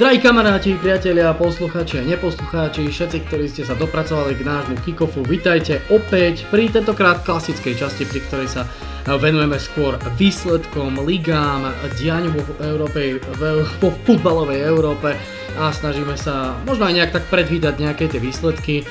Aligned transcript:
Drahí 0.00 0.16
kamaráti, 0.16 0.80
priatelia, 0.80 1.36
posluchači 1.36 2.00
a 2.00 2.08
neposlucháči, 2.08 2.88
všetci, 2.88 3.20
ktorí 3.28 3.52
ste 3.52 3.68
sa 3.68 3.76
dopracovali 3.76 4.32
k 4.32 4.48
nášmu 4.48 4.80
kickofu, 4.80 5.20
vitajte 5.20 5.84
opäť 5.92 6.48
pri 6.48 6.72
tentokrát 6.72 7.20
klasickej 7.20 7.76
časti, 7.76 8.08
pri 8.08 8.24
ktorej 8.24 8.48
sa 8.48 8.64
venujeme 9.04 9.60
skôr 9.60 10.00
výsledkom, 10.16 11.04
ligám, 11.04 11.68
dianiu 12.00 12.32
vo 12.32 12.42
Európe, 12.64 13.20
vo 13.76 13.92
futbalovej 14.08 14.64
Európe 14.64 15.20
a 15.60 15.68
snažíme 15.68 16.16
sa 16.16 16.56
možno 16.64 16.88
aj 16.88 16.96
nejak 16.96 17.12
tak 17.20 17.24
predvídať 17.28 17.76
nejaké 17.76 18.08
tie 18.08 18.24
výsledky. 18.24 18.88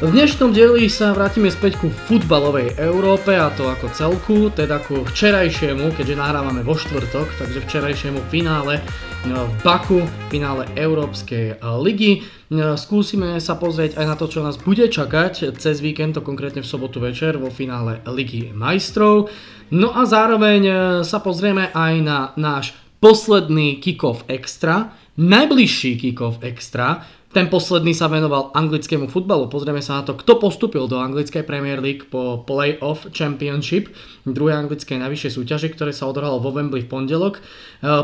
V 0.00 0.08
dnešnom 0.16 0.56
dieli 0.56 0.88
sa 0.88 1.12
vrátime 1.12 1.52
späť 1.52 1.76
ku 1.76 1.92
futbalovej 1.92 2.72
Európe 2.80 3.36
a 3.36 3.52
to 3.52 3.68
ako 3.68 3.92
celku, 3.92 4.48
teda 4.48 4.80
ku 4.80 5.04
včerajšiemu, 5.04 5.92
keďže 5.92 6.16
nahrávame 6.16 6.64
vo 6.64 6.72
štvrtok, 6.72 7.28
takže 7.36 7.60
včerajšiemu 7.68 8.24
finále 8.32 8.80
no, 9.28 9.44
v 9.44 9.54
Baku, 9.60 10.00
finále 10.32 10.64
Európskej 10.72 11.60
ligy. 11.84 12.24
No, 12.48 12.80
skúsime 12.80 13.36
sa 13.44 13.60
pozrieť 13.60 14.00
aj 14.00 14.06
na 14.08 14.16
to, 14.16 14.24
čo 14.24 14.40
nás 14.40 14.56
bude 14.56 14.88
čakať 14.88 15.60
cez 15.60 15.84
víkend, 15.84 16.16
to 16.16 16.24
konkrétne 16.24 16.64
v 16.64 16.70
sobotu 16.72 16.96
večer 17.04 17.36
vo 17.36 17.52
finále 17.52 18.00
Ligy 18.08 18.56
majstrov. 18.56 19.28
No 19.68 19.92
a 19.92 20.08
zároveň 20.08 20.62
e, 20.64 20.74
sa 21.04 21.20
pozrieme 21.20 21.76
aj 21.76 21.94
na 22.00 22.32
náš 22.40 22.72
posledný 23.04 23.84
kick-off 23.84 24.24
extra, 24.32 24.96
najbližší 25.20 26.00
kick-off 26.00 26.40
extra, 26.40 27.04
ten 27.30 27.46
posledný 27.46 27.94
sa 27.94 28.10
venoval 28.10 28.50
anglickému 28.58 29.06
futbalu. 29.06 29.46
Pozrieme 29.46 29.78
sa 29.78 30.02
na 30.02 30.02
to, 30.02 30.18
kto 30.18 30.42
postupil 30.42 30.90
do 30.90 30.98
anglickej 30.98 31.46
Premier 31.46 31.78
League 31.78 32.10
po 32.10 32.42
Playoff 32.42 33.06
Championship, 33.14 33.86
druhej 34.26 34.66
anglickej 34.66 34.98
najvyššej 34.98 35.32
súťaže, 35.38 35.70
ktoré 35.70 35.94
sa 35.94 36.10
odohralo 36.10 36.42
vo 36.42 36.50
Wembley 36.50 36.82
v 36.82 36.90
pondelok. 36.90 37.38
E, 37.38 37.40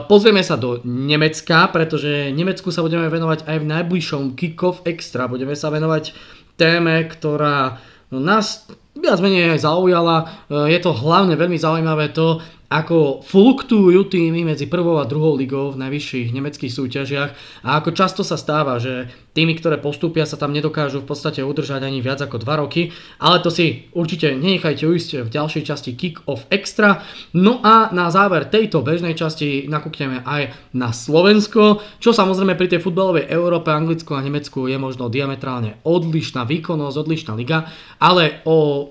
pozrieme 0.07 0.47
sa 0.47 0.55
do 0.55 0.79
Nemecka, 0.87 1.67
pretože 1.75 2.31
Nemecku 2.31 2.71
sa 2.71 2.87
budeme 2.87 3.11
venovať 3.11 3.51
aj 3.51 3.57
v 3.59 3.67
najbližšom 3.67 4.39
Kickoff 4.39 4.87
Extra. 4.87 5.27
Budeme 5.27 5.59
sa 5.59 5.75
venovať 5.75 6.15
téme, 6.55 7.03
ktorá 7.11 7.83
nás 8.15 8.71
viac 8.95 9.19
menej 9.19 9.59
aj 9.59 9.67
zaujala. 9.67 10.17
E, 10.23 10.25
je 10.71 10.79
to 10.79 10.95
hlavne 10.95 11.35
veľmi 11.35 11.59
zaujímavé 11.59 12.15
to, 12.15 12.39
ako 12.67 13.23
fluktujú 13.23 14.11
týmy 14.11 14.43
medzi 14.43 14.67
prvou 14.67 14.99
a 14.99 15.07
druhou 15.07 15.39
ligou 15.39 15.71
v 15.71 15.81
najvyšších 15.87 16.35
nemeckých 16.35 16.73
súťažiach 16.75 17.31
a 17.63 17.69
ako 17.79 17.95
často 17.95 18.23
sa 18.27 18.35
stáva, 18.35 18.83
že 18.83 19.07
týmy, 19.39 19.55
ktoré 19.61 19.79
postúpia, 19.79 20.27
sa 20.27 20.35
tam 20.35 20.51
nedokážu 20.51 21.05
v 21.05 21.09
podstate 21.13 21.45
udržať 21.47 21.87
ani 21.87 22.03
viac 22.03 22.25
ako 22.25 22.43
2 22.43 22.63
roky, 22.67 22.91
ale 23.23 23.39
to 23.39 23.53
si 23.55 23.87
určite 23.95 24.35
nenechajte 24.35 24.83
ujsť 24.83 25.11
v 25.23 25.29
ďalšej 25.29 25.63
časti 25.63 25.91
Kick-Off 25.95 26.49
Extra. 26.51 27.05
No 27.37 27.63
a 27.63 27.95
na 27.95 28.11
záver 28.11 28.51
tejto 28.51 28.83
bežnej 28.83 29.15
časti 29.15 29.71
nakúkneme 29.71 30.27
aj 30.27 30.57
na 30.75 30.91
Slovensko, 30.91 31.85
čo 32.03 32.11
samozrejme 32.11 32.59
pri 32.59 32.73
tej 32.73 32.81
futbalovej 32.83 33.31
Európe, 33.31 33.71
Anglicku 33.71 34.17
a 34.17 34.25
Nemecku 34.25 34.67
je 34.67 34.81
možno 34.81 35.07
diametrálne 35.13 35.79
odlišná 35.87 36.49
výkonnosť, 36.49 36.97
odlišná 36.97 37.33
liga, 37.37 37.69
ale 38.01 38.41
o 38.49 38.91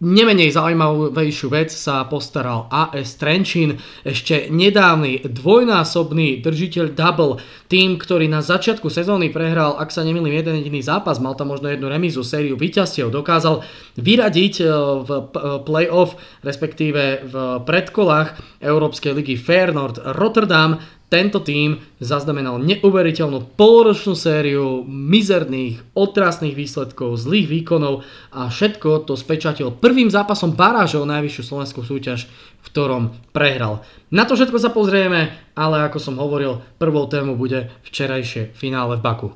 Nemenej 0.00 0.56
zaujímavejšiu 0.56 1.52
vec 1.52 1.68
sa 1.68 2.08
postaral 2.08 2.64
AS 2.72 3.20
Trenčín, 3.20 3.76
ešte 4.00 4.48
nedávny 4.48 5.28
dvojnásobný 5.28 6.40
držiteľ 6.40 6.96
double, 6.96 7.36
tým, 7.68 8.00
ktorý 8.00 8.24
na 8.24 8.40
začiatku 8.40 8.88
sezóny 8.88 9.28
prehral, 9.28 9.76
ak 9.76 9.92
sa 9.92 10.00
nemýlim, 10.00 10.32
jeden 10.32 10.56
jediný 10.56 10.80
zápas, 10.80 11.20
mal 11.20 11.36
tam 11.36 11.52
možno 11.52 11.68
jednu 11.68 11.92
remízu, 11.92 12.24
sériu 12.24 12.56
víťazstiev, 12.56 13.12
dokázal 13.12 13.60
vyradiť 14.00 14.54
e, 14.58 14.66
v 15.04 15.10
e, 15.12 15.22
play-off, 15.68 16.16
respektíve 16.40 17.28
v 17.28 17.34
predkolách 17.68 18.40
Európskej 18.64 19.12
ligy 19.12 19.36
Feyenoord 19.36 20.00
Rotterdam 20.16 20.80
tento 21.10 21.42
tým 21.42 21.82
zaznamenal 21.98 22.62
neuveriteľnú 22.62 23.58
poloročnú 23.58 24.14
sériu 24.14 24.86
mizerných, 24.86 25.82
otrasných 25.98 26.54
výsledkov, 26.54 27.18
zlých 27.18 27.50
výkonov 27.50 28.06
a 28.30 28.46
všetko 28.46 29.10
to 29.10 29.18
spečatil 29.18 29.74
prvým 29.74 30.06
zápasom 30.06 30.54
baráže 30.54 31.02
najvyššiu 31.02 31.42
slovenskú 31.42 31.82
súťaž, 31.82 32.30
v 32.30 32.66
ktorom 32.70 33.02
prehral. 33.34 33.82
Na 34.14 34.22
to 34.22 34.38
všetko 34.38 34.62
sa 34.62 34.70
pozrieme, 34.70 35.34
ale 35.58 35.82
ako 35.90 35.98
som 35.98 36.14
hovoril, 36.16 36.62
prvou 36.78 37.10
tému 37.10 37.34
bude 37.34 37.74
včerajšie 37.82 38.54
finále 38.54 38.96
v 38.96 39.02
Baku. 39.02 39.28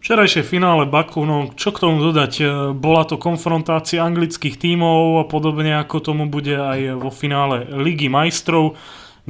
Včerajšie 0.00 0.46
finále 0.46 0.88
Baku, 0.88 1.28
no 1.28 1.52
čo 1.52 1.76
k 1.76 1.84
tomu 1.84 2.00
dodať, 2.00 2.32
e, 2.40 2.44
bola 2.72 3.04
to 3.04 3.20
konfrontácia 3.20 4.00
anglických 4.00 4.56
tímov 4.56 5.20
a 5.20 5.24
podobne 5.28 5.76
ako 5.76 6.00
tomu 6.00 6.24
bude 6.24 6.56
aj 6.56 6.96
vo 6.96 7.12
finále 7.12 7.68
Ligy 7.68 8.08
majstrov 8.08 8.80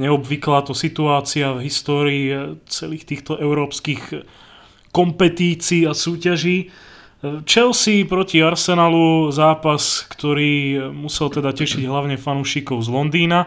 neobvyklá 0.01 0.65
to 0.65 0.73
situácia 0.73 1.53
v 1.53 1.69
histórii 1.69 2.57
celých 2.65 3.05
týchto 3.05 3.37
európskych 3.37 4.25
kompetícií 4.89 5.85
a 5.85 5.93
súťaží. 5.93 6.73
Chelsea 7.45 8.01
proti 8.09 8.41
Arsenalu 8.41 9.29
zápas, 9.29 10.09
ktorý 10.09 10.89
musel 10.89 11.29
teda 11.29 11.53
tešiť 11.53 11.85
hlavne 11.85 12.17
fanúšikov 12.17 12.81
z 12.81 12.89
Londýna. 12.89 13.45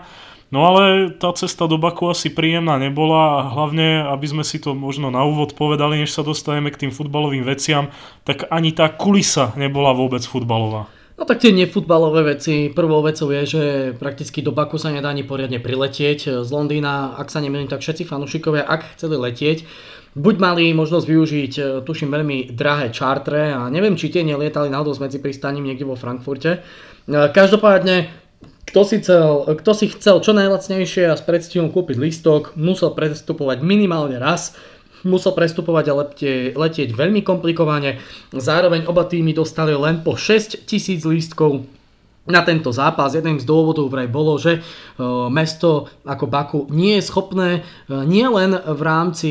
No 0.54 0.70
ale 0.70 1.10
tá 1.10 1.34
cesta 1.34 1.66
do 1.66 1.74
Baku 1.74 2.14
asi 2.14 2.30
príjemná 2.30 2.78
nebola 2.78 3.42
a 3.42 3.50
hlavne, 3.50 4.06
aby 4.06 4.26
sme 4.30 4.44
si 4.46 4.62
to 4.62 4.70
možno 4.70 5.10
na 5.10 5.26
úvod 5.26 5.58
povedali, 5.58 5.98
než 5.98 6.14
sa 6.14 6.22
dostaneme 6.22 6.70
k 6.70 6.86
tým 6.86 6.92
futbalovým 6.94 7.42
veciam, 7.42 7.90
tak 8.22 8.46
ani 8.54 8.70
tá 8.70 8.86
kulisa 8.86 9.50
nebola 9.58 9.90
vôbec 9.90 10.22
futbalová. 10.22 10.86
No 11.14 11.22
tak 11.22 11.38
tie 11.38 11.54
nefutbalové 11.54 12.34
veci, 12.34 12.74
prvou 12.74 12.98
vecou 12.98 13.30
je, 13.30 13.42
že 13.46 13.62
prakticky 13.94 14.42
do 14.42 14.50
Baku 14.50 14.82
sa 14.82 14.90
nedá 14.90 15.14
ani 15.14 15.22
poriadne 15.22 15.62
priletieť. 15.62 16.42
Z 16.42 16.50
Londýna, 16.50 17.14
ak 17.14 17.30
sa 17.30 17.38
nemýlim, 17.38 17.70
tak 17.70 17.86
všetci 17.86 18.02
fanúšikovia, 18.02 18.66
ak 18.66 18.98
chceli 18.98 19.14
letieť, 19.22 19.62
buď 20.18 20.34
mali 20.42 20.64
možnosť 20.74 21.06
využiť, 21.06 21.52
e, 21.54 21.62
tuším, 21.86 22.10
veľmi 22.10 22.50
drahé 22.50 22.90
čartre 22.90 23.54
a 23.54 23.70
neviem, 23.70 23.94
či 23.94 24.10
tie 24.10 24.26
nelietali 24.26 24.66
náhodou 24.66 24.94
medzi 24.98 25.22
pristaním 25.22 25.70
niekde 25.70 25.86
vo 25.86 25.94
Frankfurte. 25.94 26.58
E, 26.58 26.58
každopádne, 27.30 28.10
kto 28.66 28.82
si, 28.82 28.98
chcel, 28.98 29.54
kto 29.54 29.70
si 29.70 29.86
chcel 29.94 30.18
čo 30.18 30.34
najlacnejšie 30.34 31.10
a 31.10 31.14
s 31.14 31.22
predstihom 31.22 31.70
kúpiť 31.70 31.94
listok, 31.94 32.58
musel 32.58 32.90
prestupovať 32.90 33.62
minimálne 33.62 34.18
raz 34.18 34.58
musel 35.04 35.32
prestupovať 35.36 35.84
a 35.88 35.94
letieť, 36.02 36.56
letieť 36.56 36.90
veľmi 36.96 37.20
komplikovane. 37.20 38.00
Zároveň 38.32 38.88
oba 38.88 39.04
týmy 39.04 39.36
dostali 39.36 39.76
len 39.76 40.00
po 40.02 40.16
6000 40.16 40.68
lístkov 41.04 41.64
na 42.24 42.40
tento 42.40 42.72
zápas. 42.72 43.12
Jedným 43.12 43.36
z 43.36 43.44
dôvodov 43.44 43.92
vraj 43.92 44.08
bolo, 44.08 44.40
že 44.40 44.58
e, 44.58 44.60
mesto 45.28 45.92
ako 46.08 46.24
Baku 46.24 46.60
nie 46.72 46.96
je 46.98 47.04
schopné 47.04 47.48
e, 47.60 47.60
nie 48.08 48.24
len 48.24 48.56
v 48.56 48.80
rámci 48.80 49.30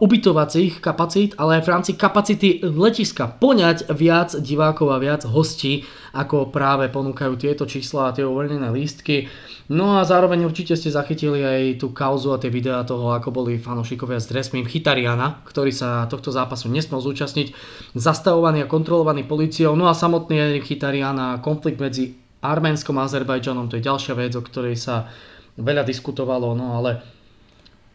ubytovacích 0.00 0.84
kapacít, 0.84 1.32
ale 1.40 1.56
aj 1.56 1.62
v 1.64 1.72
rámci 1.72 1.92
kapacity 1.96 2.60
letiska 2.60 3.40
poňať 3.40 3.88
viac 3.96 4.36
divákov 4.36 4.92
a 4.92 5.00
viac 5.00 5.24
hostí, 5.24 5.88
ako 6.12 6.52
práve 6.52 6.92
ponúkajú 6.92 7.32
tieto 7.40 7.64
čísla 7.64 8.12
a 8.12 8.14
tie 8.14 8.28
uvoľnené 8.28 8.68
lístky. 8.68 9.32
No 9.72 9.96
a 9.96 10.04
zároveň 10.04 10.44
určite 10.44 10.76
ste 10.76 10.92
zachytili 10.92 11.40
aj 11.40 11.80
tú 11.80 11.96
kauzu 11.96 12.36
a 12.36 12.40
tie 12.40 12.52
videá 12.52 12.84
toho, 12.84 13.16
ako 13.16 13.32
boli 13.32 13.56
fanúšikovia 13.56 14.20
s 14.20 14.28
dresmím 14.28 14.68
Chytariana, 14.68 15.40
ktorý 15.48 15.72
sa 15.72 16.04
tohto 16.12 16.28
zápasu 16.28 16.68
nesmel 16.68 17.00
zúčastniť, 17.00 17.56
zastavovaný 17.96 18.68
a 18.68 18.70
kontrolovaný 18.70 19.24
policiou. 19.24 19.72
No 19.72 19.88
a 19.88 19.96
samotný 19.96 20.36
Erik 20.36 20.68
Chytarian 20.68 21.16
a 21.16 21.40
konflikt 21.40 21.80
medzi 21.80 22.12
Arménskom 22.44 23.00
a 23.00 23.08
Azerbajdžanom, 23.08 23.72
to 23.72 23.80
je 23.80 23.88
ďalšia 23.88 24.12
vec, 24.12 24.36
o 24.36 24.44
ktorej 24.44 24.76
sa 24.76 25.08
veľa 25.56 25.88
diskutovalo, 25.88 26.52
no 26.52 26.76
ale 26.76 27.00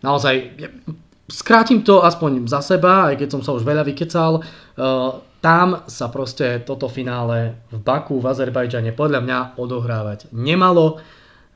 naozaj 0.01 0.57
skrátim 1.29 1.85
to 1.85 2.03
aspoň 2.03 2.49
za 2.49 2.59
seba, 2.65 3.13
aj 3.13 3.21
keď 3.21 3.29
som 3.31 3.41
sa 3.45 3.55
už 3.55 3.63
veľa 3.63 3.87
vykecal, 3.87 4.41
uh, 4.41 5.23
tam 5.39 5.87
sa 5.87 6.11
proste 6.11 6.59
toto 6.67 6.91
finále 6.91 7.63
v 7.71 7.79
Baku 7.79 8.19
v 8.19 8.27
Azerbajdžane 8.27 8.91
podľa 8.91 9.23
mňa 9.23 9.37
odohrávať 9.55 10.27
nemalo 10.35 10.99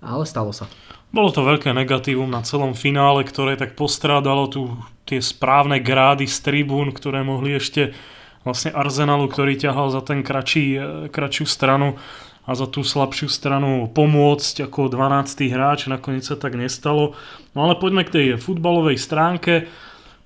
ale 0.03 0.27
stalo 0.27 0.51
sa. 0.51 0.67
Bolo 1.13 1.31
to 1.31 1.45
veľké 1.45 1.71
negatívum 1.71 2.27
na 2.27 2.43
celom 2.43 2.75
finále, 2.75 3.23
ktoré 3.23 3.55
tak 3.55 3.77
postrádalo 3.79 4.49
tu 4.51 4.61
tie 5.07 5.21
správne 5.23 5.79
grády 5.79 6.27
z 6.27 6.37
tribún, 6.43 6.91
ktoré 6.91 7.23
mohli 7.23 7.55
ešte 7.55 7.95
vlastne 8.43 8.75
Arsenalu, 8.75 9.31
ktorý 9.31 9.55
ťahal 9.55 9.87
za 9.93 10.01
ten 10.03 10.19
kračí, 10.19 10.75
e, 10.75 11.07
kračiu 11.07 11.47
stranu 11.47 11.95
a 12.43 12.51
za 12.53 12.67
tú 12.67 12.83
slabšiu 12.83 13.31
stranu 13.31 13.87
pomôcť 13.87 14.67
ako 14.67 14.91
12. 14.91 15.47
hráč, 15.47 15.87
nakoniec 15.87 16.27
sa 16.27 16.35
tak 16.35 16.59
nestalo. 16.59 17.15
No 17.55 17.67
ale 17.67 17.79
poďme 17.79 18.03
k 18.03 18.13
tej 18.13 18.25
futbalovej 18.35 18.99
stránke. 18.99 19.71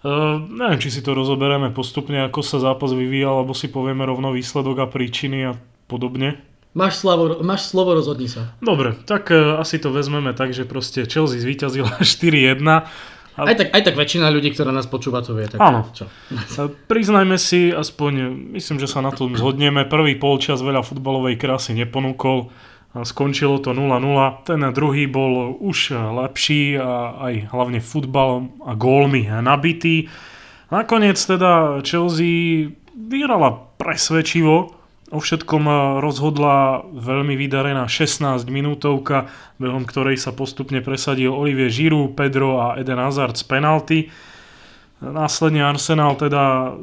Uh, 0.02 0.42
neviem, 0.50 0.82
či 0.82 0.94
si 0.94 1.02
to 1.06 1.14
rozoberieme 1.14 1.70
postupne, 1.74 2.26
ako 2.26 2.42
sa 2.42 2.58
zápas 2.58 2.94
vyvíjal, 2.94 3.42
alebo 3.42 3.54
si 3.54 3.70
povieme 3.70 4.06
rovno 4.06 4.34
výsledok 4.34 4.86
a 4.86 4.88
príčiny 4.90 5.40
a 5.46 5.52
podobne. 5.86 6.42
Máš, 6.78 7.02
slavo, 7.02 7.42
máš 7.42 7.74
slovo, 7.74 7.98
rozhodni 7.98 8.30
sa. 8.30 8.54
Dobre, 8.62 8.94
tak 9.10 9.34
uh, 9.34 9.58
asi 9.58 9.82
to 9.82 9.90
vezmeme 9.90 10.34
tak, 10.34 10.54
že 10.54 10.70
proste 10.70 11.06
Chelsea 11.06 11.42
zvíťazila 11.42 12.02
4-1. 12.06 12.62
A... 13.38 13.46
Aj, 13.46 13.54
tak, 13.54 13.70
aj 13.70 13.82
tak 13.86 13.96
väčšina 13.96 14.34
ľudí, 14.34 14.50
ktorá 14.50 14.74
nás 14.74 14.90
počúva, 14.90 15.22
to 15.22 15.38
vie. 15.38 15.46
Tak 15.46 15.62
Áno. 15.62 15.86
Čo? 15.94 16.10
Priznajme 16.90 17.38
si, 17.38 17.70
aspoň 17.70 18.34
myslím, 18.58 18.82
že 18.82 18.90
sa 18.90 19.06
na 19.06 19.14
tom 19.14 19.38
zhodneme. 19.38 19.86
Prvý 19.86 20.18
polčas 20.18 20.66
veľa 20.66 20.82
futbalovej 20.82 21.38
krásy 21.38 21.78
neponúkol. 21.78 22.50
Skončilo 22.98 23.62
to 23.62 23.78
0-0. 23.78 24.02
Ten 24.42 24.62
druhý 24.74 25.06
bol 25.06 25.54
už 25.62 25.94
lepší 25.94 26.82
a 26.82 27.14
aj 27.30 27.54
hlavne 27.54 27.78
futbalom 27.78 28.58
a 28.66 28.74
gólmi 28.74 29.30
nabitý. 29.30 30.10
Nakoniec 30.74 31.22
teda 31.22 31.86
Chelsea 31.86 32.74
vyhrala 32.98 33.70
presvedčivo, 33.78 34.74
O 35.08 35.24
všetkom 35.24 35.64
rozhodla 36.04 36.84
veľmi 36.84 37.40
vydarená 37.40 37.88
16 37.88 38.44
minútovka, 38.52 39.32
behom 39.56 39.88
ktorej 39.88 40.20
sa 40.20 40.36
postupne 40.36 40.84
presadil 40.84 41.32
Olivier 41.32 41.72
Giroud, 41.72 42.12
Pedro 42.12 42.60
a 42.60 42.76
Eden 42.76 43.00
Hazard 43.00 43.40
z 43.40 43.48
penalty. 43.48 44.00
Následne 45.00 45.64
Arsenal 45.64 46.20
teda 46.20 46.76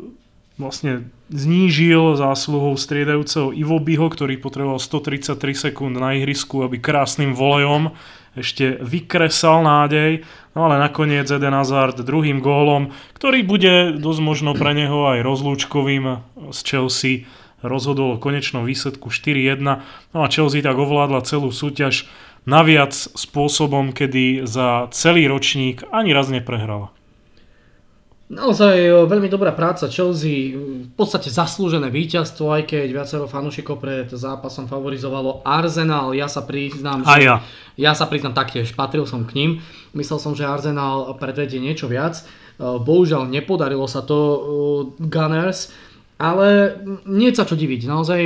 vlastne 0.56 1.10
znížil 1.28 2.16
zásluhou 2.16 2.78
striedajúceho 2.80 3.52
Ivo 3.52 3.76
Biho, 3.76 4.08
ktorý 4.08 4.40
potreboval 4.40 4.80
133 4.80 5.68
sekúnd 5.68 5.98
na 5.98 6.16
ihrisku, 6.16 6.64
aby 6.64 6.80
krásnym 6.80 7.36
volejom 7.36 7.92
ešte 8.38 8.80
vykresal 8.80 9.66
nádej. 9.66 10.24
No 10.56 10.70
ale 10.70 10.80
nakoniec 10.80 11.28
Eden 11.28 11.52
Hazard 11.52 12.00
druhým 12.00 12.40
gólom, 12.40 12.94
ktorý 13.18 13.44
bude 13.44 13.98
dosť 14.00 14.20
možno 14.24 14.56
pre 14.56 14.72
neho 14.72 15.12
aj 15.12 15.26
rozlúčkovým 15.26 16.24
z 16.54 16.58
Chelsea, 16.64 17.28
rozhodol 17.64 18.14
o 18.14 18.22
konečnom 18.22 18.68
výsledku 18.68 19.08
4-1. 19.08 19.80
No 20.12 20.18
a 20.20 20.28
Chelsea 20.28 20.60
tak 20.60 20.76
ovládla 20.76 21.24
celú 21.24 21.48
súťaž 21.48 22.06
naviac 22.44 22.92
spôsobom, 22.92 23.96
kedy 23.96 24.44
za 24.44 24.92
celý 24.92 25.24
ročník 25.26 25.82
ani 25.88 26.12
raz 26.12 26.28
neprehrala. 26.28 26.92
Naozaj 28.24 28.76
e, 28.80 28.92
veľmi 29.04 29.28
dobrá 29.28 29.52
práca 29.52 29.84
Chelsea, 29.84 30.56
v 30.56 30.92
podstate 30.96 31.28
zaslúžené 31.28 31.92
víťazstvo, 31.92 32.56
aj 32.56 32.62
keď 32.72 32.88
viacero 32.88 33.28
fanúšikov 33.28 33.76
pred 33.76 34.08
zápasom 34.08 34.64
favorizovalo 34.64 35.44
Arsenal, 35.44 36.16
ja 36.16 36.24
sa 36.24 36.40
priznám, 36.40 37.04
že 37.04 37.20
ja. 37.20 37.44
ja 37.76 37.92
sa 37.92 38.08
priznám 38.08 38.32
taktiež, 38.32 38.72
patril 38.72 39.04
som 39.04 39.28
k 39.28 39.36
ním, 39.36 39.50
myslel 39.92 40.16
som, 40.16 40.32
že 40.32 40.48
Arsenal 40.48 41.12
predvedie 41.20 41.60
niečo 41.60 41.84
viac, 41.84 42.16
e, 42.16 42.24
bohužiaľ 42.64 43.28
nepodarilo 43.28 43.84
sa 43.84 44.00
to 44.00 44.18
e, 44.18 44.38
Gunners, 45.04 45.68
ale 46.14 46.78
nie 47.10 47.34
sa 47.34 47.42
čo 47.42 47.58
diviť, 47.58 47.90
naozaj 47.90 48.22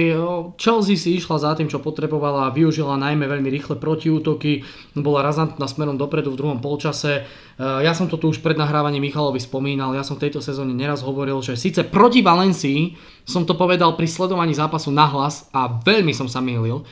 Chelsea 0.60 0.92
si 0.92 1.16
išla 1.16 1.40
za 1.40 1.56
tým, 1.56 1.72
čo 1.72 1.80
potrebovala, 1.80 2.52
využila 2.52 3.00
najmä 3.00 3.24
veľmi 3.24 3.48
rýchle 3.48 3.80
protiútoky, 3.80 4.60
bola 4.92 5.24
razantná 5.24 5.64
smerom 5.64 5.96
dopredu 5.96 6.36
v 6.36 6.38
druhom 6.38 6.60
polčase. 6.60 7.24
Ja 7.56 7.96
som 7.96 8.12
to 8.12 8.20
tu 8.20 8.28
už 8.28 8.44
pred 8.44 8.60
nahrávaním 8.60 9.08
Michalovi 9.08 9.40
spomínal, 9.40 9.96
ja 9.96 10.04
som 10.04 10.20
v 10.20 10.28
tejto 10.28 10.44
sezóne 10.44 10.76
neraz 10.76 11.00
hovoril, 11.00 11.40
že 11.40 11.56
síce 11.56 11.80
proti 11.80 12.20
Valencii 12.20 12.92
som 13.24 13.48
to 13.48 13.56
povedal 13.56 13.96
pri 13.96 14.04
sledovaní 14.04 14.52
zápasu 14.52 14.92
nahlas 14.92 15.48
a 15.56 15.66
veľmi 15.80 16.12
som 16.12 16.28
sa 16.28 16.44
mýlil, 16.44 16.84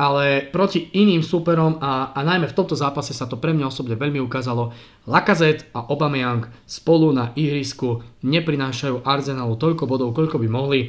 ale 0.00 0.48
proti 0.48 0.88
iným 0.96 1.20
súperom 1.20 1.76
a, 1.76 2.16
a 2.16 2.24
najmä 2.24 2.48
v 2.48 2.56
tomto 2.56 2.72
zápase 2.72 3.12
sa 3.12 3.28
to 3.28 3.36
pre 3.36 3.52
mňa 3.52 3.68
osobne 3.68 4.00
veľmi 4.00 4.16
ukázalo. 4.24 4.72
Lacazette 5.04 5.68
a 5.76 5.84
Aubameyang 5.92 6.48
spolu 6.64 7.12
na 7.12 7.36
ihrisku 7.36 8.00
neprinášajú 8.24 9.04
Arsenalu 9.04 9.60
toľko 9.60 9.84
bodov, 9.84 10.16
koľko 10.16 10.40
by 10.40 10.48
mohli. 10.48 10.88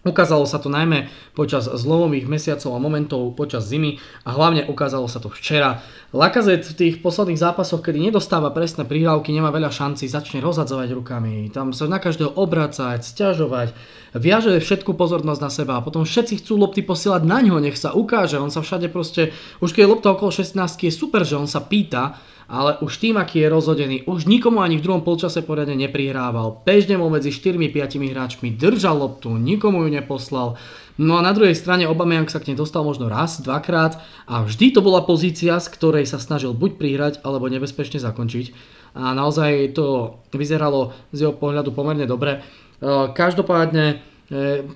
Ukázalo 0.00 0.48
sa 0.48 0.56
to 0.56 0.72
najmä 0.72 1.12
počas 1.36 1.68
zlomových 1.68 2.24
mesiacov 2.24 2.72
a 2.72 2.80
momentov 2.80 3.36
počas 3.36 3.68
zimy 3.68 4.00
a 4.24 4.32
hlavne 4.32 4.64
ukázalo 4.64 5.04
sa 5.12 5.20
to 5.20 5.28
včera. 5.28 5.84
Lacazette 6.16 6.72
v 6.72 6.78
tých 6.80 6.94
posledných 7.04 7.36
zápasoch, 7.36 7.84
kedy 7.84 8.08
nedostáva 8.08 8.48
presné 8.48 8.88
prihrávky, 8.88 9.28
nemá 9.28 9.52
veľa 9.52 9.68
šancí, 9.68 10.08
začne 10.08 10.40
rozhadzovať 10.40 10.88
rukami, 10.96 11.52
tam 11.52 11.76
sa 11.76 11.84
na 11.84 12.00
každého 12.00 12.32
obracať, 12.32 13.04
stiažovať, 13.04 13.76
viaže 14.16 14.56
všetku 14.56 14.96
pozornosť 14.96 15.40
na 15.44 15.50
seba 15.52 15.76
a 15.76 15.84
potom 15.84 16.08
všetci 16.08 16.40
chcú 16.40 16.56
lopty 16.56 16.80
posielať 16.80 17.22
na 17.28 17.44
ňo, 17.44 17.60
nech 17.60 17.76
sa 17.76 17.92
ukáže, 17.92 18.40
on 18.40 18.48
sa 18.48 18.64
všade 18.64 18.88
proste, 18.88 19.36
už 19.60 19.76
keď 19.76 19.84
je 19.84 19.92
lopta 19.92 20.08
okolo 20.16 20.32
16 20.32 20.56
je 20.80 20.90
super, 20.90 21.28
že 21.28 21.36
on 21.36 21.44
sa 21.46 21.60
pýta, 21.60 22.16
ale 22.50 22.82
už 22.82 22.98
tým, 22.98 23.14
aký 23.14 23.46
je 23.46 23.48
rozhodený, 23.48 23.96
už 24.10 24.26
nikomu 24.26 24.58
ani 24.58 24.74
v 24.74 24.82
druhom 24.82 25.06
polčase 25.06 25.38
poriadne 25.46 25.78
neprihrával. 25.78 26.66
Bežne 26.66 26.98
bol 26.98 27.06
medzi 27.06 27.30
4-5 27.30 28.10
hráčmi, 28.10 28.50
držal 28.50 28.98
loptu, 28.98 29.38
nikomu 29.38 29.86
ju 29.86 29.94
neposlal. 29.94 30.58
No 30.98 31.16
a 31.16 31.22
na 31.22 31.30
druhej 31.30 31.54
strane 31.54 31.86
Aubameyang 31.86 32.26
sa 32.26 32.42
k 32.42 32.50
nej 32.50 32.58
dostal 32.58 32.82
možno 32.82 33.06
raz, 33.06 33.38
dvakrát 33.38 34.02
a 34.26 34.42
vždy 34.42 34.74
to 34.74 34.82
bola 34.82 35.06
pozícia, 35.06 35.62
z 35.62 35.70
ktorej 35.70 36.10
sa 36.10 36.18
snažil 36.18 36.50
buď 36.50 36.70
prihrať, 36.76 37.14
alebo 37.22 37.46
nebezpečne 37.46 38.02
zakončiť. 38.02 38.52
A 38.98 39.14
naozaj 39.14 39.78
to 39.78 40.18
vyzeralo 40.34 40.90
z 41.14 41.24
jeho 41.24 41.34
pohľadu 41.38 41.70
pomerne 41.70 42.10
dobre. 42.10 42.42
E, 42.82 43.14
každopádne 43.14 44.02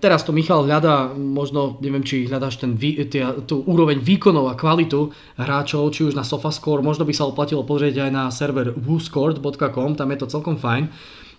teraz 0.02 0.26
to 0.26 0.34
Michal 0.34 0.66
hľadá, 0.66 1.14
možno 1.14 1.78
neviem, 1.78 2.02
či 2.02 2.26
hľadáš 2.26 2.58
ten, 2.58 2.74
tia, 3.06 3.38
tú 3.46 3.62
úroveň 3.62 4.02
výkonov 4.02 4.50
a 4.50 4.58
kvalitu 4.58 5.14
hráčov, 5.38 5.94
či 5.94 6.10
už 6.10 6.18
na 6.18 6.26
Sofascore, 6.26 6.82
možno 6.82 7.06
by 7.06 7.14
sa 7.14 7.30
oplatilo 7.30 7.62
pozrieť 7.62 8.06
aj 8.06 8.10
na 8.10 8.24
server 8.34 8.74
whoscored.com, 8.74 9.94
tam 9.94 10.08
je 10.10 10.18
to 10.18 10.26
celkom 10.26 10.58
fajn. 10.58 10.90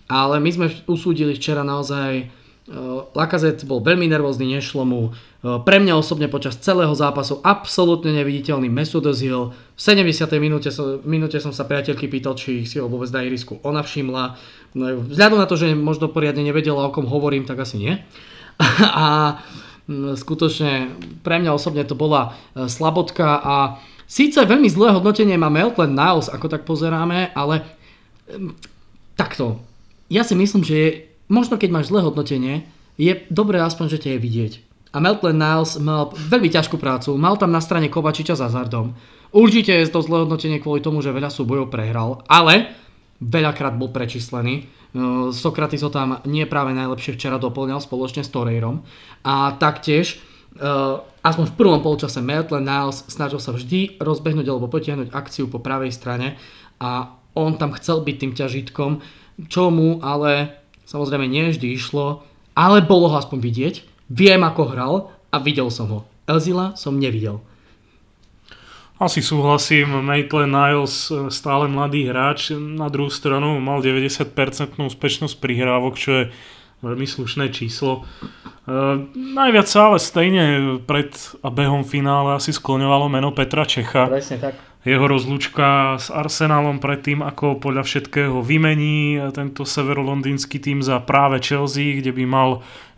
Ale 0.08 0.40
my 0.40 0.50
sme 0.54 0.66
usúdili 0.88 1.36
včera 1.36 1.60
naozaj 1.66 2.30
Eh, 2.66 2.98
Lacazette 3.14 3.62
bol 3.62 3.78
veľmi 3.78 4.10
nervózny, 4.10 4.58
nešlo 4.58 4.82
mu. 4.82 5.14
Eh, 5.46 5.62
pre 5.62 5.78
mňa 5.78 5.94
osobne 5.94 6.26
počas 6.26 6.58
celého 6.58 6.90
zápasu 6.98 7.38
absolútne 7.46 8.10
neviditeľný 8.10 8.66
Mesut 8.66 9.06
Özil. 9.06 9.54
V 9.54 9.80
70. 9.80 10.26
minúte, 10.42 10.74
som, 10.74 10.98
minúte 11.06 11.38
som 11.38 11.54
sa 11.54 11.62
priateľky 11.62 12.10
pýtal, 12.10 12.34
či 12.34 12.66
si 12.66 12.82
ho 12.82 12.90
vôbec 12.90 13.06
na 13.14 13.22
irisku 13.22 13.62
ona 13.62 13.86
všimla. 13.86 14.34
No, 14.74 15.06
vzhľadom 15.06 15.38
na 15.38 15.46
to, 15.46 15.54
že 15.54 15.78
možno 15.78 16.10
poriadne 16.10 16.42
nevedela, 16.42 16.82
o 16.82 16.90
kom 16.90 17.06
hovorím, 17.06 17.46
tak 17.46 17.62
asi 17.62 17.78
nie. 17.78 17.94
A 18.82 19.38
skutočne 20.18 20.98
pre 21.22 21.38
mňa 21.38 21.54
osobne 21.54 21.86
to 21.86 21.94
bola 21.94 22.34
eh, 22.34 22.66
slabotka 22.66 23.38
a 23.38 23.78
síce 24.10 24.42
veľmi 24.42 24.66
zlé 24.66 24.90
hodnotenie 24.98 25.38
má 25.38 25.46
Meltland 25.46 25.94
Niles, 25.94 26.26
ako 26.26 26.50
tak 26.50 26.66
pozeráme, 26.66 27.30
ale 27.38 27.62
takto. 29.14 29.62
Ja 30.10 30.26
si 30.26 30.34
myslím, 30.34 30.66
že 30.66 30.74
je 30.74 30.88
možno 31.30 31.54
keď 31.54 31.70
máš 31.70 31.94
zlé 31.94 32.02
hodnotenie, 32.02 32.66
je 32.98 33.14
dobré 33.30 33.62
aspoň, 33.62 33.94
že 33.94 34.02
ťa 34.02 34.10
je 34.18 34.24
vidieť. 34.26 34.52
A 34.96 34.98
Meltland 34.98 35.36
Niles 35.36 35.76
mal 35.76 36.08
veľmi 36.16 36.48
ťažkú 36.48 36.80
prácu, 36.80 37.12
mal 37.20 37.36
tam 37.36 37.52
na 37.52 37.60
strane 37.60 37.92
Kovačiča 37.92 38.32
za 38.32 38.48
Zardom. 38.48 38.96
Určite 39.36 39.76
je 39.76 39.92
to 39.92 40.00
zlé 40.00 40.24
hodnotenie 40.24 40.56
kvôli 40.56 40.80
tomu, 40.80 41.04
že 41.04 41.12
veľa 41.12 41.28
súbojov 41.28 41.68
prehral, 41.68 42.24
ale 42.24 42.72
veľakrát 43.20 43.76
bol 43.76 43.92
prečíslený. 43.92 44.72
No, 44.96 45.28
Sokratis 45.36 45.84
ho 45.84 45.92
tam 45.92 46.24
nie 46.24 46.48
práve 46.48 46.72
najlepšie 46.72 47.20
včera 47.20 47.36
doplňal 47.36 47.84
spoločne 47.84 48.24
s 48.24 48.32
Torreirom. 48.32 48.80
A 49.28 49.52
taktiež, 49.60 50.16
uh, 50.56 51.04
aspoň 51.20 51.52
v 51.52 51.56
prvom 51.60 51.84
polčase, 51.84 52.24
Maitland 52.24 52.64
Niles 52.64 53.04
snažil 53.12 53.36
sa 53.36 53.52
vždy 53.52 54.00
rozbehnúť 54.00 54.48
alebo 54.48 54.72
potiahnuť 54.72 55.12
akciu 55.12 55.52
po 55.52 55.60
pravej 55.60 55.92
strane 55.92 56.40
a 56.80 57.12
on 57.36 57.60
tam 57.60 57.76
chcel 57.76 58.00
byť 58.00 58.16
tým 58.16 58.32
ťažitkom, 58.32 58.90
čo 59.52 59.68
mu 59.68 60.00
ale 60.00 60.64
Samozrejme 60.86 61.26
nie 61.26 61.50
vždy 61.50 61.74
išlo, 61.74 62.22
ale 62.54 62.78
bolo 62.78 63.10
ho 63.10 63.18
aspoň 63.18 63.42
vidieť. 63.42 63.74
Viem 64.06 64.46
ako 64.46 64.62
hral 64.70 64.94
a 65.34 65.36
videl 65.42 65.70
som 65.70 65.90
ho. 65.90 66.00
Elzila 66.26 66.74
som 66.78 66.98
nevidel. 66.98 67.42
Asi 68.96 69.20
súhlasím, 69.20 69.92
Maitland 70.00 70.56
Niles 70.56 71.12
e, 71.12 71.28
stále 71.28 71.68
mladý 71.68 72.08
hráč, 72.08 72.56
na 72.56 72.88
druhú 72.88 73.12
stranu 73.12 73.60
mal 73.60 73.84
90% 73.84 74.24
úspešnosť 74.80 75.36
prihrávok, 75.36 75.94
čo 76.00 76.10
je 76.16 76.24
veľmi 76.80 77.04
slušné 77.04 77.52
číslo. 77.52 78.08
Uh, 78.66 79.06
najviac 79.14 79.70
sa 79.70 79.88
ale 79.88 80.02
stejne 80.02 80.76
pred 80.84 81.14
a 81.40 81.48
behom 81.54 81.86
finále 81.86 82.36
asi 82.36 82.50
skloňovalo 82.50 83.06
meno 83.06 83.30
Petra 83.30 83.62
Čecha. 83.62 84.10
Presne 84.10 84.42
tak 84.42 84.58
jeho 84.86 85.02
rozlučka 85.10 85.98
s 85.98 86.14
Arsenalom 86.14 86.78
predtým, 86.78 87.18
ako 87.18 87.58
podľa 87.58 87.82
všetkého 87.82 88.38
vymení 88.38 89.18
tento 89.34 89.66
severolondýnsky 89.66 90.62
tým 90.62 90.78
za 90.78 91.02
práve 91.02 91.42
Chelsea, 91.42 91.98
kde 91.98 92.14
by 92.14 92.24
mal 92.24 92.50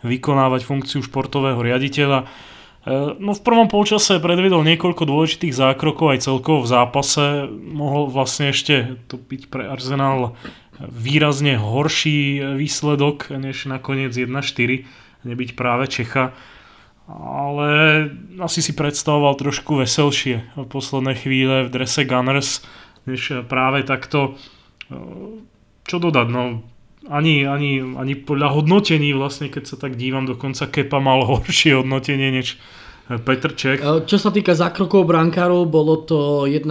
vykonávať 0.05 0.69
funkciu 0.69 1.01
športového 1.01 1.57
riaditeľa. 1.57 2.19
E, 2.21 2.25
no 3.17 3.33
v 3.33 3.41
prvom 3.41 3.65
polčase 3.65 4.21
predvedol 4.21 4.61
niekoľko 4.69 5.01
dôležitých 5.01 5.57
zákrokov 5.57 6.13
aj 6.13 6.29
celkovo 6.29 6.61
v 6.61 6.71
zápase. 6.77 7.49
Mohol 7.49 8.13
vlastne 8.13 8.53
ešte 8.53 9.01
to 9.09 9.17
byť 9.17 9.49
pre 9.49 9.65
Arsenal 9.65 10.37
výrazne 10.77 11.57
horší 11.57 12.53
výsledok 12.55 13.33
než 13.33 13.65
nakoniec 13.65 14.13
1-4, 14.13 14.85
nebyť 15.25 15.49
práve 15.57 15.89
Čecha 15.89 16.37
ale 17.09 17.69
asi 18.37 18.61
si 18.61 18.77
predstavoval 18.77 19.33
trošku 19.33 19.81
veselšie 19.81 20.53
v 20.53 20.67
poslednej 20.69 21.17
chvíle 21.17 21.65
v 21.65 21.73
drese 21.73 22.05
Gunners, 22.05 22.61
než 23.09 23.49
práve 23.49 23.81
takto. 23.81 24.37
Čo 25.89 25.97
dodať, 25.97 26.27
no 26.29 26.61
ani, 27.09 27.47
ani, 27.49 27.81
ani 27.81 28.13
podľa 28.13 28.53
hodnotení 28.53 29.15
vlastne, 29.17 29.49
keď 29.49 29.63
sa 29.65 29.75
tak 29.81 29.97
dívam, 29.97 30.29
dokonca 30.29 30.69
Kepa 30.69 31.01
mal 31.01 31.25
horšie 31.29 31.81
hodnotenie 31.81 32.29
než 32.29 32.61
Petr 33.09 33.57
Čech. 33.57 33.81
E, 33.81 34.05
čo 34.05 34.21
sa 34.21 34.29
týka 34.29 34.53
zákrokov 34.53 35.09
brankárov, 35.09 35.65
bolo 35.65 36.05
to 36.05 36.45
1-4. 36.45 36.69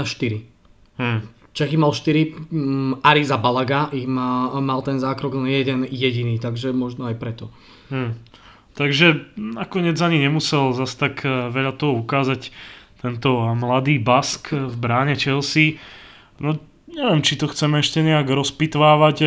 Hmm. 1.03 1.27
Čechy 1.51 1.75
mal 1.75 1.91
4, 1.91 2.55
um, 2.55 3.03
Ariza 3.03 3.35
Balaga 3.35 3.91
ich 3.91 4.07
má, 4.07 4.55
mal 4.63 4.79
ten 4.87 5.03
zákrok 5.03 5.35
len 5.43 5.51
jeden 5.51 5.83
jediný, 5.91 6.39
takže 6.39 6.71
možno 6.71 7.11
aj 7.11 7.19
preto. 7.19 7.51
Hmm. 7.91 8.15
Takže 8.79 9.35
nakoniec 9.35 9.99
ani 9.99 10.23
nemusel 10.23 10.71
zase 10.71 10.95
tak 10.95 11.27
eh, 11.27 11.51
veľa 11.51 11.75
toho 11.75 11.99
ukázať. 11.99 12.55
tento 12.99 13.31
mladý 13.55 13.99
Bask 14.03 14.51
v 14.51 14.75
bráne 14.75 15.15
Chelsea. 15.15 15.79
No, 16.43 16.59
neviem, 16.99 17.23
či 17.23 17.39
to 17.39 17.47
chceme 17.47 17.79
ešte 17.79 18.03
nejak 18.03 18.27
rozpitvávať. 18.27 19.17
E, 19.23 19.27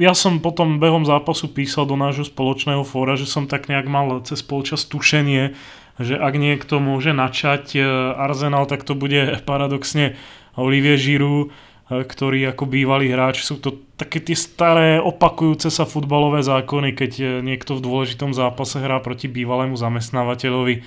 ja 0.00 0.16
som 0.16 0.40
potom 0.40 0.80
behom 0.80 1.04
zápasu 1.04 1.52
písal 1.52 1.84
do 1.84 2.00
nášho 2.00 2.24
spoločného 2.24 2.80
fóra, 2.86 3.18
že 3.18 3.28
som 3.28 3.44
tak 3.44 3.68
nejak 3.68 3.84
mal 3.84 4.24
cez 4.24 4.40
polčas 4.40 4.88
tušenie, 4.88 5.52
že 6.00 6.14
ak 6.16 6.34
niekto 6.40 6.80
môže 6.80 7.12
načať 7.12 7.76
e, 7.76 7.80
Arsenal, 8.16 8.64
tak 8.64 8.88
to 8.88 8.96
bude 8.96 9.36
paradoxne 9.48 10.16
Olivier 10.56 10.96
Giroud, 10.96 11.52
e, 11.90 12.04
ktorý 12.04 12.54
ako 12.54 12.64
bývalý 12.68 13.12
hráč 13.12 13.44
sú 13.44 13.60
to 13.60 13.82
také 13.94 14.18
tie 14.18 14.34
staré 14.34 14.98
opakujúce 14.98 15.70
sa 15.70 15.86
futbalové 15.86 16.42
zákony, 16.42 16.92
keď 16.98 17.42
niekto 17.44 17.78
v 17.78 17.84
dôležitom 17.84 18.34
zápase 18.34 18.82
hrá 18.82 18.98
proti 18.98 19.30
bývalému 19.30 19.78
zamestnávateľovi 19.78 20.82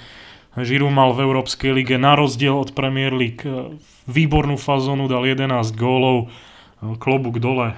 Žiru 0.58 0.90
mal 0.90 1.14
v 1.14 1.22
Európskej 1.22 1.70
lige 1.70 2.02
na 2.02 2.18
rozdiel 2.18 2.58
od 2.58 2.74
Premier 2.74 3.14
League 3.14 3.46
e, 3.46 3.78
výbornú 4.10 4.58
fazónu, 4.58 5.06
dal 5.06 5.22
11 5.22 5.54
gólov, 5.78 6.34
e, 6.82 6.98
klobúk 6.98 7.38
dole. 7.38 7.78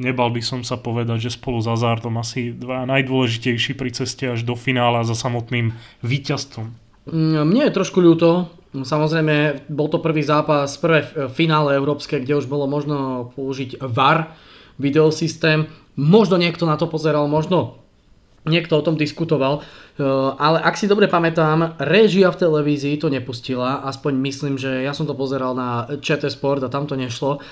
Nebal 0.00 0.32
by 0.32 0.40
som 0.40 0.64
sa 0.64 0.80
povedať, 0.80 1.28
že 1.28 1.36
spolu 1.36 1.60
s 1.60 1.68
Azartom 1.68 2.16
asi 2.16 2.56
dva 2.56 2.88
najdôležitejší 2.88 3.76
pri 3.76 3.92
ceste 3.92 4.32
až 4.32 4.48
do 4.48 4.56
finále 4.56 5.04
za 5.04 5.12
samotným 5.12 5.76
víťazstvom. 6.00 6.72
Mm, 7.04 7.44
mne 7.44 7.62
je 7.68 7.76
trošku 7.76 8.00
ľúto, 8.00 8.48
Samozrejme, 8.70 9.66
bol 9.66 9.90
to 9.90 9.98
prvý 9.98 10.22
zápas, 10.22 10.78
prvé 10.78 11.02
finále 11.34 11.74
európske, 11.74 12.22
kde 12.22 12.38
už 12.38 12.46
bolo 12.46 12.70
možno 12.70 13.30
použiť 13.34 13.82
VAR, 13.82 14.38
videosystém. 14.78 15.66
Možno 15.98 16.38
niekto 16.38 16.70
na 16.70 16.78
to 16.78 16.86
pozeral, 16.86 17.26
možno 17.26 17.82
niekto 18.48 18.78
o 18.78 18.86
tom 18.86 18.96
diskutoval, 18.96 19.60
e, 19.60 20.00
ale 20.40 20.64
ak 20.64 20.80
si 20.80 20.88
dobre 20.88 21.12
pamätám, 21.12 21.76
režia 21.76 22.32
v 22.32 22.40
televízii 22.40 22.96
to 22.96 23.12
nepustila, 23.12 23.84
aspoň 23.84 24.12
myslím, 24.16 24.54
že 24.56 24.80
ja 24.80 24.96
som 24.96 25.04
to 25.04 25.12
pozeral 25.12 25.52
na 25.52 25.84
ČT 26.00 26.32
Sport 26.32 26.64
a 26.64 26.72
tam 26.72 26.88
to 26.88 26.96
nešlo. 26.96 27.44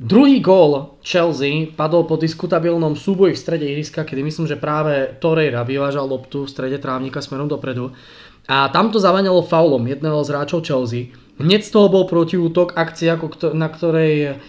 Druhý 0.00 0.40
gól 0.40 0.96
Chelsea 1.04 1.68
padol 1.68 2.08
po 2.08 2.16
diskutabilnom 2.16 2.96
súboji 2.96 3.36
v 3.36 3.42
strede 3.44 3.66
ihriska, 3.68 4.08
kedy 4.08 4.24
myslím, 4.24 4.48
že 4.48 4.56
práve 4.56 5.20
Torreira 5.20 5.62
vyvážal 5.68 6.08
loptu 6.08 6.48
v 6.48 6.50
strede 6.50 6.80
trávnika 6.80 7.20
smerom 7.20 7.46
dopredu. 7.46 7.92
A 8.50 8.68
tam 8.70 8.90
to 8.90 8.98
zavanilo 8.98 9.46
faulom 9.46 9.86
jedného 9.86 10.18
z 10.26 10.28
hráčov 10.34 10.66
Chelsea. 10.66 11.14
Hneď 11.38 11.62
z 11.62 11.70
toho 11.70 11.88
bol 11.88 12.04
protiútok, 12.10 12.74
akcia, 12.74 13.18
na 13.54 13.68
ktorej 13.70 14.42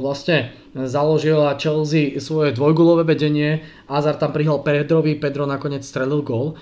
vlastne 0.00 0.52
založila 0.74 1.54
Chelsea 1.56 2.18
svoje 2.18 2.50
dvojgulové 2.52 3.06
vedenie, 3.06 3.62
Azar 3.86 4.18
tam 4.18 4.34
prihal 4.34 4.60
Pedrovi, 4.60 5.14
Pedro 5.16 5.46
nakoniec 5.46 5.86
strelil 5.86 6.20
gól. 6.20 6.58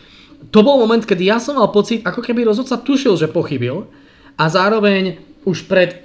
To 0.53 0.61
bol 0.61 0.77
moment, 0.77 1.01
kedy 1.01 1.25
ja 1.25 1.41
som 1.41 1.57
mal 1.57 1.73
pocit, 1.73 2.05
ako 2.05 2.21
keby 2.21 2.45
rozhodca 2.45 2.77
tušil, 2.77 3.17
že 3.17 3.33
pochybil 3.33 3.89
a 4.37 4.45
zároveň 4.53 5.17
už 5.49 5.65
pred 5.65 6.05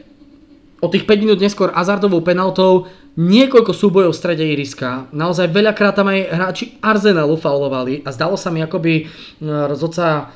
o 0.79 0.87
tých 0.87 1.03
5 1.03 1.19
minút 1.19 1.39
neskôr 1.43 1.75
Azardovou 1.75 2.23
penaltou 2.23 2.87
niekoľko 3.19 3.75
súbojov 3.75 4.15
v 4.15 4.19
strede 4.23 4.47
iriska. 4.47 5.11
Naozaj 5.11 5.51
veľakrát 5.51 5.91
tam 5.91 6.07
aj 6.07 6.19
hráči 6.31 6.65
Arsenalu 6.79 7.35
faulovali 7.35 7.99
a 8.07 8.15
zdalo 8.15 8.39
sa 8.39 8.47
mi 8.47 8.63
akoby 8.63 8.93
e, 8.95 9.03
rozhodca 9.43 10.31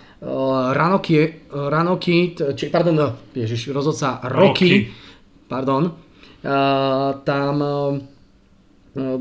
Ranoki, 0.71 1.51
Ranoki, 1.51 2.31
či, 2.55 2.71
pardon, 2.71 2.95
no, 2.95 3.07
ježiš, 3.35 3.75
rozhodca 3.75 4.23
Roky, 4.23 4.39
Roky. 4.39 4.71
pardon, 5.51 5.91
tam 7.27 7.55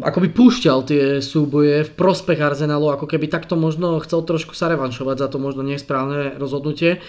akoby 0.04 0.28
púšťal 0.36 0.78
tie 0.84 1.04
súboje 1.24 1.88
v 1.88 1.90
prospech 1.96 2.36
Arsenalu, 2.36 2.92
ako 2.92 3.08
keby 3.08 3.26
takto 3.32 3.56
možno 3.56 3.96
chcel 4.04 4.20
trošku 4.22 4.52
sa 4.52 4.68
revanšovať 4.68 5.16
za 5.16 5.28
to 5.32 5.40
možno 5.40 5.64
nesprávne 5.64 6.36
rozhodnutie. 6.36 7.00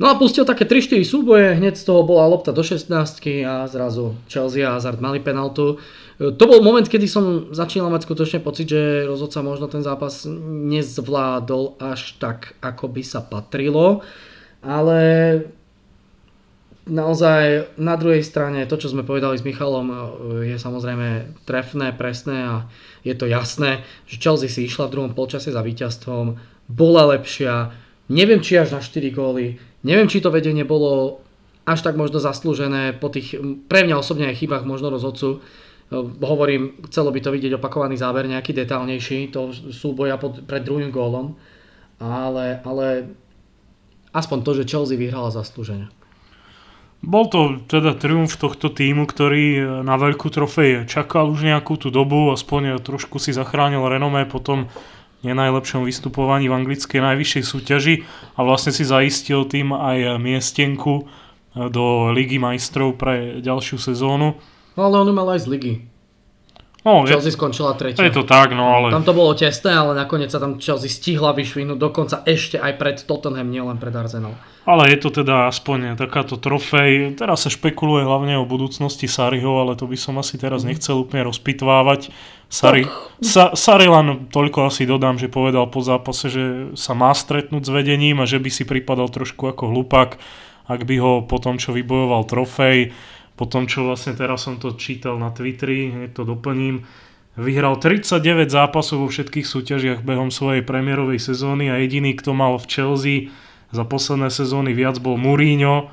No 0.00 0.08
a 0.08 0.16
pustil 0.16 0.48
také 0.48 0.64
3-4 0.64 1.04
súboje, 1.04 1.60
hneď 1.60 1.76
z 1.76 1.84
toho 1.84 2.00
bola 2.08 2.24
lopta 2.24 2.56
do 2.56 2.64
16 2.64 2.88
a 3.44 3.68
zrazu 3.68 4.16
Chelsea 4.32 4.64
a 4.64 4.80
Hazard 4.80 4.96
mali 4.96 5.20
penaltu. 5.20 5.76
To 6.16 6.44
bol 6.48 6.64
moment, 6.64 6.88
kedy 6.88 7.04
som 7.04 7.52
začínal 7.52 7.92
mať 7.92 8.08
skutočne 8.08 8.40
pocit, 8.40 8.72
že 8.72 9.04
rozhodca 9.04 9.44
možno 9.44 9.68
ten 9.68 9.84
zápas 9.84 10.24
nezvládol 10.48 11.76
až 11.76 12.16
tak, 12.16 12.56
ako 12.64 12.88
by 12.88 13.02
sa 13.04 13.20
patrilo. 13.20 14.00
Ale 14.64 15.00
naozaj 16.88 17.76
na 17.76 17.92
druhej 18.00 18.24
strane 18.24 18.64
to, 18.64 18.80
čo 18.80 18.88
sme 18.88 19.04
povedali 19.04 19.36
s 19.36 19.44
Michalom, 19.44 19.92
je 20.48 20.56
samozrejme 20.56 21.36
trefné, 21.44 21.92
presné 21.92 22.48
a 22.48 22.56
je 23.04 23.12
to 23.12 23.28
jasné, 23.28 23.84
že 24.08 24.16
Chelsea 24.16 24.48
si 24.48 24.64
išla 24.64 24.88
v 24.88 24.96
druhom 24.96 25.12
polčase 25.12 25.52
za 25.52 25.60
víťazstvom, 25.60 26.40
bola 26.72 27.04
lepšia, 27.16 27.72
neviem 28.08 28.40
či 28.40 28.56
až 28.56 28.76
na 28.76 28.80
4 28.80 29.12
góly, 29.12 29.60
neviem 29.86 30.08
či 30.08 30.20
to 30.20 30.32
vedenie 30.32 30.64
bolo 30.64 31.22
až 31.68 31.84
tak 31.84 31.94
možno 31.94 32.18
zaslúžené 32.18 32.96
po 32.96 33.12
tých 33.12 33.36
pre 33.68 33.84
mňa 33.84 34.00
osobne 34.00 34.28
aj 34.32 34.40
chybách 34.42 34.64
možno 34.64 34.90
rozhodcu. 34.90 35.38
E, 35.38 35.38
hovorím, 36.24 36.82
chcelo 36.88 37.14
by 37.14 37.20
to 37.20 37.30
vidieť 37.30 37.52
opakovaný 37.60 37.94
záver, 38.00 38.26
nejaký 38.26 38.56
detálnejší, 38.56 39.30
to 39.30 39.52
súboja 39.52 40.16
pod, 40.16 40.42
pred 40.44 40.64
druhým 40.64 40.90
gólom, 40.90 41.36
ale, 42.00 42.64
ale 42.64 42.86
aspoň 44.10 44.38
to, 44.42 44.50
že 44.58 44.68
Chelsea 44.68 44.98
vyhrala 44.98 45.30
zaslúžene. 45.30 45.92
Bol 47.00 47.32
to 47.32 47.64
teda 47.64 47.96
triumf 47.96 48.36
tohto 48.36 48.68
týmu, 48.68 49.08
ktorý 49.08 49.44
e, 49.56 49.62
na 49.84 49.96
veľkú 49.96 50.28
trofej 50.28 50.84
čakal 50.84 51.32
už 51.32 51.48
nejakú 51.48 51.80
tú 51.80 51.88
dobu, 51.88 52.28
aspoň 52.32 52.80
trošku 52.84 53.16
si 53.16 53.32
zachránil 53.32 53.80
renomé 53.88 54.28
po 54.28 54.40
tom 54.42 54.68
nenajlepšom 55.26 55.84
vystupovaní 55.84 56.48
v 56.48 56.56
anglickej 56.56 57.00
najvyššej 57.02 57.44
súťaži 57.44 57.94
a 58.36 58.40
vlastne 58.46 58.72
si 58.72 58.86
zaistil 58.86 59.44
tým 59.44 59.76
aj 59.76 60.16
miestenku 60.22 60.94
e, 61.00 61.04
do 61.68 62.14
Ligy 62.14 62.40
majstrov 62.40 62.96
pre 62.96 63.44
ďalšiu 63.44 63.76
sezónu. 63.76 64.40
No 64.78 64.80
ale 64.80 64.96
on 65.02 65.12
mal 65.12 65.28
aj 65.36 65.44
z 65.44 65.46
ligy. 65.50 65.74
No, 66.80 67.04
Chelsea 67.04 67.28
je, 67.28 67.36
skončila 67.36 67.76
tretia. 67.76 68.00
Je 68.00 68.08
to 68.08 68.24
tak, 68.24 68.56
no 68.56 68.72
ale... 68.72 68.88
Tam 68.88 69.04
to 69.04 69.12
bolo 69.12 69.36
tesné, 69.36 69.76
ale 69.76 69.92
nakoniec 69.92 70.32
sa 70.32 70.40
tam 70.40 70.56
Chelsea 70.56 70.88
stihla 70.88 71.36
vyšvinúť, 71.36 71.76
dokonca 71.76 72.24
ešte 72.24 72.56
aj 72.56 72.72
pred 72.80 72.96
Tottenham, 73.04 73.52
nielen 73.52 73.76
pred 73.76 73.92
Arsenal. 73.92 74.32
Ale 74.64 74.88
je 74.92 74.98
to 75.00 75.12
teda 75.24 75.48
aspoň 75.52 75.96
takáto 76.00 76.40
trofej. 76.40 77.16
Teraz 77.20 77.44
sa 77.44 77.50
špekuluje 77.52 78.04
hlavne 78.04 78.40
o 78.40 78.48
budúcnosti 78.48 79.08
Sariho, 79.08 79.60
ale 79.60 79.76
to 79.76 79.84
by 79.84 79.96
som 79.96 80.16
asi 80.20 80.40
teraz 80.40 80.64
nechcel 80.64 81.04
úplne 81.04 81.28
rozpitvávať. 81.28 82.12
Sari, 82.50 82.88
Sa, 83.22 83.54
Sari 83.54 83.86
len 83.86 84.26
toľko 84.32 84.72
asi 84.72 84.82
dodám, 84.82 85.20
že 85.20 85.30
povedal 85.30 85.70
po 85.70 85.84
zápase, 85.84 86.32
že 86.32 86.44
sa 86.74 86.98
má 86.98 87.14
stretnúť 87.14 87.62
s 87.62 87.70
vedením 87.70 88.18
a 88.20 88.28
že 88.28 88.42
by 88.42 88.50
si 88.50 88.64
pripadal 88.66 89.06
trošku 89.06 89.48
ako 89.48 89.70
hlupák, 89.70 90.18
ak 90.66 90.80
by 90.82 90.96
ho 90.98 91.12
po 91.24 91.38
tom, 91.38 91.62
čo 91.62 91.70
vybojoval 91.70 92.26
trofej, 92.26 92.94
po 93.40 93.48
tom, 93.48 93.64
čo 93.64 93.88
vlastne 93.88 94.12
teraz 94.12 94.44
som 94.44 94.60
to 94.60 94.76
čítal 94.76 95.16
na 95.16 95.32
Twitteri, 95.32 96.12
to 96.12 96.28
doplním, 96.28 96.84
vyhral 97.40 97.80
39 97.80 98.52
zápasov 98.52 99.00
vo 99.00 99.08
všetkých 99.08 99.48
súťažiach 99.48 100.00
behom 100.04 100.28
svojej 100.28 100.60
premiérovej 100.60 101.16
sezóny 101.16 101.72
a 101.72 101.80
jediný, 101.80 102.12
kto 102.12 102.36
mal 102.36 102.60
v 102.60 102.68
Chelsea 102.68 103.16
za 103.72 103.88
posledné 103.88 104.28
sezóny 104.28 104.76
viac 104.76 105.00
bol 105.00 105.16
Mourinho 105.16 105.88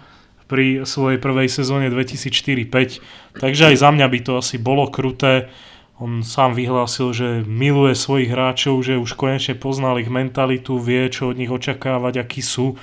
pri 0.52 0.84
svojej 0.84 1.24
prvej 1.24 1.48
sezóne 1.48 1.88
2004-5. 1.88 3.40
Takže 3.40 3.64
aj 3.72 3.76
za 3.80 3.90
mňa 3.96 4.08
by 4.12 4.20
to 4.28 4.32
asi 4.36 4.60
bolo 4.60 4.92
kruté. 4.92 5.48
On 6.04 6.26
sám 6.26 6.52
vyhlásil, 6.52 7.16
že 7.16 7.28
miluje 7.48 7.96
svojich 7.96 8.28
hráčov, 8.28 8.84
že 8.84 9.00
už 9.00 9.16
konečne 9.16 9.56
poznal 9.56 10.04
ich 10.04 10.12
mentalitu, 10.12 10.82
vie, 10.82 11.08
čo 11.08 11.32
od 11.32 11.40
nich 11.40 11.50
očakávať, 11.54 12.28
akí 12.28 12.42
sú. 12.42 12.76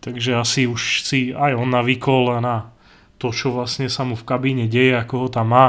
Takže 0.00 0.38
asi 0.38 0.70
už 0.70 1.02
si 1.02 1.34
aj 1.34 1.52
on 1.58 1.68
navykol 1.68 2.38
na 2.38 2.75
to, 3.16 3.32
čo 3.32 3.52
vlastne 3.52 3.88
sa 3.88 4.04
mu 4.04 4.14
v 4.14 4.26
kabíne 4.28 4.68
deje, 4.68 4.96
ako 4.96 5.26
ho 5.26 5.28
tam 5.32 5.52
má. 5.52 5.66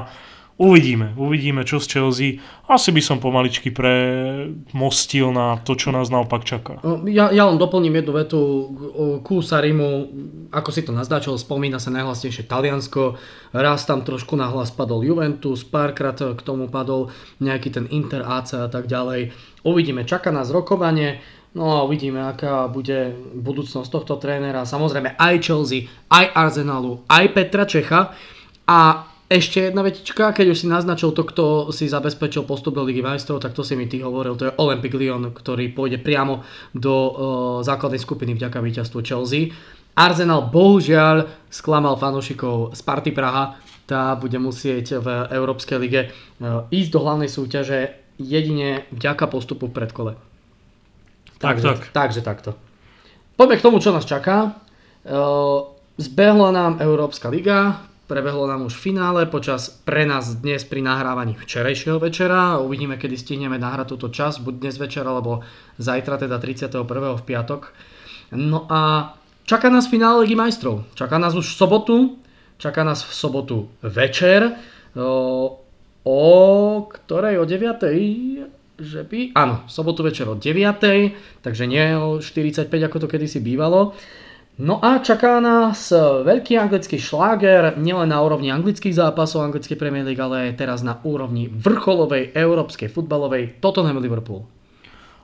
Uvidíme, 0.57 1.13
uvidíme 1.13 1.61
čo 1.69 1.77
z 1.77 1.85
Chelsea. 1.85 2.41
Asi 2.65 2.89
by 2.89 2.97
som 2.97 3.21
pomaličky 3.21 3.69
premostil 3.69 5.29
na 5.29 5.61
to, 5.61 5.77
čo 5.77 5.93
nás 5.93 6.09
naopak 6.09 6.41
čaká. 6.49 6.81
No, 6.81 7.05
ja, 7.05 7.29
ja 7.29 7.45
len 7.45 7.61
doplním 7.61 8.01
jednu 8.01 8.13
vetu 8.17 8.39
ku 9.21 9.45
Sarimu. 9.45 10.09
Ako 10.49 10.73
si 10.73 10.81
to 10.81 10.97
naznačil, 10.97 11.37
spomína 11.37 11.77
sa 11.77 11.93
najhlasnejšie 11.93 12.49
Taliansko. 12.49 13.21
Raz 13.53 13.85
tam 13.85 14.01
trošku 14.01 14.33
nahlas 14.33 14.73
padol 14.73 15.05
Juventus, 15.05 15.61
párkrát 15.61 16.17
k 16.17 16.41
tomu 16.41 16.73
padol 16.73 17.13
nejaký 17.37 17.77
ten 17.77 17.85
Inter 17.93 18.25
AC 18.25 18.57
a 18.57 18.65
tak 18.65 18.89
ďalej. 18.89 19.37
Uvidíme, 19.61 20.09
čaká 20.09 20.33
nás 20.33 20.49
rokovanie. 20.49 21.21
No 21.57 21.73
a 21.73 21.81
uvidíme, 21.81 22.21
aká 22.21 22.69
bude 22.69 23.17
budúcnosť 23.33 23.89
tohto 23.89 24.21
trénera. 24.21 24.61
Samozrejme 24.61 25.17
aj 25.17 25.35
Chelsea, 25.41 25.89
aj 26.05 26.29
Arsenalu, 26.37 27.01
aj 27.09 27.33
Petra 27.33 27.65
Čecha. 27.65 28.13
A 28.69 29.09
ešte 29.25 29.65
jedna 29.65 29.81
vetička, 29.81 30.37
keď 30.37 30.53
už 30.53 30.57
si 30.61 30.67
naznačil 30.69 31.17
to, 31.17 31.25
kto 31.25 31.73
si 31.73 31.89
zabezpečil 31.89 32.45
postup 32.45 32.77
do 32.77 32.85
Ligy 32.85 33.01
majstrov, 33.01 33.41
tak 33.41 33.57
to 33.57 33.65
si 33.65 33.73
mi 33.73 33.89
ty 33.89 33.99
hovoril, 33.99 34.37
to 34.37 34.47
je 34.47 34.57
Olympic 34.61 34.93
Lyon, 34.93 35.33
ktorý 35.33 35.73
pôjde 35.73 35.97
priamo 35.99 36.45
do 36.77 36.93
uh, 36.93 37.11
základnej 37.65 37.99
skupiny 37.99 38.37
vďaka 38.37 38.61
víťazstvu 38.61 38.99
Chelsea. 39.03 39.51
Arsenal 39.97 40.53
bohužiaľ 40.53 41.49
sklamal 41.49 41.97
fanúšikov 41.97 42.77
Sparty 42.77 43.11
Praha, 43.11 43.57
tá 43.89 44.13
bude 44.13 44.37
musieť 44.37 45.01
v 45.01 45.07
Európskej 45.33 45.77
lige 45.81 46.01
uh, 46.07 46.69
ísť 46.69 46.89
do 46.93 46.99
hlavnej 47.01 47.27
súťaže 47.27 47.97
jedine 48.15 48.87
vďaka 48.93 49.25
postupu 49.27 49.67
v 49.67 49.75
predkole. 49.75 50.11
Tak, 51.37 51.61
takže, 51.61 51.67
tak. 51.67 51.79
Takže 51.93 52.21
takto. 52.21 52.51
Poďme 53.37 53.57
k 53.57 53.65
tomu, 53.65 53.77
čo 53.77 53.93
nás 53.93 54.05
čaká. 54.05 54.57
Zbehla 55.97 56.49
nám 56.51 56.77
Európska 56.81 57.29
liga, 57.29 57.85
prebehlo 58.07 58.47
nám 58.47 58.65
už 58.65 58.73
finále 58.73 59.25
počas 59.25 59.69
pre 59.69 60.05
nás 60.05 60.41
dnes 60.41 60.65
pri 60.65 60.81
nahrávaní 60.81 61.37
včerajšieho 61.37 62.01
večera. 62.01 62.57
Uvidíme, 62.57 62.97
kedy 62.97 63.17
stihneme 63.17 63.61
nahrať 63.61 63.87
túto 63.93 64.07
časť, 64.09 64.41
buď 64.41 64.53
dnes 64.57 64.75
večer, 64.77 65.05
alebo 65.05 65.45
zajtra, 65.77 66.17
teda 66.17 66.39
31. 66.41 66.81
v 67.17 67.23
piatok. 67.25 67.61
No 68.33 68.65
a 68.69 69.13
čaká 69.45 69.69
nás 69.69 69.87
finále 69.87 70.25
Ligy 70.25 70.35
majstrov. 70.35 70.83
Čaká 70.97 71.17
nás 71.17 71.35
už 71.35 71.45
v 71.45 71.55
sobotu, 71.55 71.95
čaká 72.57 72.83
nás 72.83 73.05
v 73.05 73.13
sobotu 73.13 73.57
večer. 73.85 74.57
O, 74.97 75.61
o 76.03 76.21
ktorej? 76.89 77.37
O 77.39 77.45
9. 77.45 78.56
Že 78.77 79.01
by? 79.09 79.19
Áno, 79.33 79.65
sobotu 79.65 80.05
večer 80.05 80.29
o 80.29 80.37
9. 80.37 81.41
Takže 81.41 81.65
nie 81.65 81.97
o 81.97 82.21
45, 82.21 82.69
ako 82.69 82.97
to 83.01 83.07
kedysi 83.09 83.41
bývalo. 83.41 83.97
No 84.57 84.81
a 84.81 84.97
čaká 84.97 85.37
nás 85.37 85.93
veľký 86.25 86.57
anglický 86.57 86.97
šláger, 86.97 87.77
nielen 87.77 88.09
na 88.09 88.17
úrovni 88.25 88.49
anglických 88.49 88.97
zápasov 88.97 89.45
anglickej 89.45 89.77
Premier 89.77 90.01
League, 90.01 90.17
ale 90.17 90.49
aj 90.49 90.57
teraz 90.57 90.81
na 90.81 90.97
úrovni 91.05 91.45
vrcholovej 91.45 92.33
európskej 92.33 92.89
futbalovej 92.89 93.61
Tottenham 93.61 94.01
Liverpool. 94.01 94.49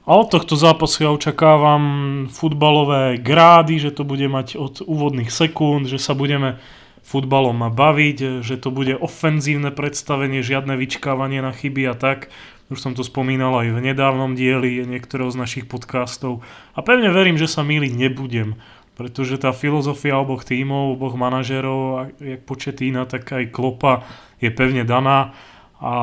A 0.05 0.21
od 0.21 0.29
tohto 0.29 0.53
zápasu 0.53 1.07
ja 1.07 1.09
očakávam 1.09 1.83
futbalové 2.29 3.17
grády, 3.17 3.81
že 3.81 3.89
to 3.89 4.05
bude 4.05 4.27
mať 4.29 4.53
od 4.53 4.85
úvodných 4.85 5.33
sekúnd, 5.33 5.89
že 5.89 5.97
sa 5.97 6.13
budeme 6.13 6.61
futbalom 7.01 7.57
baviť, 7.73 8.45
že 8.45 8.61
to 8.61 8.69
bude 8.69 8.93
ofenzívne 9.01 9.73
predstavenie, 9.73 10.45
žiadne 10.45 10.77
vyčkávanie 10.77 11.41
na 11.41 11.55
chyby 11.55 11.89
a 11.89 11.95
tak. 11.97 12.29
Už 12.73 12.81
som 12.81 12.97
to 12.97 13.05
spomínal 13.05 13.53
aj 13.61 13.69
v 13.69 13.93
nedávnom 13.93 14.33
dieli 14.33 14.81
niektorého 14.81 15.29
z 15.29 15.37
našich 15.37 15.65
podcastov. 15.69 16.41
A 16.73 16.81
pevne 16.81 17.13
verím, 17.13 17.37
že 17.37 17.45
sa 17.45 17.61
míliť 17.61 17.93
nebudem 17.93 18.57
pretože 18.93 19.41
tá 19.41 19.49
filozofia 19.49 20.21
oboch 20.21 20.45
tímov, 20.45 20.93
oboch 20.93 21.17
manažerov, 21.17 22.13
jak 22.21 22.45
Početína, 22.45 23.09
tak 23.09 23.25
aj 23.25 23.49
Klopa 23.49 24.05
je 24.37 24.53
pevne 24.53 24.85
daná 24.85 25.33
a 25.81 25.93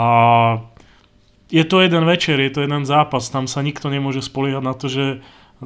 je 1.51 1.65
to 1.67 1.83
jeden 1.83 2.07
večer, 2.07 2.39
je 2.39 2.51
to 2.51 2.61
jeden 2.63 2.87
zápas, 2.87 3.31
tam 3.31 3.47
sa 3.51 3.63
nikto 3.63 3.91
nemôže 3.91 4.23
spoliehať 4.23 4.63
na 4.63 4.75
to, 4.75 4.87
že 4.87 5.05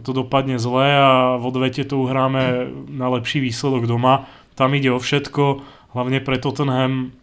to 0.00 0.10
dopadne 0.10 0.58
zle 0.58 0.84
a 0.84 1.36
v 1.38 1.44
odvete 1.44 1.84
to 1.86 2.02
uhráme 2.02 2.72
na 2.90 3.06
lepší 3.14 3.38
výsledok 3.40 3.86
doma. 3.86 4.26
Tam 4.58 4.74
ide 4.74 4.90
o 4.90 4.98
všetko, 4.98 5.62
hlavne 5.94 6.18
pre 6.18 6.36
Tottenham 6.40 7.14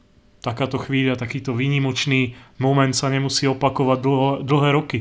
takáto 0.42 0.82
chvíľa, 0.82 1.22
takýto 1.22 1.54
výnimočný 1.54 2.34
moment 2.58 2.92
sa 2.92 3.14
nemusí 3.14 3.46
opakovať 3.46 3.98
dlho, 4.02 4.30
dlhé 4.42 4.70
roky. 4.74 5.00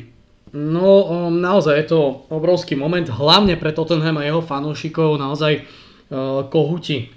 No, 0.53 1.07
um, 1.07 1.41
naozaj 1.41 1.75
je 1.81 1.87
to 1.95 2.01
obrovský 2.29 2.77
moment, 2.77 3.07
hlavne 3.07 3.57
pre 3.57 3.73
Tottenham 3.73 4.21
a 4.21 4.27
jeho 4.27 4.43
fanúšikov, 4.45 5.17
naozaj 5.17 5.63
uh, 5.63 6.45
kohuti 6.51 7.09